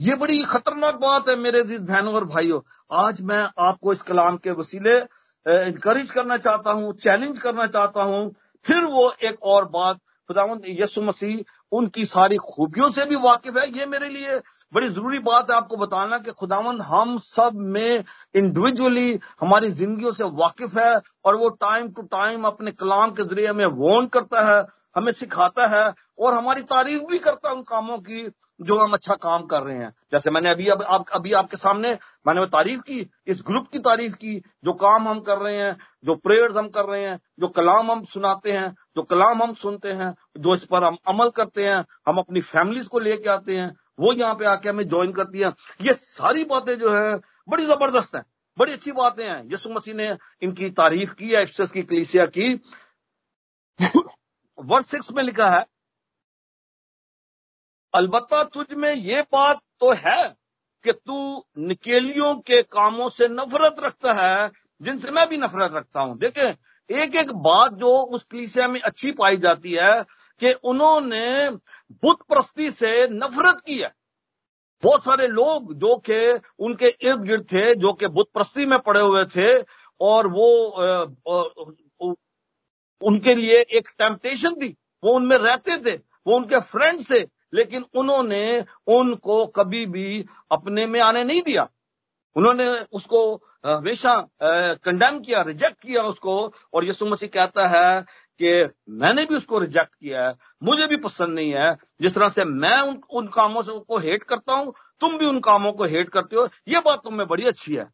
ये 0.00 0.14
बड़ी 0.14 0.42
खतरनाक 0.44 0.94
बात 0.96 1.28
है 1.28 1.36
मेरे 1.36 1.62
बहनों 1.62 2.14
और 2.14 2.24
भाइयों। 2.24 2.60
आज 2.96 3.20
मैं 3.22 3.48
आपको 3.58 3.92
इस 3.92 4.02
कलाम 4.02 4.36
के 4.36 4.50
वसीले 4.54 4.98
इंकरेज 5.46 6.10
करना 6.10 6.36
चाहता 6.38 6.72
हूँ 6.72 6.92
चैलेंज 6.98 7.38
करना 7.38 7.66
चाहता 7.66 8.02
हूँ। 8.02 8.30
फिर 8.66 8.84
वो 8.84 9.10
एक 9.24 9.42
और 9.44 9.64
बात, 9.68 9.98
खुदावंद 10.30 10.62
यसु 10.80 11.02
मसीह, 11.02 11.42
उनकी 11.72 12.04
सारी 12.04 12.36
खूबियों 12.38 12.90
से 12.90 13.04
भी 13.06 13.16
वाकिफ 13.16 13.56
है। 13.56 13.66
ये 13.78 13.86
मेरे 13.86 14.08
लिए 14.08 14.38
बड़ी 14.72 14.88
ज़रूरी 14.88 15.18
बात 15.20 15.50
है 15.50 15.56
आपको 15.56 15.76
बताना 15.76 16.18
कि 16.18 16.30
खुदावंद, 16.32 16.82
हम 16.82 17.16
सब 17.18 17.54
में 17.54 18.04
इंडिविजुअली 18.34 19.18
हमारी 19.40 19.70
जिंदगियों 19.72 20.12
से 20.12 20.24
वाकिफ 20.36 20.76
है 20.78 21.00
और 21.24 21.36
वो 21.36 21.48
टाइम 21.60 21.88
टू 21.90 22.02
टाइम 22.12 22.44
अपने 22.44 22.70
कलाम 22.72 23.10
के 23.10 23.24
ज़रिए 23.24 23.46
हमें 23.46 23.66
वॉर्न 23.66 24.06
करता 24.08 24.46
है। 24.48 24.62
हमें 24.98 25.12
सिखाता 25.14 25.66
है 25.68 25.86
और 26.18 26.34
हमारी 26.34 26.62
तारीफ़ 26.66 27.02
भी 27.04 27.18
करता 27.18 27.48
है 27.48 27.54
उन 27.54 27.62
कामों 27.64 27.98
की 28.00 28.28
जो 28.60 28.78
हम 28.78 28.92
अच्छा 28.92 29.14
काम 29.16 29.42
कर 29.46 29.62
रहे 29.62 29.76
हैं। 29.76 29.92
जैसे 30.12 30.30
मैंने 30.30 30.50
अभी 30.50 30.66
अब 30.68 30.82
आप, 30.82 31.04
अभी 31.14 31.32
आपके 31.32 31.56
सामने 31.56 31.92
मैंने 32.26 32.46
तारीफ़ 32.48 32.80
की 32.82 32.98
इस 33.26 33.42
ग्रुप 33.46 33.66
की 33.68 33.78
तारीफ़ 33.80 34.14
की 34.14 34.34
जो 34.64 34.72
काम 34.74 35.08
हम 35.08 35.20
कर 35.20 35.38
रहे 35.38 35.56
हैं 35.56 35.76
जो 36.04 36.14
प्रेयर्स 36.16 36.56
हम 36.56 36.68
कर 36.68 36.84
रहे 36.84 37.02
हैं 37.02 37.18
जो 37.40 37.48
कलाम 37.50 37.92
हम 37.92 38.02
सुनाते 38.04 38.52
हैं 38.52 38.70
जो 38.96 39.02
कलाम 39.04 39.42
हम 39.42 39.52
सुनते 39.54 39.92
हैं 39.92 40.14
जो 40.38 40.54
इस 40.54 40.64
पर 40.64 40.84
हम 40.84 40.96
अमल 41.08 41.30
करते 41.36 41.66
हैं 41.66 41.84
हम 42.08 42.18
अपनी 42.18 42.40
फैमिलीज़ 42.42 42.88
को 42.88 42.98
लेके 42.98 43.28
आते 43.28 43.56
हैं 43.56 43.70
वो 44.00 44.12
यहाँ 44.12 44.34
पे 44.34 44.44
आके 44.46 44.68
हमें 44.68 44.86
ज्वाइन 44.88 45.12
करती 45.12 45.38
है। 45.38 45.52
ये 45.82 45.94
सारी 45.94 46.44
बातें 46.46 46.78
जो 46.78 46.92
है 46.94 47.14
बड़ी 47.48 47.64
ज़बरदस्त 47.66 48.16
है 48.16 48.22
बड़ी 48.58 48.72
अच्छी 48.72 48.92
बातें 48.92 49.24
हैं। 49.24 49.42
यसु 49.52 49.70
मसीह 49.70 49.94
ने 49.94 50.06
इनकी 50.42 50.70
तारीफ़ 50.72 51.14
की 51.14 51.30
है 51.30 51.44
की 51.46 51.82
कलीसिया 51.82 52.26
की। 52.28 52.54
वर्ष 54.58 54.86
सिक्स 54.86 55.10
में 55.12 55.22
लिखा 55.22 55.48
है, 55.50 55.64
अलबत्ता 57.94 58.42
तुझ 58.44 58.66
में 58.74 58.92
ये 58.92 59.22
बात 59.32 59.60
तो 59.80 59.92
है 59.96 60.28
कि 60.84 60.92
तू 60.92 61.44
निकेलियों 61.58 62.34
के 62.40 62.62
कामों 62.64 63.08
से 63.08 63.28
नफरत 63.28 63.76
रखता 63.80 64.12
है, 64.14 64.50
जिनसे 64.80 65.10
मैं 65.10 65.28
भी 65.28 65.36
नफरत 65.36 65.72
रखता 65.74 66.00
हूँ। 66.00 66.18
देखे 66.18 66.48
एक 66.90 67.16
एक 67.16 67.32
बात 67.34 67.72
जो 67.74 67.96
उस 68.06 68.24
कलीसिया 68.24 68.66
में 68.68 68.80
अच्छी 68.80 69.10
पाई 69.12 69.36
जाती 69.36 69.72
है 69.72 70.02
कि 70.40 70.52
उन्होंने 70.64 71.50
बुत 71.50 72.22
प्रस्ती 72.28 72.70
से 72.70 73.06
नफरत 73.08 73.62
की 73.66 73.78
है। 73.78 73.92
बहुत 74.82 75.04
सारे 75.04 75.26
लोग 75.28 75.72
जो 75.74 75.96
के 76.00 76.20
उनके 76.64 76.88
इर्द 76.88 77.22
गिर्द 77.22 77.44
थे, 77.44 77.74
जो 77.74 77.92
कि 77.92 78.06
बुत 78.08 78.30
प्रस्ती 78.34 78.66
में 78.66 78.78
पड़े 78.80 79.00
हुए 79.00 79.24
थे, 79.26 79.58
और 80.00 80.26
वो 80.28 81.66
उनके 83.02 83.34
लिए 83.34 83.60
एक 83.70 83.88
टेम्पटेशन 83.98 84.54
थी। 84.54 84.68
वो 85.02 85.14
उनमें 85.16 85.36
रहते 85.38 85.76
थे 85.80 85.96
वो 86.26 86.36
उनके 86.36 86.60
फ्रेंड 86.62 87.00
थे 87.10 87.20
लेकिन 87.54 87.84
उन्होंने 87.96 88.64
उनको 88.88 89.44
कभी 89.48 89.84
भी 89.86 90.24
अपने 90.52 90.86
में 90.86 91.00
आने 91.00 91.24
नहीं 91.24 91.42
दिया। 91.42 91.68
उन्होंने 92.36 92.66
उसको 92.92 93.20
हमेशा 93.66 94.14
कंडेम 94.42 95.18
किया 95.20 95.42
रिजेक्ट 95.42 95.80
किया 95.82 96.02
उसको 96.04 96.34
और 96.74 96.84
यीशु 96.84 97.06
मसीह 97.06 97.28
कहता 97.28 97.66
है 97.68 98.00
कि 98.40 98.50
मैंने 98.94 99.24
भी 99.24 99.36
उसको 99.36 99.58
रिजेक्ट 99.58 99.94
किया 99.94 100.24
है 100.24 100.34
मुझे 100.62 100.86
भी 100.86 100.96
पसंद 100.98 101.34
नहीं 101.34 101.52
है। 101.52 101.74
जिस 102.02 102.14
तरह 102.14 102.28
से 102.28 102.44
मैं 102.44 102.80
उन, 102.80 103.00
उन 103.10 103.26
कामों 103.28 103.62
से 103.62 103.78
को 103.78 103.98
हेट 103.98 104.22
करता 104.24 104.54
हूँ 104.54 104.72
तुम 105.00 105.16
भी 105.18 105.26
उन 105.26 105.40
कामों 105.40 105.72
को 105.72 105.84
हेट 105.86 106.08
करते 106.08 106.36
हो 106.36 106.48
ये 106.68 106.80
बात 106.80 107.00
तुम्हें 107.04 107.26
बड़ी 107.28 107.44
अच्छी 107.44 107.74
है। 107.74 107.84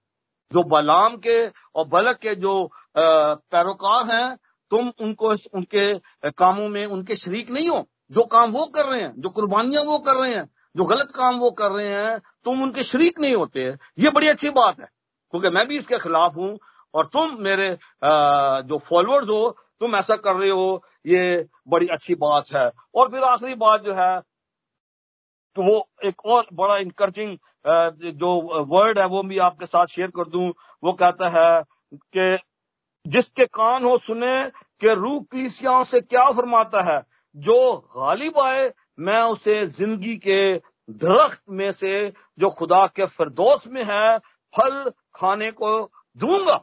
जो 0.52 0.62
बलाम 0.70 1.16
के 1.16 1.46
और 1.46 1.86
बलक 1.88 2.18
के 2.18 2.34
जो 2.36 2.70
पैरोकार 2.96 4.04
हैं 4.06 4.36
तुम 4.70 4.92
उनको, 5.00 5.34
उनके 5.54 5.94
कामों 6.32 6.68
में 6.68 6.84
उनके 6.86 7.16
शरीक 7.16 7.50
नहीं 7.50 7.68
हो। 7.68 7.86
जो 8.12 8.22
काम 8.26 8.50
वो 8.52 8.64
कर 8.66 8.86
रहे 8.86 9.00
हैं, 9.00 9.12
जो 9.16 9.28
कुर्बानियाँ 9.30 9.82
वो 9.84 9.98
कर 10.00 10.16
रहे 10.16 10.34
हैं, 10.34 10.48
जो 10.76 10.84
गलत 10.84 11.10
काम 11.16 11.38
वो 11.38 11.50
कर 11.52 11.70
रहे 11.70 11.88
हैं, 11.88 12.18
तुम 12.44 12.62
उनके 12.62 12.82
शरीक 12.84 13.20
नहीं 13.20 13.34
होते। 13.34 13.64
ये 13.98 14.10
बड़ी 14.10 14.28
अच्छी 14.28 14.50
बात 14.52 14.80
है, 14.80 14.88
क्योंकि 15.34 15.48
मैं 15.50 15.66
भी 15.68 15.76
इसके 15.78 15.98
खिलाफ 15.98 16.36
हूँ 16.36 16.58
और 16.94 17.06
तुम 17.06 17.36
मेरे 17.42 17.70
जो 18.02 18.78
फॉलोअर्स 18.80 19.28
हो, 19.28 19.56
तुम 19.80 19.96
ऐसा 19.96 20.16
कर 20.18 20.34
रहे 20.34 20.50
हो, 20.50 20.84
ये 21.06 21.46
बड़ी 21.68 21.86
अच्छी 21.88 22.14
बात 22.16 22.52
है। 22.52 22.70
और 22.94 23.10
फिर 23.10 23.22
आखिरी 23.24 23.54
बात 23.56 23.82
जो 23.82 23.94
है 23.94 24.20
तो 25.56 25.62
वो 25.62 25.88
एक 26.04 26.24
और 26.26 26.46
बड़ा 26.54 26.76
इंकरेजिंग 26.78 27.36
जो 28.14 28.30
वर्ड 28.66 28.98
है, 28.98 29.06
वो 29.06 29.22
भी 29.22 29.38
आपके 29.40 29.66
साथ 29.66 29.86
शेयर 29.86 30.10
कर 30.10 30.28
दूँ। 30.28 30.48
वो 30.82 30.92
कहता 30.94 31.28
है 31.30 31.62
कि 31.92 32.36
जिसके 33.06 33.44
कान 33.46 33.84
हो 33.84 33.96
सुने 33.98 34.50
कि 34.80 34.94
रूह 34.94 35.20
कलीसियाओं 35.32 35.84
से 35.84 36.00
क्या 36.00 36.30
फरमाता 36.30 36.82
है? 36.82 37.02
जो 37.36 37.76
गालिब 37.96 38.38
आए, 38.38 38.72
मैं 38.98 39.20
उसे 39.22 39.66
ज़िंदगी 39.68 40.16
के 40.18 40.54
दरख्त 40.90 41.42
में 41.50 41.70
से, 41.72 42.12
जो 42.38 42.50
खुदा 42.50 42.86
के 42.86 43.06
फिरदोस 43.08 43.66
में 43.66 43.82
है, 43.84 44.18
फल 44.54 44.90
खाने 45.14 45.50
को 45.52 45.78
दूँगा। 46.16 46.60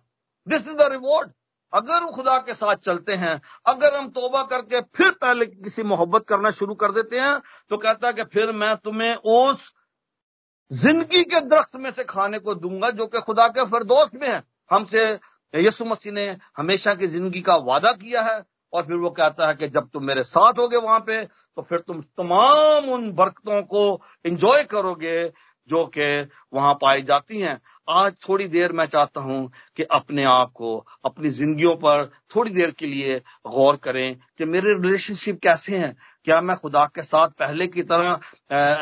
दिस 0.47 0.67
इज़ 0.67 0.75
द 0.75 0.91
रिवॉर्ड 0.91 1.31
अगर 1.73 2.03
वो 2.03 2.11
खुदा 2.11 2.37
के 2.37 2.53
साथ 2.53 2.75
चलते 2.75 3.13
हैं, 3.13 3.39
अगर 3.65 3.95
हम 3.95 4.07
तोबा 4.09 4.41
करके 4.43 4.81
फिर 4.97 5.11
पहले 5.11 5.45
किसी 5.45 5.83
मोहब्बत 5.83 6.25
करना 6.25 6.49
शुरू 6.51 6.73
कर 6.75 6.91
देते 6.91 7.19
हैं 7.19 7.37
तो 7.69 7.77
कहता 7.77 8.07
है 8.07 8.13
कि 8.13 8.23
फिर 8.23 8.51
मैं 8.53 8.75
तुम्हें 8.77 9.15
उस 9.15 9.71
ज़िंदगी 10.71 11.23
के 11.23 11.39
दरख्त 11.41 11.75
में 11.75 11.91
से 11.91 12.03
खाने 12.03 12.39
को 12.39 12.55
दूँगा, 12.55 12.89
जो 12.89 13.07
कि 13.07 13.21
खुदा 13.21 13.47
के 13.49 13.65
फिरदोस 13.65 14.11
में 14.15 14.27
है। 14.29 14.41
हमसे 14.71 15.05
यसु 15.53 15.85
मसीह 15.85 16.13
ने 16.13 16.25
हमेशा 16.57 16.93
की 16.95 17.07
ज़िंदगी 17.07 17.41
का 17.41 17.55
वादा 17.55 17.91
किया 17.91 18.21
है 18.21 18.41
और 18.73 18.83
फिर 18.83 18.95
वो 18.95 19.09
कहता 19.09 19.47
है 19.47 19.55
कि 19.55 19.67
जब 19.67 19.89
तुम 19.89 20.05
मेरे 20.05 20.23
साथ 20.23 20.59
होगे 20.59 20.77
वहाँ 20.77 20.99
पे 20.99 21.23
तो 21.25 21.61
फिर 21.61 21.79
तुम 21.79 22.01
तमाम 22.01 22.89
उन 22.89 23.11
बरकतों 23.11 23.61
को 23.63 24.01
एंजॉय 24.25 24.63
करोगे 24.63 25.31
जो 25.69 25.85
कि 25.97 26.27
वहाँ 26.53 26.73
पाई 26.73 27.01
जाती 27.01 27.39
हैं। 27.39 27.59
आज 27.89 28.13
थोड़ी 28.29 28.47
देर 28.47 28.71
मैं 28.71 28.85
चाहता 28.85 29.21
हूँ 29.21 29.51
कि 29.77 29.83
अपने 29.83 30.23
आप 30.23 30.51
को, 30.55 30.87
अपनी 31.05 31.29
जिंदगियों 31.29 31.75
पर 31.75 32.05
थोड़ी 32.35 32.51
देर 32.51 32.71
के 32.71 32.85
लिए 32.85 33.19
गौर 33.47 33.75
करें 33.75 34.15
कि 34.37 34.45
मेरे 34.45 34.73
रिलेशनशिप 34.73 35.39
कैसे 35.43 35.77
हैं। 35.77 35.95
क्या 36.25 36.39
मैं 36.41 36.55
खुदा 36.55 36.85
के 36.85 37.03
साथ 37.03 37.29
पहले 37.39 37.67
की 37.67 37.83
तरह 37.83 38.19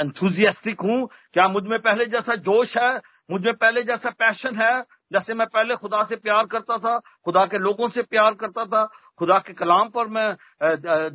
एंथुजियास्टिक 0.02 0.82
हूँ? 0.82 1.08
क्या 1.34 1.48
मुझमें 1.48 1.80
पहले 1.82 2.06
जैसा 2.06 2.36
जोश 2.36 2.78
है? 2.78 3.02
मुझमें 3.32 3.54
पहले 3.54 3.84
जैसा 3.84 4.10
पैशन 4.10 4.56
है? 4.56 4.84
जैसे 5.12 5.34
मैं 5.34 5.48
पहले 5.48 5.76
खुदा 5.76 6.04
से 6.04 6.16
प्यार 6.18 6.46
करता 6.46 6.78
था, 6.78 6.98
खुदा 7.26 7.46
के 7.46 7.58
लोगों 7.60 7.90
से 7.90 8.02
प्यार 8.04 8.34
करता 8.36 8.66
था, 8.66 8.84
खुदा 9.20 9.38
के 9.40 9.54
कलाम 9.54 9.90
पर 9.90 10.08
मैं 10.08 10.36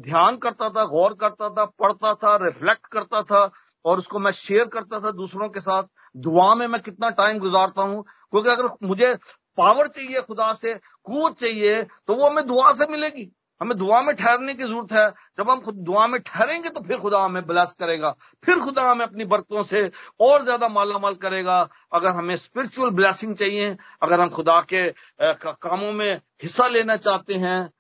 ध्यान 0.01 0.37
करता 0.37 0.69
था, 0.71 0.85
गौर 0.87 1.15
करता 1.21 1.49
था, 1.51 1.65
पढ़ता 1.65 2.15
था 2.15 2.35
रिफ्लेक्ट 2.43 2.87
करता 2.93 3.23
था, 3.23 3.51
और 3.85 3.99
उसको 3.99 4.19
मैं 4.19 4.33
शेयर 4.33 4.67
करता 4.69 5.01
था 5.01 5.11
दूसरों 5.13 5.49
के 5.49 5.61
साथ। 5.61 5.83
दुआ 6.15 6.55
में 6.55 6.67
मैं 6.67 6.81
कितना 6.83 7.11
टाइम 7.13 7.39
गुजारता 7.39 7.83
हूँ, 7.83 8.03
क्योंकि 8.03 8.51
अगर 8.51 8.69
मुझे 8.83 9.15
पावर 9.59 9.89
चाहिए 9.89 10.21
खुदा 10.23 10.53
से 10.55 10.75
कुत 10.75 11.39
चाहिए 11.41 11.83
तो 11.83 12.15
वो 12.15 12.29
हमें 12.29 12.47
दुआ 12.47 12.73
से 12.73 12.87
मिलेगी। 12.93 13.31
हमें 13.61 13.77
दुआ 13.79 14.01
में 14.03 14.15
ठहरने 14.17 14.55
की 14.55 14.63
ज़रूरत 14.63 14.93
है। 14.93 15.09
जब 15.39 15.51
हम 15.51 15.61
खुद 15.61 15.75
दुआ 15.85 16.07
में 16.07 16.21
ठहरेंगे 16.23 16.69
तो 16.71 16.81
फिर 16.83 16.99
खुदा 16.99 17.19
हमें 17.21 17.47
ब्लेस 17.47 17.75
करेगा। 17.79 18.11
फिर 18.45 18.59
खुदा 18.61 18.83
हमें 18.91 19.05
अपनी 19.07 19.25
बरतों 19.27 19.63
से 19.65 19.91
और 20.21 20.45
ज़्यादा 20.45 20.69
माला 20.71 20.99
माल 20.99 21.15
करेगा। 21.17 21.61
अगर 21.93 22.15
हमें 22.17 22.35
स्पिरिचुअल 22.39 22.91
ब्लैसिंग 22.93 23.37
चाहिए, 23.37 23.77
अगर 24.03 24.21
हम 24.21 24.29
खुदा 24.31 24.61
के 24.65 24.89
कामों 25.23 25.93
में 25.93 26.15
हिस्सा 26.43 26.67
लेना 26.69 26.97
चाहते 26.99 27.35
हैं 27.37 27.71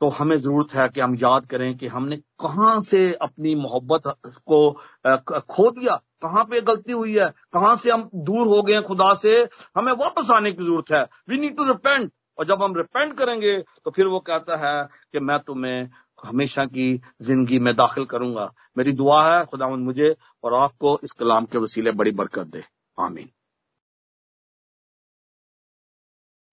तो 0.00 0.08
हमें 0.10 0.36
ज़रूरत 0.36 0.74
है 0.74 0.88
कि 0.88 1.00
हम 1.00 1.14
याद 1.18 1.46
करें 1.46 1.76
कि 1.76 1.86
हमने 1.88 2.16
कहाँ 2.40 2.80
से 2.82 2.98
अपनी 3.22 3.54
मोहब्बत 3.56 4.02
को 4.46 4.70
खो 5.48 5.70
दिया। 5.70 5.94
कहाँ 6.22 6.44
पे 6.44 6.60
गलती 6.62 6.92
हुई 6.92 7.16
है? 7.16 7.28
कहाँ 7.52 7.74
से 7.76 7.90
हम 7.90 8.08
दूर 8.16 8.46
हो 8.48 8.62
गए 8.62 8.80
खुदा 8.82 9.12
से? 9.14 9.36
हमें 9.76 9.92
वापस 9.94 10.30
आने 10.30 10.52
की 10.52 10.62
ज़रूरत 10.64 10.92
है। 10.92 11.02
वी 11.28 11.38
नीड 11.38 11.56
टू 11.56 11.64
रिपेंट 11.64 12.10
और 12.38 12.46
जब 12.46 12.62
हम 12.62 12.76
रिपेंट 12.76 13.16
करेंगे 13.18 13.56
तो 13.84 13.90
फिर 13.90 14.06
वो 14.06 14.20
कहता 14.20 14.56
है 14.56 14.88
कि 15.12 15.20
मैं 15.20 15.38
तुम्हें 15.38 15.88
हमेशा 16.24 16.64
की 16.66 16.88
ज़िंदगी 17.22 17.58
में 17.58 17.74
दाखिल 17.76 18.04
करूँगा 18.04 18.52
मेरी 18.78 18.92
दुआ 18.92 19.22
है 19.28 19.44
खुदा 19.46 19.68
मुझे 19.68 20.14
और 20.44 20.54
आपको 20.54 20.98
इस 21.04 21.12
कलाम 21.12 21.44
के 21.44 21.58
वसीले 21.58 21.92
बड़ी 22.00 22.10
बरकत 22.20 22.46
दे 22.46 22.64
आमीन 22.98 23.30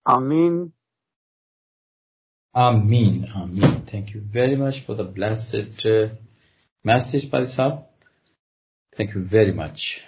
आमीन 0.05 0.71
Amen. 2.55 3.29
Amen. 3.35 3.81
Thank 3.81 4.13
you 4.13 4.21
very 4.21 4.55
much 4.55 4.79
for 4.79 4.95
the 4.95 5.03
blessed 5.03 5.85
uh, 5.85 6.07
message, 6.85 7.29
Padre 7.29 7.83
Thank 8.97 9.13
you 9.13 9.21
very 9.21 9.51
much. 9.51 10.05